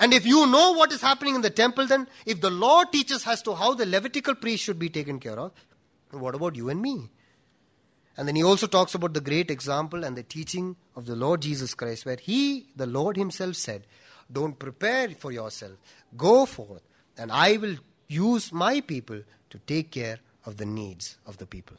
And 0.00 0.14
if 0.14 0.26
you 0.26 0.46
know 0.46 0.72
what 0.72 0.92
is 0.92 1.02
happening 1.02 1.34
in 1.34 1.42
the 1.42 1.50
temple, 1.50 1.86
then 1.86 2.08
if 2.24 2.40
the 2.40 2.50
law 2.50 2.84
teaches 2.84 3.26
as 3.26 3.42
to 3.42 3.54
how 3.54 3.74
the 3.74 3.84
Levitical 3.84 4.34
priest 4.34 4.64
should 4.64 4.78
be 4.78 4.88
taken 4.88 5.20
care 5.20 5.38
of, 5.38 5.52
what 6.10 6.34
about 6.34 6.56
you 6.56 6.70
and 6.70 6.80
me? 6.80 7.10
And 8.16 8.26
then 8.26 8.34
he 8.34 8.42
also 8.42 8.66
talks 8.66 8.94
about 8.94 9.12
the 9.12 9.20
great 9.20 9.50
example 9.50 10.02
and 10.02 10.16
the 10.16 10.22
teaching 10.22 10.76
of 10.96 11.04
the 11.04 11.14
Lord 11.14 11.42
Jesus 11.42 11.74
Christ, 11.74 12.06
where 12.06 12.18
he, 12.20 12.66
the 12.74 12.86
Lord 12.86 13.16
himself, 13.16 13.56
said, 13.56 13.86
Don't 14.32 14.58
prepare 14.58 15.10
for 15.10 15.32
yourself, 15.32 15.72
go 16.16 16.46
forth, 16.46 16.82
and 17.16 17.30
I 17.30 17.58
will 17.58 17.76
use 18.08 18.52
my 18.52 18.80
people 18.80 19.20
to 19.50 19.58
take 19.66 19.90
care 19.90 20.18
of 20.46 20.56
the 20.56 20.66
needs 20.66 21.18
of 21.26 21.36
the 21.36 21.46
people. 21.46 21.76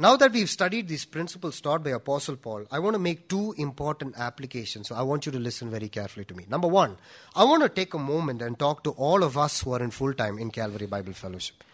Now 0.00 0.14
that 0.16 0.30
we've 0.32 0.48
studied 0.48 0.86
these 0.86 1.04
principles 1.04 1.60
taught 1.60 1.82
by 1.82 1.90
Apostle 1.90 2.36
Paul, 2.36 2.66
I 2.70 2.78
want 2.78 2.94
to 2.94 3.00
make 3.00 3.28
two 3.28 3.52
important 3.58 4.14
applications. 4.16 4.88
So 4.88 4.94
I 4.94 5.02
want 5.02 5.26
you 5.26 5.32
to 5.32 5.40
listen 5.40 5.70
very 5.70 5.88
carefully 5.88 6.24
to 6.26 6.34
me. 6.34 6.46
Number 6.48 6.68
one, 6.68 6.96
I 7.34 7.42
want 7.42 7.64
to 7.64 7.68
take 7.68 7.94
a 7.94 7.98
moment 7.98 8.40
and 8.40 8.56
talk 8.56 8.84
to 8.84 8.90
all 8.90 9.24
of 9.24 9.36
us 9.36 9.60
who 9.60 9.72
are 9.72 9.82
in 9.82 9.90
full 9.90 10.14
time 10.14 10.38
in 10.38 10.52
Calvary 10.52 10.86
Bible 10.86 11.14
Fellowship. 11.14 11.64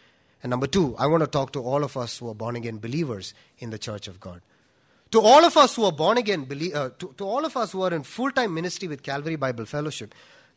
And 0.42 0.48
number 0.48 0.66
two, 0.66 0.96
I 0.98 1.06
want 1.06 1.22
to 1.22 1.26
talk 1.26 1.52
to 1.52 1.62
all 1.62 1.84
of 1.84 1.98
us 1.98 2.16
who 2.16 2.30
are 2.30 2.34
born 2.34 2.56
again 2.56 2.78
believers 2.78 3.34
in 3.58 3.68
the 3.68 3.78
Church 3.78 4.08
of 4.08 4.20
God. 4.20 4.40
To 5.10 5.20
all 5.20 5.44
of 5.44 5.58
us 5.58 5.76
who 5.76 5.84
are 5.84 5.92
born 5.92 6.16
again, 6.16 6.46
uh, 6.74 6.90
to, 6.98 7.14
to 7.18 7.24
all 7.24 7.44
of 7.44 7.58
us 7.58 7.72
who 7.72 7.82
are 7.82 7.92
in 7.92 8.04
full 8.04 8.30
time 8.30 8.54
ministry 8.54 8.88
with 8.88 9.02
Calvary 9.02 9.36
Bible 9.36 9.66
Fellowship, 9.66 10.14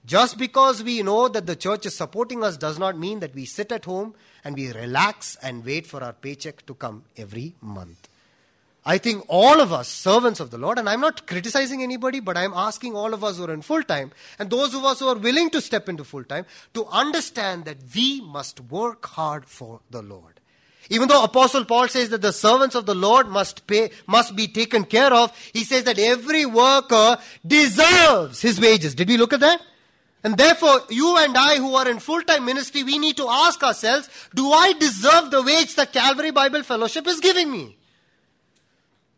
just 0.07 0.37
because 0.37 0.81
we 0.81 1.03
know 1.03 1.27
that 1.27 1.45
the 1.45 1.55
church 1.55 1.85
is 1.85 1.95
supporting 1.95 2.41
us 2.41 2.55
does 2.55 2.79
not 2.79 2.97
mean 2.97 3.19
that 3.19 3.35
we 3.35 3.43
sit 3.45 3.73
at 3.73 3.83
home 3.83 4.15
and 4.43 4.55
we 4.55 4.71
relax 4.71 5.35
and 5.43 5.65
wait 5.65 5.85
for 5.85 6.01
our 6.01 6.13
paycheck 6.13 6.65
to 6.65 6.73
come 6.73 7.03
every 7.17 7.55
month. 7.61 8.07
I 8.85 8.99
think 8.99 9.25
all 9.27 9.59
of 9.59 9.73
us, 9.73 9.89
servants 9.89 10.39
of 10.39 10.49
the 10.49 10.57
Lord, 10.57 10.79
and 10.79 10.87
I'm 10.87 11.01
not 11.01 11.27
criticizing 11.27 11.83
anybody, 11.83 12.21
but 12.21 12.37
I'm 12.37 12.53
asking 12.53 12.95
all 12.95 13.13
of 13.13 13.21
us 13.21 13.37
who 13.37 13.43
are 13.43 13.53
in 13.53 13.61
full 13.61 13.83
time 13.83 14.13
and 14.39 14.49
those 14.49 14.73
of 14.73 14.85
us 14.85 15.01
who 15.01 15.09
are 15.09 15.17
willing 15.17 15.49
to 15.49 15.59
step 15.59 15.89
into 15.89 16.05
full 16.05 16.23
time 16.23 16.45
to 16.73 16.85
understand 16.85 17.65
that 17.65 17.77
we 17.93 18.21
must 18.21 18.61
work 18.61 19.05
hard 19.07 19.45
for 19.45 19.81
the 19.91 20.01
Lord. 20.01 20.39
Even 20.89 21.09
though 21.09 21.21
Apostle 21.21 21.65
Paul 21.65 21.89
says 21.89 22.11
that 22.11 22.21
the 22.21 22.31
servants 22.31 22.75
of 22.75 22.85
the 22.85 22.95
Lord 22.95 23.27
must 23.27 23.67
pay, 23.67 23.89
must 24.07 24.37
be 24.37 24.47
taken 24.47 24.85
care 24.85 25.13
of, 25.13 25.35
he 25.51 25.65
says 25.65 25.83
that 25.83 25.99
every 25.99 26.45
worker 26.45 27.17
deserves 27.45 28.41
his 28.41 28.57
wages. 28.57 28.95
Did 28.95 29.09
we 29.09 29.17
look 29.17 29.33
at 29.33 29.41
that? 29.41 29.61
And 30.27 30.37
therefore, 30.37 30.81
you 30.89 31.15
and 31.15 31.37
I 31.37 31.55
who 31.55 31.75
are 31.75 31.87
in 31.87 31.99
full 31.99 32.21
time 32.21 32.43
ministry, 32.43 32.83
we 32.83 32.97
need 32.97 33.15
to 33.15 33.29
ask 33.29 33.63
ourselves 33.63 34.09
do 34.35 34.51
I 34.51 34.73
deserve 34.73 35.31
the 35.31 35.41
wage 35.41 35.75
that 35.75 35.93
Calvary 35.93 36.31
Bible 36.31 36.63
Fellowship 36.63 37.07
is 37.07 37.21
giving 37.21 37.49
me? 37.49 37.77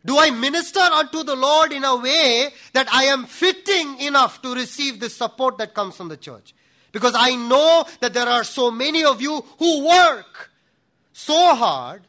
Do 0.06 0.20
I 0.20 0.30
minister 0.30 0.78
unto 0.78 1.24
the 1.24 1.34
Lord 1.34 1.72
in 1.72 1.82
a 1.82 1.96
way 1.96 2.50
that 2.74 2.86
I 2.94 3.06
am 3.06 3.24
fitting 3.24 3.98
enough 3.98 4.40
to 4.42 4.54
receive 4.54 5.00
the 5.00 5.10
support 5.10 5.58
that 5.58 5.74
comes 5.74 5.96
from 5.96 6.10
the 6.10 6.16
church? 6.16 6.54
Because 6.92 7.14
I 7.16 7.34
know 7.34 7.86
that 7.98 8.14
there 8.14 8.28
are 8.28 8.44
so 8.44 8.70
many 8.70 9.02
of 9.02 9.20
you 9.20 9.44
who 9.58 9.88
work 9.88 10.50
so 11.12 11.56
hard 11.56 12.02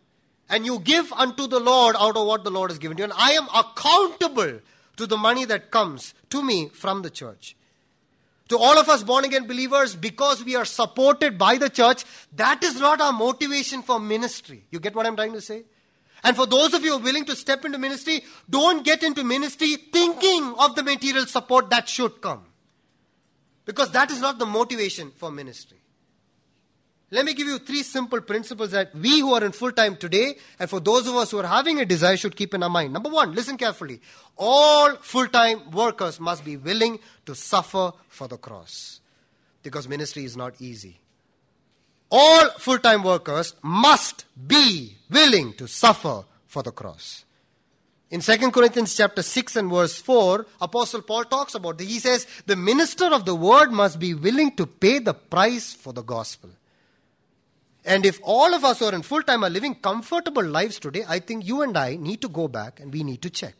and 0.48 0.64
you 0.64 0.78
give 0.78 1.12
unto 1.14 1.48
the 1.48 1.60
Lord 1.60 1.96
out 1.98 2.16
of 2.16 2.28
what 2.28 2.44
the 2.44 2.52
Lord 2.52 2.70
has 2.70 2.78
given 2.78 3.00
you. 3.00 3.06
And 3.06 3.14
I 3.18 3.32
am 3.32 3.48
accountable 3.48 4.60
to 4.98 5.08
the 5.08 5.18
money 5.18 5.46
that 5.46 5.72
comes 5.72 6.14
to 6.30 6.44
me 6.44 6.70
from 6.70 7.02
the 7.02 7.10
church 7.10 7.56
to 8.52 8.58
all 8.58 8.78
of 8.78 8.90
us 8.90 9.02
born 9.02 9.24
again 9.24 9.48
believers, 9.48 9.96
because 9.96 10.44
we 10.44 10.58
are 10.58 10.66
supported 10.66 11.38
by 11.38 11.58
the 11.58 11.70
church, 11.70 12.04
that 12.36 12.62
is 12.64 12.80
not 12.82 13.00
our 13.00 13.14
motivation 13.14 13.82
for 13.82 13.98
ministry. 13.98 14.66
You 14.72 14.80
get 14.82 14.94
what 14.94 15.06
I'm 15.06 15.16
trying 15.16 15.32
to 15.34 15.42
say? 15.42 15.64
And 16.24 16.36
for 16.36 16.46
those 16.46 16.74
of 16.74 16.84
you 16.84 16.92
who 16.92 16.98
are 16.98 17.02
willing 17.02 17.24
to 17.26 17.36
step 17.36 17.64
into 17.64 17.78
ministry, 17.78 18.24
don't 18.50 18.84
get 18.84 19.04
into 19.04 19.24
ministry 19.24 19.78
thinking 19.78 20.54
of 20.60 20.76
the 20.76 20.84
material 20.84 21.26
support 21.26 21.70
that 21.70 21.88
should 21.88 22.22
come. 22.22 22.44
Because 23.64 23.92
that 23.92 24.12
is 24.12 24.20
not 24.20 24.38
the 24.38 24.46
motivation 24.46 25.12
for 25.16 25.32
ministry. 25.32 25.81
Let 27.13 27.26
me 27.26 27.34
give 27.34 27.47
you 27.47 27.60
three 27.60 27.84
simple 27.84 28.21
principles 28.21 28.71
that 28.71 28.95
we 28.95 29.19
who 29.19 29.34
are 29.34 29.43
in 29.43 29.52
full 29.52 29.74
time 29.74 29.97
today, 29.97 30.38
and 30.58 30.69
for 30.69 30.80
those 30.80 31.08
of 31.08 31.15
us 31.15 31.32
who 31.32 31.39
are 31.39 31.47
having 31.47 31.82
a 31.82 31.86
desire, 31.86 32.15
should 32.15 32.38
keep 32.38 32.54
in 32.54 32.63
our 32.63 32.69
mind. 32.69 32.93
Number 32.93 33.10
one, 33.10 33.36
listen 33.36 33.58
carefully. 33.58 34.00
All 34.38 34.95
full 34.95 35.28
time 35.28 35.71
workers 35.71 36.21
must 36.21 36.45
be 36.45 36.56
willing 36.56 37.00
to 37.26 37.36
suffer 37.36 37.91
for 38.08 38.30
the 38.30 38.38
cross. 38.38 39.02
Because 39.62 39.89
ministry 39.89 40.24
is 40.24 40.38
not 40.38 40.54
easy. 40.62 41.02
All 42.10 42.50
full 42.52 42.80
time 42.80 43.04
workers 43.04 43.56
must 43.62 44.26
be 44.47 44.95
willing 45.10 45.54
to 45.56 45.67
suffer 45.67 46.24
for 46.47 46.63
the 46.63 46.71
cross. 46.71 47.26
In 48.10 48.21
2 48.21 48.52
Corinthians 48.52 48.95
chapter 48.95 49.21
6 49.21 49.58
and 49.58 49.69
verse 49.69 50.00
4, 50.00 50.45
Apostle 50.62 51.02
Paul 51.02 51.26
talks 51.26 51.56
about 51.56 51.78
this. 51.78 51.89
He 51.89 52.00
says, 52.00 52.26
The 52.45 52.56
minister 52.56 53.08
of 53.08 53.26
the 53.26 53.36
word 53.36 53.71
must 53.71 54.00
be 54.00 54.13
willing 54.13 54.56
to 54.56 54.65
pay 54.65 55.00
the 55.00 55.13
price 55.13 55.74
for 55.74 55.91
the 55.91 56.04
gospel. 56.04 56.52
And 57.84 58.06
if 58.06 58.20
all 58.24 58.54
of 58.54 58.63
us 58.63 58.80
who 58.80 58.86
are 58.86 58.94
in 58.94 59.02
full 59.02 59.24
time 59.24 59.44
are 59.44 59.50
living 59.50 59.76
comfortable 59.76 60.44
lives 60.44 60.80
today, 60.80 61.04
I 61.08 61.20
think 61.20 61.46
you 61.46 61.62
and 61.62 61.78
I 61.78 61.96
need 61.96 62.22
to 62.22 62.30
go 62.30 62.48
back 62.48 62.80
and 62.80 62.94
we 62.94 63.04
need 63.04 63.22
to 63.24 63.30
check. 63.30 63.56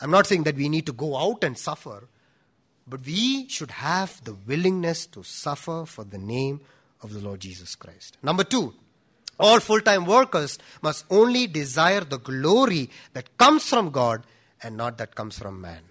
I'm 0.00 0.10
not 0.10 0.26
saying 0.26 0.44
that 0.44 0.56
we 0.56 0.68
need 0.68 0.86
to 0.86 0.92
go 0.92 1.16
out 1.16 1.42
and 1.42 1.56
suffer, 1.56 2.08
but 2.86 3.04
we 3.04 3.48
should 3.48 3.70
have 3.70 4.22
the 4.24 4.34
willingness 4.46 5.06
to 5.06 5.22
suffer 5.22 5.84
for 5.86 6.04
the 6.04 6.18
name 6.18 6.60
of 7.02 7.14
the 7.14 7.20
Lord 7.20 7.40
Jesus 7.40 7.74
Christ. 7.74 8.16
Number 8.22 8.44
two, 8.44 8.74
all 9.40 9.60
full 9.60 9.80
time 9.80 10.04
workers 10.04 10.58
must 10.82 11.04
only 11.10 11.46
desire 11.46 12.00
the 12.00 12.18
glory 12.18 12.90
that 13.14 13.36
comes 13.38 13.68
from 13.68 13.90
God 13.90 14.24
and 14.62 14.76
not 14.76 14.98
that 14.98 15.14
comes 15.14 15.38
from 15.38 15.60
man 15.60 15.82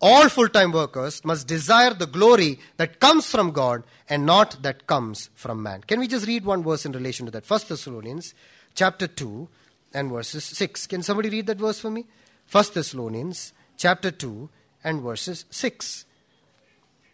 all 0.00 0.28
full 0.28 0.48
time 0.48 0.72
workers 0.72 1.24
must 1.24 1.46
desire 1.46 1.92
the 1.92 2.06
glory 2.06 2.60
that 2.76 3.00
comes 3.00 3.30
from 3.30 3.50
God 3.50 3.82
and 4.08 4.24
not 4.24 4.62
that 4.62 4.86
comes 4.86 5.30
from 5.34 5.62
man. 5.62 5.82
Can 5.82 6.00
we 6.00 6.06
just 6.06 6.26
read 6.26 6.44
one 6.44 6.62
verse 6.62 6.86
in 6.86 6.92
relation 6.92 7.26
to 7.26 7.32
that? 7.32 7.44
First 7.46 7.68
Thessalonians 7.68 8.34
chapter 8.74 9.06
2 9.06 9.48
and 9.94 10.10
verses 10.10 10.44
6. 10.44 10.86
Can 10.86 11.02
somebody 11.02 11.30
read 11.30 11.46
that 11.46 11.58
verse 11.58 11.80
for 11.80 11.90
me? 11.90 12.06
First 12.46 12.74
Thessalonians 12.74 13.52
chapter 13.76 14.10
2 14.10 14.48
and 14.84 15.02
verses 15.02 15.44
6. 15.50 16.04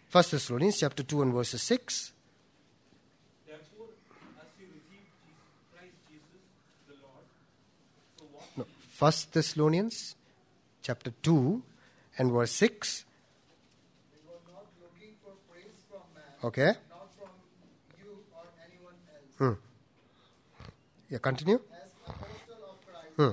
First 0.09 0.31
Thessalonians 0.33 0.79
chapter 0.79 1.03
2 1.03 1.23
and 1.23 1.33
verses 1.33 1.63
6. 1.63 2.13
No, 8.57 8.67
First 8.93 9.33
Thessalonians 9.33 10.15
chapter 10.83 11.11
2 11.23 11.63
and 12.19 12.33
verse 12.33 12.53
6. 12.53 13.05
Okay. 16.45 16.75
Hmm. 19.39 19.53
Yeah, 21.11 21.19
continue. 21.19 21.61
Hmm. 23.17 23.31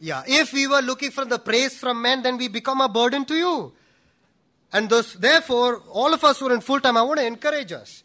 Yeah, 0.00 0.22
if 0.26 0.52
we 0.52 0.66
were 0.66 0.82
looking 0.82 1.10
for 1.10 1.24
the 1.24 1.38
praise 1.38 1.78
from 1.78 2.02
men, 2.02 2.22
then 2.22 2.36
we 2.36 2.48
become 2.48 2.80
a 2.80 2.88
burden 2.88 3.24
to 3.26 3.34
you. 3.34 3.72
And 4.72 4.88
thus, 4.88 5.14
therefore, 5.14 5.82
all 5.90 6.12
of 6.12 6.22
us 6.24 6.38
who 6.40 6.48
are 6.48 6.54
in 6.54 6.60
full 6.60 6.80
time, 6.80 6.96
I 6.96 7.02
want 7.02 7.20
to 7.20 7.26
encourage 7.26 7.72
us. 7.72 8.02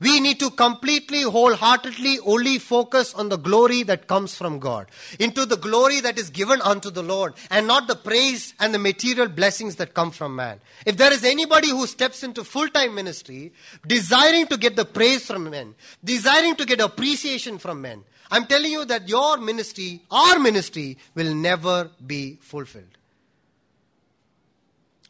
We 0.00 0.18
need 0.18 0.40
to 0.40 0.50
completely, 0.50 1.22
wholeheartedly 1.22 2.20
only 2.24 2.58
focus 2.58 3.12
on 3.12 3.28
the 3.28 3.36
glory 3.36 3.82
that 3.82 4.06
comes 4.06 4.34
from 4.34 4.58
God, 4.58 4.86
into 5.18 5.44
the 5.44 5.58
glory 5.58 6.00
that 6.00 6.18
is 6.18 6.30
given 6.30 6.62
unto 6.62 6.90
the 6.90 7.02
Lord, 7.02 7.34
and 7.50 7.66
not 7.66 7.86
the 7.86 7.96
praise 7.96 8.54
and 8.58 8.72
the 8.72 8.78
material 8.78 9.28
blessings 9.28 9.76
that 9.76 9.92
come 9.92 10.10
from 10.10 10.34
man. 10.36 10.60
If 10.86 10.96
there 10.96 11.12
is 11.12 11.22
anybody 11.22 11.68
who 11.68 11.86
steps 11.86 12.22
into 12.22 12.44
full 12.44 12.68
time 12.68 12.94
ministry, 12.94 13.52
desiring 13.86 14.46
to 14.46 14.56
get 14.56 14.74
the 14.74 14.86
praise 14.86 15.26
from 15.26 15.50
men, 15.50 15.74
desiring 16.02 16.56
to 16.56 16.64
get 16.64 16.80
appreciation 16.80 17.58
from 17.58 17.82
men, 17.82 18.02
I'm 18.30 18.46
telling 18.46 18.72
you 18.72 18.84
that 18.86 19.08
your 19.08 19.36
ministry, 19.36 20.02
our 20.10 20.38
ministry, 20.38 20.96
will 21.14 21.34
never 21.34 21.90
be 22.06 22.38
fulfilled. 22.40 22.96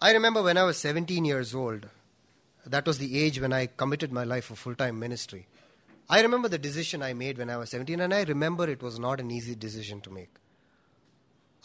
I 0.01 0.12
remember 0.12 0.43
when 0.43 0.57
I 0.57 0.64
was 0.64 0.79
17 0.79 1.25
years 1.27 1.55
old, 1.55 1.87
that 2.71 2.87
was 2.87 2.99
the 2.99 3.18
age 3.18 3.41
when 3.41 3.53
I 3.53 3.66
committed 3.66 4.12
my 4.12 4.25
life 4.25 4.47
for 4.47 4.55
full 4.55 4.75
time 4.75 4.99
ministry. 4.99 5.47
I 6.09 6.23
remember 6.23 6.49
the 6.49 6.59
decision 6.59 7.03
I 7.03 7.12
made 7.12 7.39
when 7.39 7.51
I 7.51 7.57
was 7.57 7.71
17, 7.71 8.01
and 8.01 8.14
I 8.14 8.23
remember 8.25 8.68
it 8.68 8.83
was 8.83 8.99
not 8.99 9.21
an 9.21 9.31
easy 9.31 9.55
decision 9.55 10.01
to 10.03 10.11
make. 10.11 10.31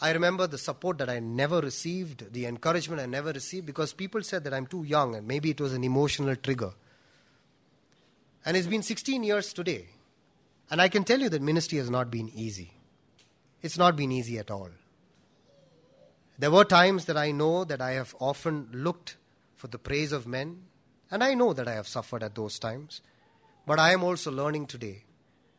I 0.00 0.12
remember 0.12 0.46
the 0.46 0.58
support 0.58 0.98
that 0.98 1.08
I 1.08 1.20
never 1.20 1.60
received, 1.60 2.32
the 2.32 2.46
encouragement 2.46 3.00
I 3.00 3.06
never 3.06 3.32
received, 3.32 3.66
because 3.66 3.92
people 3.92 4.22
said 4.22 4.44
that 4.44 4.52
I'm 4.52 4.66
too 4.66 4.84
young, 4.84 5.14
and 5.14 5.26
maybe 5.26 5.50
it 5.50 5.60
was 5.60 5.72
an 5.72 5.84
emotional 5.84 6.36
trigger. 6.36 6.72
And 8.44 8.56
it's 8.56 8.66
been 8.66 8.82
16 8.82 9.24
years 9.24 9.52
today. 9.52 9.86
And 10.70 10.82
I 10.82 10.88
can 10.88 11.04
tell 11.04 11.20
you 11.20 11.28
that 11.30 11.42
ministry 11.42 11.78
has 11.78 11.88
not 11.88 12.10
been 12.10 12.30
easy. 12.34 12.72
It's 13.62 13.78
not 13.78 13.96
been 13.96 14.12
easy 14.12 14.38
at 14.38 14.50
all. 14.50 14.70
There 16.38 16.50
were 16.50 16.64
times 16.64 17.06
that 17.06 17.16
I 17.16 17.32
know 17.32 17.64
that 17.64 17.80
I 17.80 17.92
have 17.92 18.14
often 18.20 18.68
looked 18.72 19.16
for 19.56 19.68
the 19.68 19.78
praise 19.78 20.12
of 20.12 20.26
men, 20.26 20.65
and 21.10 21.22
I 21.22 21.34
know 21.34 21.52
that 21.52 21.68
I 21.68 21.74
have 21.74 21.88
suffered 21.88 22.22
at 22.22 22.34
those 22.34 22.58
times. 22.58 23.00
But 23.66 23.80
I 23.80 23.92
am 23.92 24.04
also 24.04 24.30
learning 24.30 24.66
today. 24.66 25.02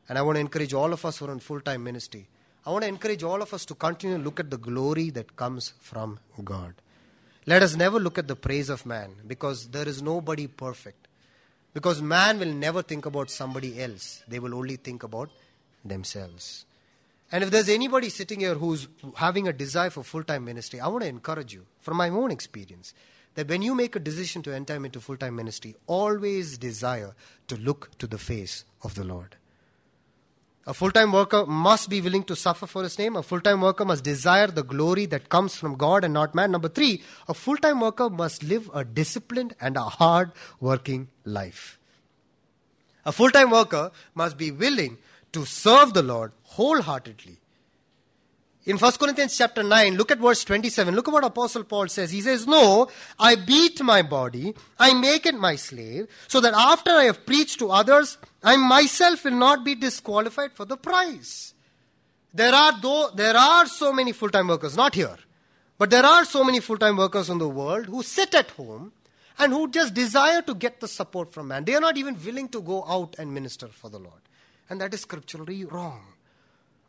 And 0.08 0.18
I 0.18 0.22
want 0.22 0.38
to 0.38 0.40
encourage 0.40 0.74
all 0.74 0.94
of 0.94 1.04
us 1.04 1.18
who 1.18 1.26
are 1.26 1.32
in 1.32 1.40
full 1.40 1.60
time 1.60 1.84
ministry. 1.84 2.28
I 2.66 2.72
want 2.72 2.84
to 2.84 2.88
encourage 2.88 3.24
all 3.24 3.42
of 3.42 3.54
us 3.54 3.66
to 3.66 3.76
continue 3.76 4.18
to 4.18 4.24
look 4.24 4.40
at 4.40 4.50
the 4.50 4.58
glory 4.58 5.10
that 5.12 5.36
comes 5.36 5.74
from 5.80 6.20
God. 6.44 6.74
Let 7.46 7.64
us 7.64 7.76
never 7.76 8.00
look 8.00 8.18
at 8.18 8.28
the 8.28 8.36
praise 8.36 8.70
of 8.70 8.86
man 8.86 9.12
because 9.26 9.68
there 9.68 9.88
is 9.88 10.02
nobody 10.02 10.48
perfect. 10.48 11.08
Because 11.74 12.02
man 12.02 12.40
will 12.40 12.54
never 12.54 12.82
think 12.82 13.06
about 13.06 13.30
somebody 13.30 13.82
else, 13.82 14.24
they 14.28 14.40
will 14.40 14.56
only 14.56 14.78
think 14.78 15.04
about 15.04 15.30
themselves. 15.86 16.66
And 17.32 17.44
if 17.44 17.52
there's 17.52 17.70
anybody 17.70 18.10
sitting 18.10 18.40
here 18.40 18.56
who's 18.56 18.88
having 19.16 19.48
a 19.48 19.54
desire 19.54 19.90
for 19.90 20.04
full 20.04 20.24
time 20.24 20.46
ministry, 20.46 20.80
I 20.80 20.88
want 20.88 21.04
to 21.04 21.10
encourage 21.10 21.54
you 21.54 21.66
from 21.82 21.98
my 21.98 22.10
own 22.10 22.32
experience 22.32 22.94
that 23.38 23.50
when 23.50 23.62
you 23.62 23.76
make 23.76 23.96
a 23.96 24.00
decision 24.00 24.42
to 24.42 24.52
enter 24.52 24.84
into 24.84 25.00
full 25.00 25.16
time 25.16 25.36
ministry, 25.36 25.76
always 25.86 26.58
desire 26.58 27.14
to 27.48 27.56
look 27.56 27.96
to 28.00 28.08
the 28.08 28.18
face 28.18 28.66
of 28.82 28.96
the 28.96 29.04
Lord. 29.04 29.36
A 30.66 30.74
full 30.74 30.90
time 30.90 31.12
worker 31.12 31.46
must 31.46 31.88
be 31.88 32.02
willing 32.02 32.24
to 32.24 32.36
suffer 32.36 32.66
for 32.66 32.82
his 32.82 32.98
name. 32.98 33.16
A 33.16 33.22
full 33.22 33.40
time 33.40 33.62
worker 33.62 33.86
must 33.86 34.04
desire 34.04 34.48
the 34.48 34.64
glory 34.64 35.06
that 35.06 35.30
comes 35.30 35.56
from 35.56 35.76
God 35.76 36.04
and 36.04 36.16
not 36.16 36.34
man. 36.34 36.50
Number 36.50 36.68
three, 36.68 37.04
a 37.28 37.36
full 37.36 37.58
time 37.58 37.80
worker 37.80 38.10
must 38.10 38.42
live 38.42 38.72
a 38.74 38.84
disciplined 38.84 39.56
and 39.62 39.78
a 39.78 39.84
hard 39.84 40.32
working 40.60 41.08
life. 41.24 41.78
A 43.06 43.12
full 43.12 43.30
time 43.30 43.52
worker 43.52 43.92
must 44.16 44.36
be 44.40 44.50
willing 44.50 44.98
to 45.34 45.46
serve 45.46 45.94
the 45.94 46.02
Lord 46.02 46.32
wholeheartedly 46.42 47.38
in 48.68 48.78
1 48.78 48.92
Corinthians 49.00 49.38
chapter 49.38 49.64
9, 49.64 49.96
look 49.96 50.12
at 50.12 50.20
verse 50.20 50.44
27. 50.44 50.94
Look 50.94 51.08
at 51.08 51.14
what 51.14 51.24
Apostle 51.24 51.64
Paul 51.64 51.88
says. 51.88 52.12
He 52.12 52.20
says, 52.20 52.46
No, 52.46 52.90
I 53.18 53.36
beat 53.36 53.82
my 53.82 54.02
body, 54.02 54.54
I 54.78 54.94
make 54.94 55.26
it 55.26 55.36
my 55.36 55.56
slave, 55.56 56.08
so 56.28 56.42
that 56.42 56.54
after 56.54 56.92
I 56.92 57.06
have 57.06 57.26
preached 57.26 57.60
to 57.60 57.72
others, 57.72 58.18
I 58.44 58.58
myself 58.58 59.24
will 59.24 59.32
not 59.32 59.64
be 59.64 59.74
disqualified 59.74 60.52
for 60.52 60.66
the 60.66 60.76
prize. 60.76 61.54
There 62.34 62.54
are, 62.54 62.74
though, 62.82 63.10
there 63.16 63.38
are 63.38 63.68
so 63.68 63.94
many 63.94 64.12
full 64.12 64.30
time 64.30 64.50
workers, 64.50 64.76
not 64.76 64.96
here, 64.96 65.18
but 65.78 65.90
there 65.90 66.06
are 66.06 66.26
so 66.26 66.44
many 66.44 66.60
full 66.60 66.78
time 66.78 66.98
workers 66.98 67.30
in 67.30 67.38
the 67.38 67.48
world 67.48 67.86
who 67.86 68.04
sit 68.04 68.36
at 68.36 68.52
home 68.52 68.92
and 69.40 69.54
who 69.54 69.70
just 69.70 69.94
desire 69.94 70.42
to 70.42 70.54
get 70.54 70.82
the 70.82 70.90
support 70.90 71.32
from 71.32 71.48
man. 71.48 71.64
They 71.64 71.76
are 71.76 71.80
not 71.80 71.96
even 71.96 72.22
willing 72.22 72.50
to 72.50 72.62
go 72.62 72.84
out 72.86 73.16
and 73.18 73.34
minister 73.34 73.70
for 73.70 73.90
the 73.90 74.00
Lord. 74.00 74.22
And 74.70 74.82
that 74.82 74.94
is 74.94 75.02
scripturally 75.02 75.64
wrong. 75.64 76.02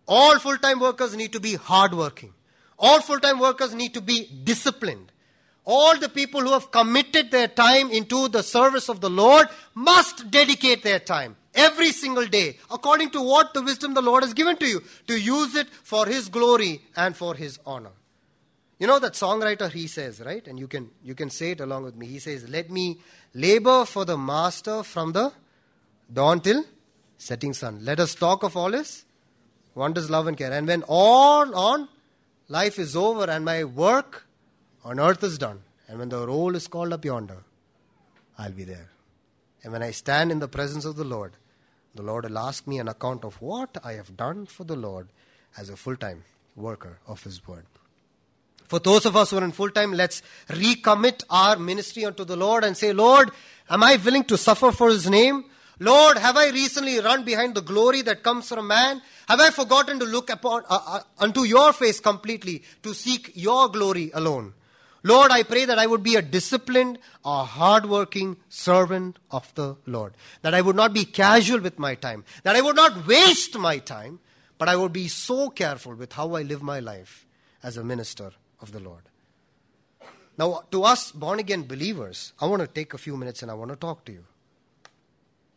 All 0.09 0.39
full 0.39 0.57
time 0.57 0.81
workers 0.81 1.15
need 1.15 1.33
to 1.35 1.41
be 1.41 1.55
hardworking. 1.55 2.33
All 2.79 3.01
full 3.01 3.21
time 3.21 3.39
workers 3.39 3.75
need 3.75 3.95
to 3.95 4.01
be 4.01 4.27
disciplined. 4.43 5.13
All 5.65 5.99
the 5.99 6.09
people 6.09 6.41
who 6.41 6.53
have 6.53 6.71
committed 6.71 7.31
their 7.31 7.47
time 7.47 7.91
into 7.91 8.29
the 8.29 8.43
service 8.43 8.89
of 8.89 9.03
the 9.03 9.11
Lord 9.11 9.49
must 9.75 10.31
dedicate 10.31 10.83
their 10.83 10.99
time 10.99 11.37
every 11.55 11.93
single 11.93 12.27
day 12.27 12.57
according 12.71 13.11
to 13.11 13.21
what 13.21 13.53
the 13.53 13.63
wisdom 13.63 13.93
the 13.93 14.01
Lord 14.01 14.23
has 14.23 14.33
given 14.33 14.57
to 14.57 14.67
you 14.67 14.83
to 15.09 15.21
use 15.21 15.55
it 15.55 15.69
for 15.69 16.07
His 16.07 16.31
glory 16.31 16.81
and 16.97 17.15
for 17.15 17.35
His 17.35 17.59
honor. 17.67 17.93
You 18.79 18.87
know 18.87 18.99
that 19.01 19.15
songwriter 19.15 19.71
he 19.71 19.89
says, 19.89 20.21
right? 20.21 20.47
And 20.47 20.59
you 20.59 20.69
can 20.69 20.91
you 21.03 21.15
can 21.15 21.31
say 21.31 21.51
it 21.51 21.61
along 21.61 21.83
with 21.83 21.97
me. 21.97 22.07
He 22.07 22.21
says, 22.21 22.49
"Let 22.49 22.71
me 22.71 23.01
labor 23.35 23.85
for 23.85 24.05
the 24.05 24.17
master 24.17 24.83
from 24.85 25.13
the 25.13 25.33
dawn 26.11 26.41
till 26.41 26.65
setting 27.19 27.53
sun. 27.53 27.85
Let 27.85 27.99
us 27.99 28.15
talk 28.15 28.45
of 28.45 28.57
all 28.57 28.73
his 28.73 29.05
wonders, 29.79 30.11
love, 30.11 30.27
and 30.27 30.37
care. 30.37 30.53
And 30.53 30.67
when 30.67 30.83
all 30.87 31.55
on 31.55 31.89
life 32.49 32.79
is 32.79 32.95
over 32.95 33.31
and 33.31 33.45
my 33.45 33.65
work 33.65 34.27
on 34.85 35.01
earth 35.01 35.23
is 35.23 35.39
done, 35.39 35.61
and 35.89 35.99
when 35.99 36.11
the 36.11 36.27
roll 36.27 36.55
is 36.55 36.69
called 36.69 36.93
up 36.93 37.05
yonder, 37.05 37.45
I'll 38.37 38.53
be 38.53 38.65
there. 38.65 38.91
And 39.63 39.73
when 39.73 39.83
I 39.83 39.91
stand 39.91 40.31
in 40.31 40.39
the 40.39 40.49
presence 40.49 40.85
of 40.85 40.97
the 40.97 41.05
Lord, 41.05 41.33
the 41.95 42.03
Lord 42.03 42.25
will 42.29 42.39
ask 42.39 42.67
me 42.67 42.79
an 42.79 42.89
account 42.89 43.25
of 43.25 43.41
what 43.41 43.77
I 43.83 43.95
have 43.95 44.17
done 44.17 44.47
for 44.47 44.65
the 44.65 44.77
Lord 44.77 45.09
as 45.57 45.71
a 45.71 45.77
full 45.77 45.97
time 45.97 46.25
worker 46.55 46.99
of 47.07 47.23
His 47.25 47.47
word. 47.47 47.67
For 48.69 48.79
those 48.79 49.07
of 49.07 49.17
us 49.17 49.31
who 49.31 49.39
are 49.39 49.45
in 49.45 49.53
full 49.53 49.71
time, 49.71 49.93
let's 49.93 50.23
recommit 50.49 51.25
our 51.31 51.57
ministry 51.59 52.05
unto 52.05 52.25
the 52.25 52.37
Lord 52.37 52.65
and 52.65 52.77
say, 52.77 52.93
Lord, 52.93 53.31
am 53.71 53.83
I 53.83 53.97
willing 53.97 54.25
to 54.25 54.37
suffer 54.37 54.71
for 54.73 54.91
His 54.91 55.09
name? 55.09 55.45
Lord, 55.81 56.19
have 56.19 56.37
I 56.37 56.51
recently 56.51 56.99
run 56.99 57.25
behind 57.25 57.55
the 57.55 57.63
glory 57.63 58.03
that 58.03 58.23
comes 58.23 58.49
from 58.49 58.67
man? 58.67 59.01
Have 59.29 59.41
I 59.41 59.51
forgotten 59.51 59.99
to 60.01 60.05
look 60.05 60.29
upon 60.31 60.65
uh, 60.69 60.81
uh, 60.87 61.01
unto 61.19 61.43
your 61.43 61.73
face 61.73 62.01
completely 62.01 62.63
to 62.83 62.95
seek 62.95 63.33
your 63.35 63.69
glory 63.69 64.11
alone? 64.13 64.55
Lord, 65.05 65.31
I 65.31 65.45
pray 65.45 65.65
that 65.65 65.79
I 65.79 65.87
would 65.87 66.03
be 66.03 66.17
a 66.17 66.23
disciplined, 66.23 66.99
a 67.25 67.45
hardworking 67.45 68.37
servant 68.49 69.19
of 69.31 69.55
the 69.55 69.77
Lord. 69.87 70.15
That 70.43 70.55
I 70.55 70.61
would 70.61 70.75
not 70.75 70.93
be 70.93 71.05
casual 71.05 71.61
with 71.61 71.79
my 71.79 71.95
time. 71.95 72.25
That 72.43 72.57
I 72.57 72.61
would 72.61 72.75
not 72.75 73.07
waste 73.07 73.57
my 73.57 73.79
time, 73.79 74.19
but 74.59 74.69
I 74.69 74.75
would 74.75 74.93
be 74.93 75.07
so 75.07 75.51
careful 75.51 75.95
with 75.95 76.15
how 76.15 76.35
I 76.35 76.43
live 76.43 76.63
my 76.63 76.81
life 76.81 77.27
as 77.63 77.77
a 77.77 77.85
minister 77.85 78.33
of 78.61 78.73
the 78.73 78.81
Lord. 78.81 79.03
Now, 80.37 80.63
to 80.73 80.83
us 80.83 81.13
born 81.13 81.39
again 81.39 81.67
believers, 81.67 82.33
I 82.41 82.47
want 82.47 82.63
to 82.63 82.69
take 82.69 82.95
a 82.95 82.99
few 82.99 83.17
minutes 83.17 83.43
and 83.43 83.51
I 83.51 83.55
want 83.55 83.71
to 83.71 83.77
talk 83.77 84.05
to 84.07 84.13
you. 84.13 84.25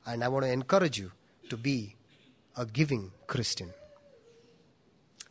And 0.05 0.23
I 0.23 0.27
want 0.27 0.45
to 0.45 0.51
encourage 0.51 0.97
you 0.97 1.11
to 1.49 1.57
be 1.57 1.95
a 2.57 2.65
giving 2.65 3.11
Christian. 3.27 3.71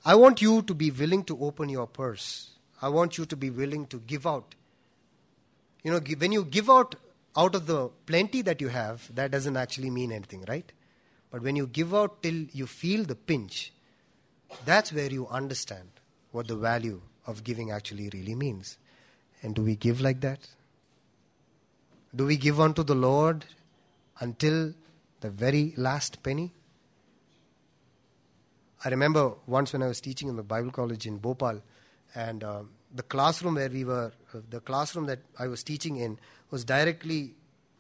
I 0.05 0.15
want 0.15 0.41
you 0.41 0.63
to 0.63 0.75
be 0.75 0.91
willing 0.91 1.25
to 1.25 1.39
open 1.45 1.69
your 1.69 1.87
purse. 1.87 2.51
I 2.81 2.89
want 2.89 3.19
you 3.19 3.27
to 3.27 3.37
be 3.37 3.51
willing 3.51 3.87
to 3.87 3.99
give 3.99 4.27
out. 4.27 4.55
You 5.83 5.93
know, 5.93 6.01
when 6.19 6.33
you 6.33 6.45
give 6.45 6.71
out 6.71 6.95
out 7.37 7.55
of 7.55 7.67
the 7.67 7.89
plenty 8.07 8.43
that 8.43 8.61
you 8.61 8.69
have, 8.69 9.15
that 9.15 9.31
doesn't 9.31 9.57
actually 9.57 9.91
mean 9.91 10.13
anything, 10.13 10.45
right? 10.49 10.73
But 11.31 11.43
when 11.43 11.57
you 11.57 11.67
give 11.67 11.95
out 11.95 12.23
till 12.23 12.47
you 12.53 12.67
feel 12.67 13.05
the 13.05 13.15
pinch, 13.15 13.73
that's 14.65 14.93
where 14.93 15.11
you 15.11 15.29
understand 15.29 15.89
what 16.33 16.49
the 16.49 16.57
value 16.57 17.01
of 17.27 17.45
giving 17.45 17.71
actually 17.71 18.11
really 18.13 18.35
means. 18.35 18.79
And 19.43 19.55
do 19.55 19.63
we 19.63 19.77
give 19.77 20.01
like 20.01 20.21
that? 20.21 20.41
Do 22.15 22.27
we 22.27 22.37
give 22.37 22.59
unto 22.61 22.83
the 22.83 22.95
Lord 22.95 23.45
until 24.21 24.75
the 25.21 25.31
very 25.31 25.75
last 25.77 26.23
penny? 26.23 26.53
I 28.85 28.89
remember 28.89 29.35
once 29.47 29.73
when 29.73 29.83
I 29.83 29.89
was 29.89 30.01
teaching 30.01 30.29
in 30.29 30.37
the 30.37 30.43
Bible 30.43 30.71
college 30.71 31.07
in 31.07 31.19
Bhopal, 31.19 31.63
and 32.15 32.43
um, 32.43 32.71
the 32.95 33.03
classroom 33.03 33.55
where 33.55 33.69
we 33.69 33.85
were, 33.85 34.13
uh, 34.35 34.39
the 34.49 34.61
classroom 34.61 35.07
that 35.07 35.21
I 35.39 35.49
was 35.49 35.63
teaching 35.63 35.97
in 35.97 36.19
was 36.51 36.65
directly 36.65 37.35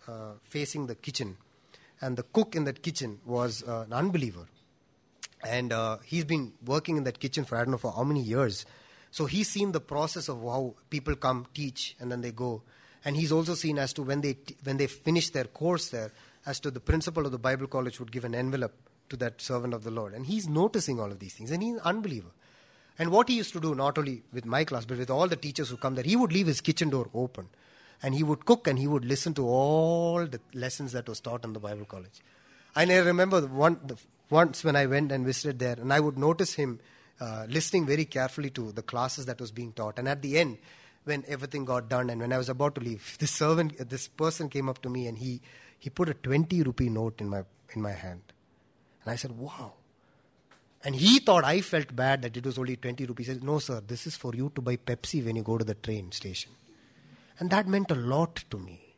uh, 0.07 0.33
facing 0.43 0.87
the 0.87 0.95
kitchen. 0.95 1.37
And 2.01 2.17
the 2.17 2.23
cook 2.23 2.55
in 2.55 2.65
that 2.65 2.83
kitchen 2.83 3.21
was 3.25 3.63
uh, 3.67 3.85
an 3.87 3.93
unbeliever. 3.93 4.47
And 5.43 5.73
uh, 5.73 5.99
he's 6.05 6.25
been 6.25 6.53
working 6.65 6.97
in 6.97 7.05
that 7.05 7.19
kitchen 7.19 7.45
for 7.45 7.57
I 7.57 7.61
don't 7.61 7.73
know 7.73 7.79
for 7.79 7.93
how 7.93 8.05
many 8.05 8.23
years. 8.23 8.67
So 9.11 9.27
he's 9.27 9.49
seen 9.49 9.73
the 9.73 9.81
process 9.81 10.29
of 10.29 10.41
how 10.43 10.75
people 10.89 11.17
come 11.17 11.47
teach 11.55 11.97
and 11.99 12.13
then 12.13 12.21
they 12.21 12.33
go. 12.33 12.63
And 13.05 13.17
he's 13.17 13.33
also 13.33 13.55
seen 13.55 13.79
as 13.79 13.93
to 13.95 14.03
when 14.03 14.21
they, 14.21 14.35
t- 14.35 14.57
when 14.63 14.77
they 14.77 14.87
finish 14.87 15.31
their 15.31 15.45
course 15.45 15.89
there, 15.89 16.13
as 16.47 16.61
to 16.61 16.71
the 16.71 16.81
principal 16.81 17.27
of 17.27 17.33
the 17.33 17.39
Bible 17.39 17.67
college 17.67 17.99
would 18.01 18.13
give 18.13 18.25
an 18.25 18.35
envelope 18.35 18.75
to 19.09 19.17
that 19.17 19.41
servant 19.41 19.75
of 19.75 19.85
the 19.85 19.91
Lord. 19.91 20.15
And 20.15 20.27
he's 20.27 20.49
noticing 20.49 21.01
all 21.01 21.11
of 21.11 21.19
these 21.19 21.35
things, 21.35 21.51
and 21.51 21.63
he's 21.63 21.75
an 21.75 21.81
unbeliever. 21.81 22.31
And 22.99 23.11
what 23.11 23.29
he 23.29 23.37
used 23.37 23.53
to 23.55 23.61
do, 23.61 23.75
not 23.75 23.99
only 23.99 24.23
with 24.33 24.45
my 24.45 24.65
class, 24.65 24.85
but 24.85 24.99
with 24.99 25.11
all 25.11 25.27
the 25.27 25.37
teachers 25.37 25.71
who 25.71 25.77
come 25.77 25.95
there, 25.95 26.05
he 26.05 26.17
would 26.17 26.33
leave 26.33 26.47
his 26.47 26.61
kitchen 26.61 26.91
door 26.91 27.09
open. 27.15 27.49
And 28.03 28.15
he 28.15 28.23
would 28.23 28.45
cook 28.47 28.67
and 28.67 28.79
he 28.79 28.87
would 28.87 29.05
listen 29.05 29.35
to 29.35 29.47
all 29.47 30.27
the 30.27 30.41
lessons 30.55 30.93
that 30.93 31.09
was 31.09 31.21
taught 31.21 31.45
in 31.45 31.53
the 31.53 31.61
Bible 31.61 31.85
college. 31.85 32.23
And 32.75 32.91
I 32.91 32.99
remember 32.99 33.41
one, 33.47 33.81
the, 33.85 33.97
once 34.31 34.65
when 34.65 34.77
I 34.77 34.87
went 34.87 35.13
and 35.13 35.27
visited 35.27 35.59
there, 35.59 35.77
and 35.79 35.93
I 35.93 36.01
would 36.01 36.19
notice 36.19 36.55
him 36.55 36.81
uh, 37.21 37.47
listening 37.49 37.87
very 37.87 38.05
carefully 38.05 38.51
to 38.51 38.73
the 38.73 38.83
classes 38.83 39.27
that 39.27 39.41
was 39.41 39.51
being 39.51 39.73
taught. 39.73 39.99
And 39.99 40.09
at 40.09 40.23
the 40.23 40.39
end, 40.39 40.59
when 41.05 41.25
everything 41.29 41.65
got 41.65 41.89
done 41.89 42.11
and 42.11 42.21
when 42.21 42.33
I 42.33 42.39
was 42.39 42.49
about 42.49 42.75
to 42.77 42.81
leave, 42.81 43.17
this 43.19 43.31
servant, 43.31 43.89
this 43.89 44.09
person 44.09 44.49
came 44.49 44.69
up 44.69 44.81
to 44.83 44.89
me 44.89 45.07
and 45.07 45.19
he, 45.19 45.41
he 45.81 45.91
put 45.91 46.09
a 46.09 46.15
20 46.15 46.63
rupee 46.63 46.91
note 46.91 47.21
in 47.21 47.29
my, 47.29 47.43
in 47.75 47.83
my 47.83 47.93
hand. 47.93 48.21
And 49.03 49.13
I 49.13 49.17
said, 49.17 49.33
wow. 49.33 49.73
And 50.85 50.95
he 50.95 51.19
thought 51.19 51.45
I 51.45 51.63
felt 51.63 51.97
bad 51.97 52.23
that 52.23 52.37
it 52.37 52.45
was 52.45 52.59
only 52.59 52.77
20 52.77 53.07
rupees. 53.07 53.27
He 53.27 53.33
said, 53.33 53.43
no, 53.43 53.59
sir, 53.59 53.83
this 53.87 54.07
is 54.07 54.15
for 54.15 54.35
you 54.35 54.53
to 54.55 54.61
buy 54.61 54.77
Pepsi 54.77 55.25
when 55.25 55.37
you 55.37 55.43
go 55.43 55.59
to 55.59 55.65
the 55.65 55.75
train 55.75 56.13
station. 56.13 56.53
And 57.39 57.51
that 57.51 57.67
meant 57.67 57.91
a 57.91 57.95
lot 57.95 58.45
to 58.51 58.59
me. 58.59 58.95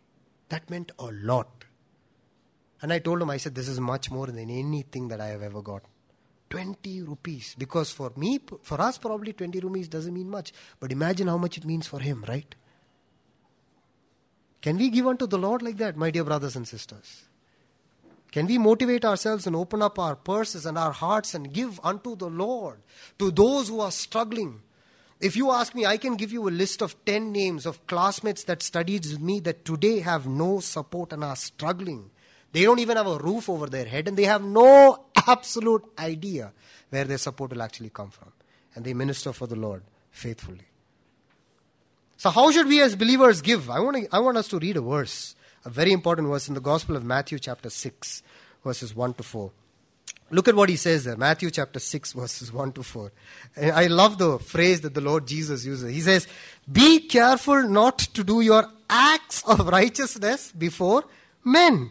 That 0.48 0.68
meant 0.68 0.90
a 0.98 1.06
lot. 1.06 1.64
And 2.82 2.92
I 2.92 2.98
told 2.98 3.22
him, 3.22 3.30
I 3.30 3.36
said, 3.36 3.54
this 3.54 3.68
is 3.68 3.78
much 3.78 4.10
more 4.10 4.26
than 4.26 4.50
anything 4.50 5.06
that 5.08 5.20
I 5.20 5.28
have 5.28 5.42
ever 5.42 5.62
got. 5.62 5.82
20 6.50 7.02
rupees. 7.02 7.54
Because 7.56 7.92
for 7.92 8.12
me, 8.16 8.40
for 8.62 8.80
us, 8.80 8.98
probably 8.98 9.32
20 9.32 9.60
rupees 9.60 9.86
doesn't 9.86 10.12
mean 10.12 10.28
much. 10.28 10.52
But 10.80 10.90
imagine 10.90 11.28
how 11.28 11.38
much 11.38 11.56
it 11.56 11.64
means 11.64 11.86
for 11.86 12.00
him, 12.00 12.24
right? 12.28 12.54
Can 14.62 14.78
we 14.78 14.88
give 14.90 15.06
unto 15.06 15.26
the 15.26 15.38
Lord 15.38 15.60
like 15.60 15.76
that, 15.78 15.96
my 15.96 16.10
dear 16.10 16.24
brothers 16.24 16.56
and 16.56 16.66
sisters? 16.66 17.24
Can 18.30 18.46
we 18.46 18.56
motivate 18.56 19.04
ourselves 19.04 19.46
and 19.46 19.54
open 19.54 19.82
up 19.82 19.98
our 19.98 20.16
purses 20.16 20.64
and 20.64 20.78
our 20.78 20.92
hearts 20.92 21.34
and 21.34 21.52
give 21.52 21.78
unto 21.84 22.16
the 22.16 22.30
Lord 22.30 22.80
to 23.18 23.30
those 23.30 23.68
who 23.68 23.80
are 23.80 23.90
struggling? 23.90 24.62
If 25.20 25.36
you 25.36 25.50
ask 25.50 25.74
me, 25.74 25.84
I 25.84 25.98
can 25.98 26.16
give 26.16 26.32
you 26.32 26.48
a 26.48 26.50
list 26.50 26.80
of 26.80 26.96
10 27.04 27.30
names 27.30 27.66
of 27.66 27.86
classmates 27.86 28.44
that 28.44 28.62
studied 28.62 29.04
with 29.04 29.20
me 29.20 29.40
that 29.40 29.64
today 29.64 30.00
have 30.00 30.26
no 30.26 30.60
support 30.60 31.12
and 31.12 31.22
are 31.22 31.36
struggling. 31.36 32.10
They 32.52 32.62
don't 32.62 32.78
even 32.78 32.96
have 32.96 33.06
a 33.06 33.18
roof 33.18 33.48
over 33.48 33.66
their 33.66 33.84
head 33.84 34.08
and 34.08 34.16
they 34.16 34.24
have 34.24 34.42
no 34.42 35.04
absolute 35.26 35.84
idea 35.98 36.52
where 36.90 37.04
their 37.04 37.18
support 37.18 37.50
will 37.52 37.62
actually 37.62 37.90
come 37.90 38.10
from. 38.10 38.32
And 38.74 38.84
they 38.84 38.94
minister 38.94 39.32
for 39.32 39.46
the 39.46 39.56
Lord 39.56 39.82
faithfully. 40.10 40.66
So, 42.22 42.30
how 42.30 42.52
should 42.52 42.68
we 42.68 42.80
as 42.80 42.94
believers 42.94 43.42
give? 43.42 43.68
I 43.68 43.80
want, 43.80 43.96
to, 43.96 44.08
I 44.14 44.20
want 44.20 44.36
us 44.36 44.46
to 44.46 44.58
read 44.60 44.76
a 44.76 44.80
verse 44.80 45.34
a 45.64 45.70
very 45.70 45.90
important 45.90 46.28
verse 46.28 46.46
in 46.46 46.54
the 46.54 46.60
Gospel 46.60 46.94
of 46.94 47.02
Matthew, 47.02 47.40
chapter 47.40 47.68
6, 47.68 48.22
verses 48.62 48.94
1 48.94 49.14
to 49.14 49.24
4. 49.24 49.50
Look 50.30 50.46
at 50.46 50.54
what 50.54 50.68
he 50.68 50.76
says 50.76 51.02
there 51.02 51.16
Matthew 51.16 51.50
chapter 51.50 51.80
6, 51.80 52.12
verses 52.12 52.52
1 52.52 52.74
to 52.74 52.84
4. 52.84 53.10
And 53.56 53.72
I 53.72 53.88
love 53.88 54.18
the 54.18 54.38
phrase 54.38 54.82
that 54.82 54.94
the 54.94 55.00
Lord 55.00 55.26
Jesus 55.26 55.64
uses. 55.64 55.92
He 55.92 56.00
says, 56.00 56.28
Be 56.70 57.00
careful 57.08 57.64
not 57.64 57.98
to 57.98 58.22
do 58.22 58.40
your 58.40 58.70
acts 58.88 59.42
of 59.42 59.66
righteousness 59.66 60.52
before 60.52 61.02
men, 61.42 61.90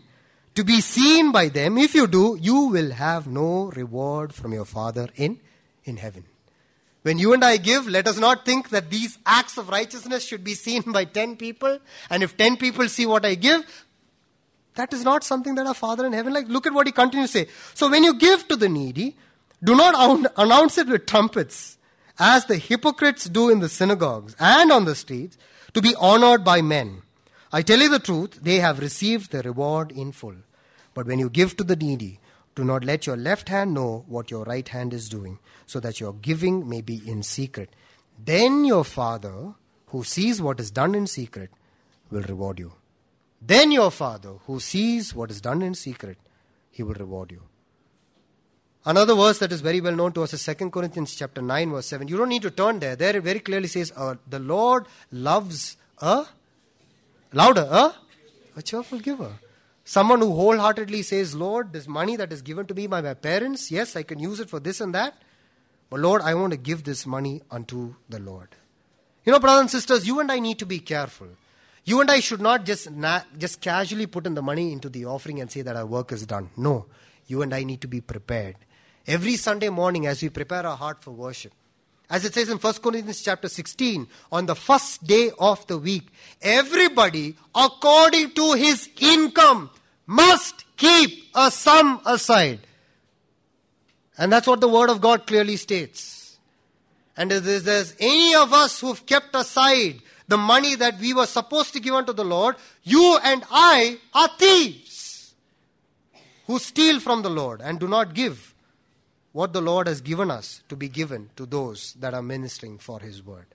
to 0.56 0.64
be 0.64 0.80
seen 0.80 1.34
by 1.34 1.50
them. 1.50 1.78
If 1.78 1.94
you 1.94 2.08
do, 2.08 2.38
you 2.40 2.68
will 2.68 2.92
have 2.92 3.28
no 3.28 3.66
reward 3.72 4.34
from 4.34 4.54
your 4.54 4.64
Father 4.64 5.10
in, 5.18 5.42
in 5.84 5.98
heaven. 5.98 6.24
When 7.04 7.18
you 7.18 7.34
and 7.34 7.44
I 7.44 7.58
give, 7.58 7.88
let 7.88 8.08
us 8.08 8.20
not 8.20 8.46
think 8.46 8.70
that 8.70 8.92
these 8.92 9.18
acts 9.26 9.58
of 9.58 9.70
righteousness 9.70 10.24
should 10.26 10.44
be 10.44 10.54
seen 10.54 10.84
by 10.92 11.06
10 11.06 11.36
people. 11.36 11.80
And 12.10 12.22
if 12.22 12.38
10 12.38 12.58
people 12.58 12.88
see 12.88 13.08
what 13.08 13.26
I 13.26 13.36
give, 13.36 13.86
that 14.76 14.94
is 14.94 15.04
not 15.04 15.24
something 15.24 15.56
that 15.56 15.66
our 15.66 15.74
Father 15.74 16.06
in 16.06 16.14
heaven 16.14 16.34
like. 16.34 16.48
Look 16.48 16.68
at 16.68 16.74
what 16.74 16.86
he 16.86 16.94
continues 16.94 17.32
to 17.32 17.40
say. 17.40 17.52
So 17.74 17.90
when 17.90 18.04
you 18.04 18.14
give 18.14 18.48
to 18.50 18.56
the 18.56 18.70
needy, 18.70 19.16
do 19.64 19.76
not 19.76 20.32
announce 20.38 20.78
it 20.78 20.88
with 20.88 21.08
trumpets, 21.08 21.78
as 22.20 22.46
the 22.46 22.58
hypocrites 22.58 23.26
do 23.26 23.50
in 23.50 23.60
the 23.60 23.70
synagogues 23.70 24.36
and 24.40 24.72
on 24.72 24.86
the 24.86 24.96
streets, 24.96 25.38
to 25.74 25.82
be 25.82 25.96
honored 25.96 26.44
by 26.44 26.62
men. 26.62 27.02
I 27.52 27.64
tell 27.64 27.80
you 27.80 27.90
the 27.90 28.00
truth, 28.00 28.40
they 28.42 28.58
have 28.58 28.80
received 28.80 29.32
the 29.32 29.42
reward 29.42 29.92
in 29.92 30.12
full. 30.12 30.36
But 30.94 31.08
when 31.08 31.20
you 31.20 31.30
give 31.30 31.58
to 31.58 31.64
the 31.64 31.76
needy, 31.76 32.20
do 32.56 32.64
not 32.64 32.84
let 32.84 33.08
your 33.08 33.18
left 33.18 33.50
hand 33.50 33.74
know 33.74 34.06
what 34.08 34.30
your 34.30 34.44
right 34.44 34.68
hand 34.68 34.94
is 34.94 35.08
doing, 35.08 35.40
so 35.66 35.80
that 35.80 36.00
your 36.00 36.14
giving 36.14 36.68
may 36.68 36.82
be 36.82 37.02
in 37.08 37.24
secret. 37.24 37.70
Then 38.24 38.66
your 38.66 38.84
Father, 38.84 39.54
who 39.88 40.04
sees 40.04 40.42
what 40.42 40.60
is 40.60 40.72
done 40.72 40.94
in 40.96 41.08
secret, 41.08 41.50
will 42.10 42.24
reward 42.24 42.60
you. 42.60 42.74
Then 43.42 43.72
your 43.72 43.90
Father, 43.90 44.34
who 44.46 44.60
sees 44.60 45.16
what 45.16 45.32
is 45.32 45.42
done 45.42 45.62
in 45.62 45.74
secret, 45.74 46.18
he 46.70 46.84
will 46.84 46.94
reward 46.94 47.32
you. 47.32 47.42
Another 48.86 49.14
verse 49.14 49.38
that 49.40 49.52
is 49.52 49.62
very 49.62 49.80
well 49.80 49.96
known 49.96 50.12
to 50.14 50.24
us 50.24 50.34
is 50.34 50.44
2 50.44 50.72
Corinthians 50.72 51.16
chapter 51.16 51.42
9 51.42 51.72
verse 51.72 51.86
7. 51.86 52.08
You 52.08 52.18
don't 52.18 52.30
need 52.30 52.42
to 52.42 52.52
turn 52.52 52.80
there. 52.80 52.96
There 52.96 53.16
it 53.16 53.24
very 53.24 53.40
clearly 53.40 53.68
says, 53.68 53.94
uh, 53.96 54.16
the 54.28 54.40
Lord 54.40 54.88
loves 55.12 55.78
a, 56.00 56.26
louder, 57.32 57.68
a, 57.70 57.96
a 58.56 58.62
cheerful 58.62 59.00
giver. 59.00 59.32
Someone 59.84 60.20
who 60.20 60.34
wholeheartedly 60.34 61.02
says, 61.02 61.36
Lord, 61.36 61.74
this 61.74 61.88
money 61.88 62.16
that 62.16 62.32
is 62.32 62.42
given 62.42 62.66
to 62.68 62.74
me 62.74 62.88
by 62.88 63.02
my 63.02 63.14
parents, 63.14 63.72
yes, 63.72 63.96
I 63.96 64.04
can 64.04 64.20
use 64.20 64.40
it 64.40 64.50
for 64.50 64.60
this 64.60 64.80
and 64.80 64.94
that. 64.94 65.16
But 65.90 66.00
Lord, 66.00 66.22
I 66.22 66.36
want 66.36 66.52
to 66.52 66.58
give 66.58 66.84
this 66.84 67.06
money 67.06 67.42
unto 67.50 67.96
the 68.08 68.20
Lord. 68.20 68.56
You 69.26 69.32
know, 69.32 69.40
brothers 69.40 69.62
and 69.62 69.72
sisters, 69.72 70.08
you 70.08 70.20
and 70.20 70.32
I 70.32 70.40
need 70.40 70.60
to 70.60 70.66
be 70.66 70.80
careful. 70.80 71.28
You 71.84 72.00
and 72.00 72.12
I 72.12 72.20
should 72.20 72.42
not 72.42 72.66
just, 72.66 72.92
na- 72.92 73.24
just 73.38 73.60
casually 73.60 74.06
put 74.06 74.28
in 74.28 74.36
the 74.36 74.42
money 74.42 74.72
into 74.72 74.88
the 74.88 75.06
offering 75.06 75.42
and 75.42 75.52
say 75.52 75.62
that 75.64 75.76
our 75.76 75.86
work 75.86 76.12
is 76.12 76.26
done. 76.26 76.52
No, 76.56 76.86
you 77.28 77.42
and 77.42 77.54
I 77.54 77.64
need 77.64 77.82
to 77.82 77.88
be 77.88 78.02
prepared. 78.02 78.56
Every 79.08 79.36
Sunday 79.36 79.70
morning, 79.70 80.06
as 80.06 80.22
we 80.22 80.30
prepare 80.30 80.66
our 80.66 80.78
heart 80.78 81.04
for 81.04 81.12
worship, 81.12 81.54
as 82.12 82.26
it 82.26 82.34
says 82.34 82.50
in 82.50 82.58
1 82.58 82.74
Corinthians 82.84 83.22
chapter 83.22 83.48
16, 83.48 84.06
on 84.34 84.46
the 84.46 84.54
first 84.54 85.08
day 85.08 85.32
of 85.40 85.66
the 85.68 85.78
week, 85.78 86.10
everybody, 86.42 87.36
according 87.56 88.32
to 88.32 88.52
his 88.52 88.90
income, 89.00 89.70
must 90.06 90.66
keep 90.76 91.24
a 91.34 91.50
sum 91.50 92.02
aside. 92.06 92.60
And 94.18 94.30
that's 94.30 94.46
what 94.46 94.60
the 94.60 94.68
Word 94.68 94.90
of 94.90 95.00
God 95.00 95.26
clearly 95.26 95.56
states. 95.56 96.38
And 97.16 97.32
if 97.32 97.44
there's 97.44 97.96
any 97.98 98.36
of 98.36 98.52
us 98.52 98.82
who've 98.82 99.06
kept 99.06 99.34
aside 99.34 100.02
the 100.28 100.38
money 100.38 100.76
that 100.76 101.00
we 101.00 101.14
were 101.14 101.26
supposed 101.26 101.72
to 101.74 101.80
give 101.80 101.94
unto 101.94 102.12
the 102.12 102.26
Lord, 102.26 102.58
you 102.84 103.20
and 103.24 103.46
I 103.50 104.00
are 104.14 104.30
thieves 104.38 105.34
who 106.46 106.60
steal 106.60 107.00
from 107.00 107.22
the 107.22 107.30
Lord 107.30 107.62
and 107.62 107.80
do 107.80 107.88
not 107.88 108.14
give 108.14 108.54
what 109.34 109.54
the 109.54 109.62
Lord 109.62 109.88
has 109.88 110.02
given 110.02 110.30
us 110.30 110.64
to 110.68 110.76
be 110.76 110.90
given 110.90 111.30
to 111.36 111.46
those 111.46 111.94
that 112.00 112.14
are 112.14 112.22
ministering 112.22 112.78
for 112.78 113.00
His 113.00 113.24
word. 113.24 113.48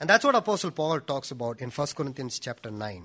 And 0.00 0.08
that's 0.08 0.24
what 0.24 0.34
Apostle 0.34 0.70
Paul 0.70 1.00
talks 1.00 1.30
about 1.30 1.60
in 1.60 1.70
1 1.70 1.86
Corinthians 1.96 2.38
chapter 2.38 2.70
9. 2.70 3.04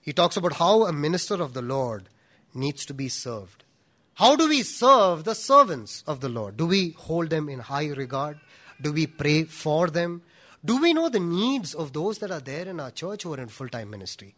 He 0.00 0.12
talks 0.12 0.36
about 0.36 0.54
how 0.54 0.86
a 0.86 0.92
minister 0.92 1.34
of 1.42 1.52
the 1.52 1.62
Lord 1.62 2.08
needs 2.54 2.86
to 2.86 2.94
be 2.94 3.08
served. 3.08 3.64
How 4.14 4.34
do 4.34 4.48
we 4.48 4.62
serve 4.62 5.24
the 5.24 5.34
servants 5.34 6.02
of 6.06 6.20
the 6.20 6.28
Lord? 6.28 6.56
Do 6.56 6.66
we 6.66 6.90
hold 6.98 7.30
them 7.30 7.48
in 7.48 7.60
high 7.60 7.88
regard? 7.88 8.40
Do 8.80 8.92
we 8.92 9.06
pray 9.06 9.44
for 9.44 9.88
them? 9.88 10.22
Do 10.64 10.80
we 10.80 10.92
know 10.92 11.08
the 11.08 11.20
needs 11.20 11.74
of 11.74 11.92
those 11.92 12.18
that 12.18 12.30
are 12.30 12.40
there 12.40 12.66
in 12.66 12.80
our 12.80 12.90
church 12.90 13.22
who 13.22 13.34
are 13.34 13.40
in 13.40 13.48
full 13.48 13.68
time 13.68 13.90
ministry? 13.90 14.34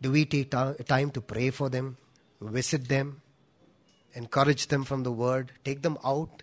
Do 0.00 0.12
we 0.12 0.24
take 0.24 0.50
time 0.50 1.10
to 1.10 1.20
pray 1.20 1.50
for 1.50 1.68
them, 1.68 1.96
visit 2.40 2.88
them, 2.88 3.20
encourage 4.14 4.68
them 4.68 4.84
from 4.84 5.02
the 5.02 5.12
word, 5.12 5.52
take 5.64 5.82
them 5.82 5.98
out, 6.04 6.42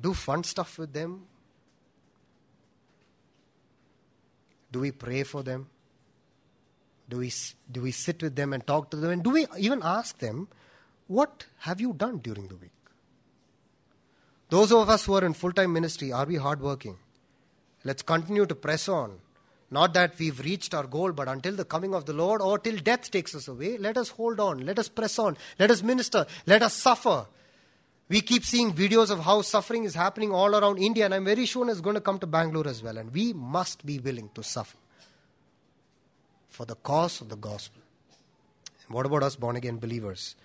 do 0.00 0.14
fun 0.14 0.44
stuff 0.44 0.78
with 0.78 0.92
them? 0.92 1.26
Do 4.72 4.80
we 4.80 4.90
pray 4.90 5.22
for 5.22 5.42
them? 5.42 5.68
Do 7.08 7.18
we, 7.18 7.32
do 7.70 7.82
we 7.82 7.92
sit 7.92 8.22
with 8.22 8.34
them 8.34 8.52
and 8.52 8.66
talk 8.66 8.90
to 8.90 8.96
them? 8.96 9.10
And 9.10 9.22
do 9.22 9.30
we 9.30 9.46
even 9.58 9.80
ask 9.82 10.18
them, 10.18 10.48
What 11.06 11.46
have 11.60 11.80
you 11.80 11.92
done 11.92 12.18
during 12.18 12.48
the 12.48 12.56
week? 12.56 12.70
Those 14.48 14.72
of 14.72 14.88
us 14.88 15.04
who 15.06 15.14
are 15.14 15.24
in 15.24 15.34
full 15.34 15.52
time 15.52 15.72
ministry, 15.72 16.12
are 16.12 16.26
we 16.26 16.36
hardworking? 16.36 16.96
Let's 17.84 18.02
continue 18.02 18.46
to 18.46 18.54
press 18.54 18.88
on. 18.88 19.18
Not 19.70 19.94
that 19.94 20.18
we've 20.18 20.38
reached 20.40 20.74
our 20.74 20.86
goal, 20.86 21.12
but 21.12 21.28
until 21.28 21.54
the 21.54 21.64
coming 21.64 21.94
of 21.94 22.06
the 22.06 22.12
Lord 22.12 22.40
or 22.40 22.58
till 22.58 22.76
death 22.76 23.10
takes 23.10 23.34
us 23.34 23.48
away, 23.48 23.78
let 23.78 23.96
us 23.96 24.10
hold 24.10 24.38
on, 24.38 24.64
let 24.64 24.78
us 24.78 24.88
press 24.88 25.18
on, 25.18 25.36
let 25.58 25.70
us 25.70 25.82
minister, 25.82 26.24
let 26.46 26.62
us 26.62 26.74
suffer. 26.74 27.26
We 28.08 28.20
keep 28.20 28.44
seeing 28.44 28.72
videos 28.72 29.10
of 29.10 29.20
how 29.20 29.42
suffering 29.42 29.82
is 29.82 29.94
happening 29.94 30.30
all 30.30 30.54
around 30.54 30.78
India, 30.78 31.04
and 31.04 31.14
I'm 31.14 31.24
very 31.24 31.46
sure 31.46 31.68
it's 31.68 31.80
going 31.80 31.94
to 31.94 32.00
come 32.00 32.20
to 32.20 32.26
Bangalore 32.26 32.68
as 32.68 32.80
well. 32.80 32.96
And 32.96 33.12
we 33.12 33.32
must 33.32 33.84
be 33.84 33.98
willing 33.98 34.30
to 34.34 34.44
suffer 34.44 34.76
for 36.48 36.64
the 36.64 36.76
cause 36.76 37.20
of 37.20 37.28
the 37.28 37.36
gospel. 37.36 37.82
And 38.86 38.94
what 38.94 39.06
about 39.06 39.24
us 39.24 39.34
born 39.34 39.56
again 39.56 39.78
believers? 39.78 40.36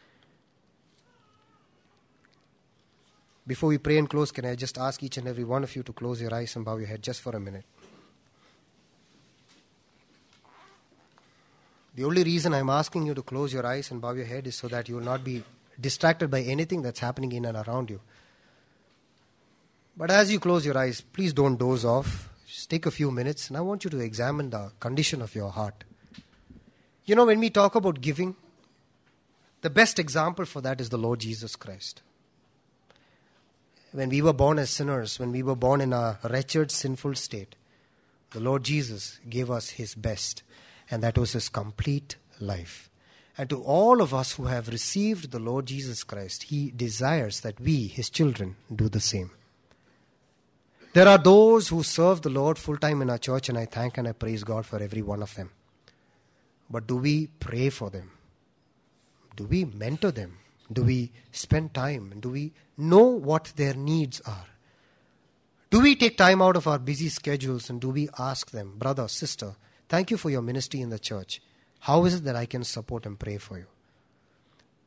Before 3.45 3.69
we 3.69 3.77
pray 3.77 3.99
and 3.99 4.09
close, 4.09 4.31
can 4.31 4.45
I 4.45 4.55
just 4.55 4.79
ask 4.79 5.03
each 5.03 5.17
and 5.17 5.27
every 5.27 5.43
one 5.43 5.63
of 5.63 5.75
you 5.75 5.83
to 5.83 5.93
close 5.93 6.19
your 6.19 6.33
eyes 6.33 6.55
and 6.55 6.65
bow 6.65 6.77
your 6.77 6.87
head 6.87 7.03
just 7.03 7.21
for 7.21 7.35
a 7.35 7.39
minute? 7.39 7.65
The 11.93 12.05
only 12.05 12.23
reason 12.23 12.53
I'm 12.53 12.69
asking 12.69 13.05
you 13.05 13.13
to 13.13 13.21
close 13.21 13.53
your 13.53 13.65
eyes 13.65 13.91
and 13.91 14.01
bow 14.01 14.11
your 14.13 14.25
head 14.25 14.47
is 14.47 14.55
so 14.55 14.67
that 14.69 14.87
you 14.87 14.95
will 14.95 15.03
not 15.03 15.23
be 15.23 15.43
distracted 15.79 16.29
by 16.29 16.41
anything 16.41 16.81
that's 16.81 16.99
happening 16.99 17.31
in 17.33 17.45
and 17.45 17.57
around 17.57 17.89
you. 17.89 17.99
But 19.97 20.09
as 20.09 20.31
you 20.31 20.39
close 20.39 20.65
your 20.65 20.77
eyes, 20.77 21.01
please 21.01 21.33
don't 21.33 21.57
doze 21.57 21.83
off. 21.83 22.29
Just 22.47 22.69
take 22.69 22.85
a 22.85 22.91
few 22.91 23.11
minutes 23.11 23.49
and 23.49 23.57
I 23.57 23.61
want 23.61 23.83
you 23.83 23.89
to 23.89 23.99
examine 23.99 24.49
the 24.49 24.71
condition 24.79 25.21
of 25.21 25.35
your 25.35 25.49
heart. 25.49 25.83
You 27.05 27.15
know, 27.15 27.25
when 27.25 27.39
we 27.39 27.49
talk 27.49 27.75
about 27.75 27.99
giving, 27.99 28.35
the 29.61 29.69
best 29.69 29.99
example 29.99 30.45
for 30.45 30.61
that 30.61 30.79
is 30.79 30.89
the 30.89 30.97
Lord 30.97 31.19
Jesus 31.19 31.55
Christ. 31.55 32.01
When 33.91 34.09
we 34.09 34.21
were 34.21 34.33
born 34.33 34.59
as 34.59 34.69
sinners, 34.69 35.19
when 35.19 35.33
we 35.33 35.43
were 35.43 35.55
born 35.55 35.81
in 35.81 35.91
a 35.91 36.19
wretched, 36.23 36.71
sinful 36.71 37.15
state, 37.15 37.55
the 38.31 38.39
Lord 38.39 38.63
Jesus 38.63 39.19
gave 39.29 39.51
us 39.51 39.71
His 39.71 39.93
best 39.93 40.43
and 40.91 41.01
that 41.01 41.17
was 41.17 41.31
his 41.31 41.49
complete 41.49 42.17
life. 42.39 42.89
And 43.37 43.49
to 43.49 43.63
all 43.63 44.01
of 44.01 44.13
us 44.13 44.33
who 44.33 44.45
have 44.45 44.67
received 44.67 45.31
the 45.31 45.39
Lord 45.39 45.65
Jesus 45.65 46.03
Christ, 46.03 46.43
he 46.43 46.69
desires 46.69 47.39
that 47.39 47.59
we, 47.59 47.87
his 47.87 48.09
children, 48.09 48.57
do 48.73 48.89
the 48.89 48.99
same. 48.99 49.31
There 50.93 51.07
are 51.07 51.17
those 51.17 51.69
who 51.69 51.83
serve 51.83 52.21
the 52.21 52.29
Lord 52.29 52.57
full 52.57 52.75
time 52.75 53.01
in 53.01 53.09
our 53.09 53.17
church, 53.17 53.47
and 53.47 53.57
I 53.57 53.65
thank 53.65 53.97
and 53.97 54.07
I 54.07 54.11
praise 54.11 54.43
God 54.43 54.65
for 54.65 54.83
every 54.83 55.01
one 55.01 55.23
of 55.23 55.33
them. 55.35 55.49
But 56.69 56.87
do 56.87 56.97
we 56.97 57.27
pray 57.27 57.69
for 57.69 57.89
them? 57.89 58.11
Do 59.37 59.45
we 59.45 59.63
mentor 59.63 60.11
them? 60.11 60.37
Do 60.71 60.83
we 60.83 61.11
spend 61.31 61.73
time? 61.73 62.13
Do 62.19 62.29
we 62.29 62.51
know 62.77 63.03
what 63.03 63.53
their 63.55 63.73
needs 63.73 64.21
are? 64.21 64.45
Do 65.69 65.79
we 65.79 65.95
take 65.95 66.17
time 66.17 66.41
out 66.41 66.57
of 66.57 66.67
our 66.67 66.79
busy 66.79 67.07
schedules 67.07 67.69
and 67.69 67.79
do 67.79 67.89
we 67.89 68.09
ask 68.19 68.51
them, 68.51 68.73
brother, 68.77 69.07
sister, 69.07 69.55
Thank 69.91 70.09
you 70.09 70.15
for 70.15 70.29
your 70.29 70.41
ministry 70.41 70.79
in 70.79 70.89
the 70.89 70.97
church. 70.97 71.41
How 71.79 72.05
is 72.05 72.13
it 72.13 72.23
that 72.23 72.37
I 72.37 72.45
can 72.45 72.63
support 72.63 73.05
and 73.05 73.19
pray 73.19 73.37
for 73.37 73.57
you? 73.57 73.65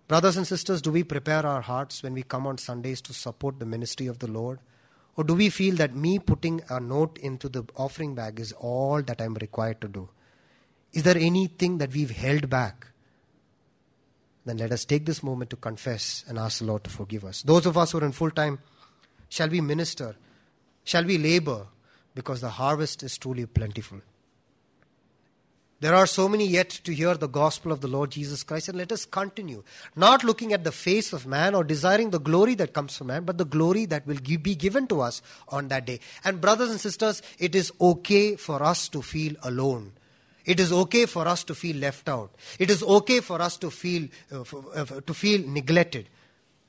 Brothers 0.09 0.39
and 0.39 0.47
sisters, 0.47 0.81
do 0.81 0.91
we 0.91 1.05
prepare 1.05 1.45
our 1.45 1.61
hearts 1.61 2.03
when 2.03 2.15
we 2.15 2.23
come 2.23 2.47
on 2.47 2.57
Sundays 2.57 3.03
to 3.03 3.13
support 3.13 3.59
the 3.59 3.67
ministry 3.67 4.07
of 4.07 4.21
the 4.21 4.27
Lord? 4.27 4.61
Or 5.15 5.23
do 5.23 5.35
we 5.35 5.51
feel 5.51 5.75
that 5.75 5.95
me 5.95 6.19
putting 6.19 6.63
a 6.71 6.81
note 6.81 7.19
into 7.19 7.51
the 7.51 7.65
offering 7.77 8.15
bag 8.15 8.41
is 8.41 8.53
all 8.53 9.03
that 9.03 9.21
I'm 9.21 9.35
required 9.35 9.83
to 9.83 9.89
do? 9.89 10.09
Is 10.95 11.03
there 11.03 11.19
anything 11.19 11.77
that 11.79 11.93
we've 11.93 12.11
held 12.11 12.49
back? 12.49 12.87
Then 14.47 14.57
let 14.57 14.73
us 14.73 14.87
take 14.87 15.05
this 15.05 15.23
moment 15.23 15.51
to 15.51 15.57
confess 15.57 16.25
and 16.27 16.39
ask 16.39 16.61
the 16.61 16.65
Lord 16.65 16.83
to 16.85 16.89
forgive 16.91 17.27
us. 17.27 17.43
Those 17.43 17.67
of 17.67 17.77
us 17.77 17.93
who 17.93 17.99
are 17.99 18.05
in 18.07 18.13
full 18.13 18.31
time, 18.31 18.59
shall 19.29 19.51
we 19.51 19.61
minister? 19.61 20.17
Shall 20.83 21.05
we 21.05 21.19
labor? 21.19 21.67
Because 22.15 22.41
the 22.41 22.49
harvest 22.49 23.03
is 23.03 23.19
truly 23.19 23.45
plentiful. 23.45 24.01
There 25.85 25.95
are 25.95 26.07
so 26.07 26.31
many 26.31 26.47
yet 26.47 26.71
to 26.85 26.95
hear 26.95 27.15
the 27.15 27.29
gospel 27.29 27.71
of 27.71 27.83
the 27.83 27.89
Lord 27.89 28.13
Jesus 28.13 28.43
Christ, 28.43 28.71
and 28.71 28.79
let 28.79 28.91
us 28.91 29.05
continue, 29.05 29.63
not 29.95 30.25
looking 30.25 30.55
at 30.55 30.65
the 30.65 30.73
face 30.73 31.13
of 31.13 31.27
man 31.27 31.55
or 31.55 31.63
desiring 31.63 32.09
the 32.09 32.19
glory 32.19 32.55
that 32.55 32.73
comes 32.73 32.97
from 32.97 33.09
man, 33.09 33.25
but 33.25 33.37
the 33.37 33.45
glory 33.45 33.85
that 33.85 34.07
will 34.07 34.17
be 34.19 34.55
given 34.55 34.87
to 34.87 35.03
us 35.03 35.21
on 35.51 35.69
that 35.69 35.85
day. 35.85 36.01
And, 36.25 36.41
brothers 36.41 36.71
and 36.71 36.81
sisters, 36.81 37.21
it 37.39 37.55
is 37.55 37.71
okay 37.79 38.35
for 38.37 38.63
us 38.63 38.89
to 38.89 39.03
feel 39.03 39.35
alone. 39.43 39.93
It 40.47 40.59
is 40.59 40.73
okay 40.73 41.05
for 41.05 41.29
us 41.29 41.45
to 41.45 41.55
feel 41.55 41.77
left 41.77 42.09
out. 42.09 42.35
It 42.59 42.71
is 42.71 42.83
okay 42.83 43.21
for 43.21 43.43
us 43.43 43.59
to 43.59 43.71
feel, 43.71 44.09
uh, 44.33 44.41
f- 44.41 44.55
uh, 44.75 45.01
to 45.03 45.13
feel 45.13 45.47
neglected. 45.47 46.09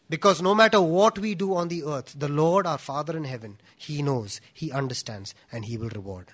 Because 0.09 0.41
no 0.41 0.53
matter 0.53 0.81
what 0.81 1.17
we 1.19 1.35
do 1.35 1.55
on 1.55 1.69
the 1.69 1.85
earth, 1.85 2.13
the 2.19 2.27
Lord 2.27 2.67
our 2.67 2.77
Father 2.77 3.15
in 3.15 3.23
heaven, 3.23 3.59
He 3.77 4.01
knows, 4.01 4.41
He 4.53 4.73
understands, 4.73 5.33
and 5.53 5.63
He 5.63 5.77
will 5.77 5.87
reward. 5.95 6.33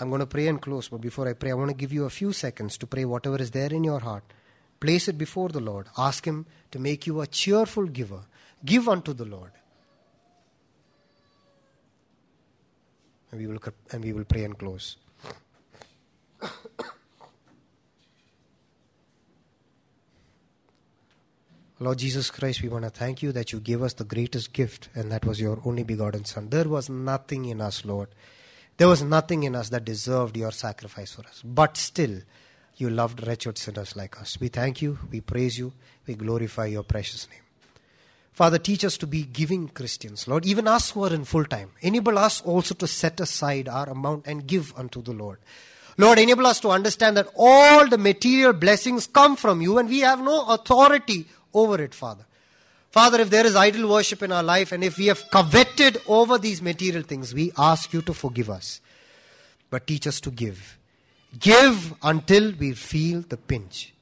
I'm 0.00 0.10
going 0.10 0.20
to 0.20 0.26
pray 0.26 0.46
and 0.46 0.60
close, 0.62 0.88
but 0.88 1.00
before 1.00 1.28
I 1.28 1.32
pray, 1.32 1.50
I 1.50 1.54
want 1.54 1.70
to 1.70 1.76
give 1.76 1.92
you 1.92 2.04
a 2.04 2.10
few 2.10 2.32
seconds 2.32 2.78
to 2.78 2.86
pray 2.86 3.04
whatever 3.04 3.36
is 3.36 3.50
there 3.50 3.72
in 3.72 3.82
your 3.82 3.98
heart. 3.98 4.22
Place 4.78 5.08
it 5.08 5.18
before 5.18 5.48
the 5.48 5.60
Lord. 5.60 5.88
Ask 5.96 6.24
Him 6.24 6.46
to 6.70 6.78
make 6.78 7.06
you 7.06 7.20
a 7.20 7.26
cheerful 7.26 7.86
giver. 7.86 8.20
Give 8.64 8.88
unto 8.88 9.12
the 9.12 9.24
Lord. 9.24 9.50
And 13.32 13.40
we 13.40 13.48
will, 13.48 13.58
and 13.90 14.04
we 14.04 14.12
will 14.12 14.24
pray 14.24 14.44
and 14.44 14.56
close. 14.56 14.96
Lord 21.80 21.98
Jesus 21.98 22.30
Christ, 22.30 22.62
we 22.62 22.68
want 22.68 22.84
to 22.84 22.90
thank 22.90 23.22
you 23.22 23.32
that 23.32 23.52
you 23.52 23.58
gave 23.60 23.82
us 23.82 23.94
the 23.94 24.04
greatest 24.04 24.52
gift, 24.52 24.88
and 24.94 25.10
that 25.10 25.24
was 25.24 25.40
your 25.40 25.60
only 25.64 25.82
begotten 25.82 26.24
Son. 26.24 26.48
There 26.50 26.68
was 26.68 26.88
nothing 26.88 27.44
in 27.46 27.60
us, 27.60 27.84
Lord. 27.84 28.08
There 28.78 28.88
was 28.88 29.02
nothing 29.02 29.42
in 29.42 29.56
us 29.56 29.68
that 29.70 29.84
deserved 29.84 30.36
your 30.36 30.52
sacrifice 30.52 31.12
for 31.12 31.22
us. 31.26 31.42
But 31.44 31.76
still, 31.76 32.20
you 32.76 32.88
loved 32.88 33.26
wretched 33.26 33.58
sinners 33.58 33.96
like 33.96 34.20
us. 34.20 34.38
We 34.40 34.48
thank 34.48 34.80
you, 34.80 34.98
we 35.10 35.20
praise 35.20 35.58
you, 35.58 35.72
we 36.06 36.14
glorify 36.14 36.66
your 36.66 36.84
precious 36.84 37.28
name. 37.28 37.40
Father, 38.32 38.58
teach 38.58 38.84
us 38.84 38.96
to 38.98 39.06
be 39.08 39.24
giving 39.24 39.66
Christians, 39.66 40.28
Lord, 40.28 40.46
even 40.46 40.68
us 40.68 40.92
who 40.92 41.02
are 41.04 41.12
in 41.12 41.24
full 41.24 41.44
time. 41.44 41.72
Enable 41.80 42.16
us 42.18 42.40
also 42.42 42.72
to 42.76 42.86
set 42.86 43.18
aside 43.18 43.68
our 43.68 43.88
amount 43.88 44.28
and 44.28 44.46
give 44.46 44.72
unto 44.76 45.02
the 45.02 45.10
Lord. 45.10 45.38
Lord, 45.96 46.20
enable 46.20 46.46
us 46.46 46.60
to 46.60 46.68
understand 46.68 47.16
that 47.16 47.26
all 47.36 47.88
the 47.88 47.98
material 47.98 48.52
blessings 48.52 49.08
come 49.08 49.34
from 49.34 49.60
you 49.60 49.78
and 49.78 49.88
we 49.88 50.00
have 50.00 50.20
no 50.20 50.46
authority 50.46 51.26
over 51.52 51.82
it, 51.82 51.92
Father. 51.92 52.26
Father, 52.90 53.20
if 53.20 53.30
there 53.30 53.44
is 53.44 53.54
idol 53.54 53.90
worship 53.90 54.22
in 54.22 54.32
our 54.32 54.42
life 54.42 54.72
and 54.72 54.82
if 54.82 54.96
we 54.96 55.06
have 55.06 55.30
coveted 55.30 56.00
over 56.06 56.38
these 56.38 56.62
material 56.62 57.02
things, 57.02 57.34
we 57.34 57.52
ask 57.58 57.92
you 57.92 58.00
to 58.02 58.14
forgive 58.14 58.48
us. 58.48 58.80
But 59.70 59.86
teach 59.86 60.06
us 60.06 60.20
to 60.22 60.30
give. 60.30 60.78
Give 61.38 61.94
until 62.02 62.52
we 62.58 62.72
feel 62.72 63.20
the 63.20 63.36
pinch. 63.36 63.92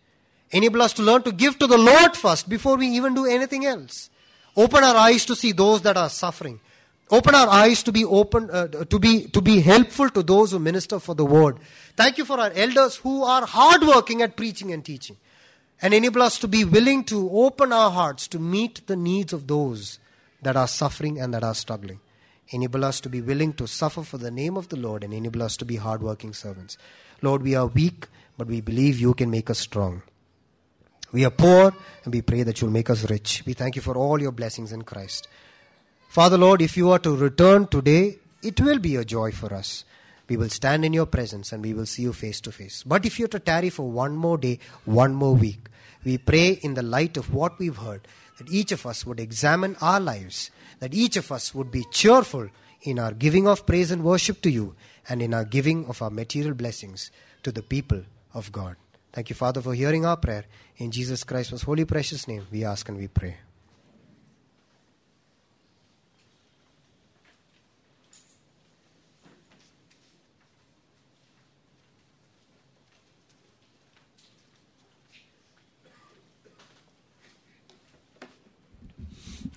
Enable 0.53 0.83
us 0.83 0.93
to 0.95 1.03
learn 1.03 1.23
to 1.23 1.33
give 1.33 1.59
to 1.59 1.67
the 1.67 1.77
Lord 1.77 2.17
first 2.17 2.49
before 2.49 2.77
we 2.77 2.87
even 2.89 3.15
do 3.15 3.27
anything 3.27 3.67
else. 3.67 4.11
Open 4.57 4.85
our 4.85 4.95
eyes 4.95 5.25
to 5.27 5.35
see 5.35 5.51
those 5.51 5.83
that 5.83 5.97
are 5.97 6.09
suffering. 6.09 6.61
Open 7.11 7.35
our 7.35 7.49
eyes 7.49 7.83
to 7.83 7.93
be 7.93 8.05
open, 8.05 8.49
uh, 8.51 8.67
to 8.69 8.99
be 8.99 9.27
to 9.29 9.41
be 9.41 9.61
helpful 9.61 10.09
to 10.11 10.23
those 10.23 10.51
who 10.53 10.59
minister 10.59 10.99
for 10.99 11.15
the 11.15 11.25
word. 11.25 11.59
Thank 11.97 12.19
you 12.19 12.25
for 12.25 12.41
our 12.41 12.51
elders 12.53 12.97
who 12.97 13.23
are 13.23 13.47
hardworking 13.47 14.23
at 14.23 14.37
preaching 14.37 14.73
and 14.73 14.85
teaching 14.85 15.17
and 15.83 15.93
enable 15.93 16.23
us 16.23 16.39
to 16.39 16.49
be 16.49 16.65
willing 16.65 17.05
to 17.05 17.31
open 17.31 17.73
our 17.73 17.91
hearts 17.91 18.27
to 18.29 18.39
meet 18.39 18.87
the 18.87 18.97
needs 18.97 19.33
of 19.33 19.47
those 19.47 19.99
that 20.43 20.57
are 20.57 20.69
suffering 20.69 21.21
and 21.21 21.35
that 21.35 21.45
are 21.45 21.55
struggling. 21.55 22.01
Enable 22.51 22.85
us 22.85 23.01
to 23.01 23.09
be 23.09 23.21
willing 23.21 23.53
to 23.55 23.67
suffer 23.67 24.03
for 24.03 24.19
the 24.19 24.31
name 24.31 24.57
of 24.57 24.69
the 24.69 24.77
Lord 24.77 25.03
and 25.03 25.13
enable 25.13 25.43
us 25.43 25.57
to 25.59 25.65
be 25.65 25.77
hardworking 25.77 26.33
servants. 26.33 26.79
Lord, 27.21 27.43
we 27.43 27.55
are 27.55 27.67
weak, 27.67 28.07
but 28.39 28.47
we 28.47 28.61
believe 28.61 29.01
you 29.01 29.15
can 29.15 29.31
make 29.31 29.51
us 29.51 29.59
strong. 29.59 30.03
We 31.13 31.25
are 31.25 31.31
poor, 31.31 31.75
and 32.05 32.13
we 32.13 32.23
pray 32.23 32.43
that 32.43 32.61
you'll 32.61 32.71
make 32.71 32.91
us 32.91 33.09
rich. 33.11 33.43
We 33.47 33.55
thank 33.55 33.77
you 33.77 33.83
for 33.83 33.97
all 33.97 34.21
your 34.21 34.33
blessings 34.33 34.73
in 34.73 34.83
Christ. 34.83 35.29
Father, 36.09 36.39
Lord, 36.39 36.63
if 36.63 36.77
you 36.77 36.91
are 36.91 36.99
to 37.01 37.17
return 37.17 37.67
today, 37.67 38.19
it 38.43 38.61
will 38.61 38.79
be 38.79 38.97
a 38.97 39.05
joy 39.05 39.33
for 39.33 39.53
us. 39.53 39.85
We 40.29 40.37
will 40.37 40.49
stand 40.49 40.85
in 40.85 40.93
your 40.93 41.07
presence 41.07 41.53
and 41.53 41.63
we 41.63 41.75
will 41.75 41.87
see 41.87 42.03
you 42.03 42.13
face 42.13 42.41
to 42.43 42.53
face. 42.53 42.83
But 42.85 43.07
if 43.07 43.19
you're 43.19 43.29
to 43.29 43.39
tarry 43.39 43.71
for 43.71 43.89
one 43.89 44.17
more 44.17 44.39
day, 44.39 44.59
one 44.85 45.15
more 45.15 45.35
week, 45.35 45.69
we 46.05 46.19
pray 46.19 46.51
in 46.63 46.75
the 46.75 46.83
light 46.83 47.17
of 47.17 47.33
what 47.33 47.59
we've 47.59 47.77
heard 47.77 48.07
that 48.39 48.51
each 48.51 48.73
of 48.73 48.87
us 48.87 49.07
would 49.07 49.19
examine 49.19 49.77
our 49.81 50.01
lives, 50.01 50.51
that 50.81 50.95
each 50.95 51.17
of 51.17 51.33
us 51.33 51.55
would 51.55 51.71
be 51.71 51.85
cheerful 51.91 52.49
in 52.83 52.99
our 52.99 53.13
giving 53.13 53.49
of 53.49 53.67
praise 53.67 53.91
and 53.91 54.05
worship 54.05 54.41
to 54.43 54.51
you, 54.51 54.75
and 55.09 55.23
in 55.23 55.33
our 55.33 55.45
giving 55.45 55.87
of 55.87 56.03
our 56.03 56.11
material 56.11 56.55
blessings 56.55 57.11
to 57.43 57.51
the 57.51 57.63
people 57.63 58.03
of 58.35 58.53
God. 58.53 58.77
Thank 59.13 59.31
you, 59.31 59.37
Father, 59.37 59.63
for 59.63 59.75
hearing 59.75 60.05
our 60.05 60.17
prayer. 60.17 60.45
In 60.77 60.91
Jesus 60.91 61.25
Christ's 61.25 61.63
holy, 61.63 61.87
precious 61.87 62.29
name, 62.29 62.47
we 62.53 62.65
ask 62.65 62.89
and 62.89 62.99
we 62.99 63.09
pray. 63.09 63.37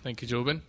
Thank 0.10 0.24
you, 0.24 0.28
Jobin. 0.28 0.62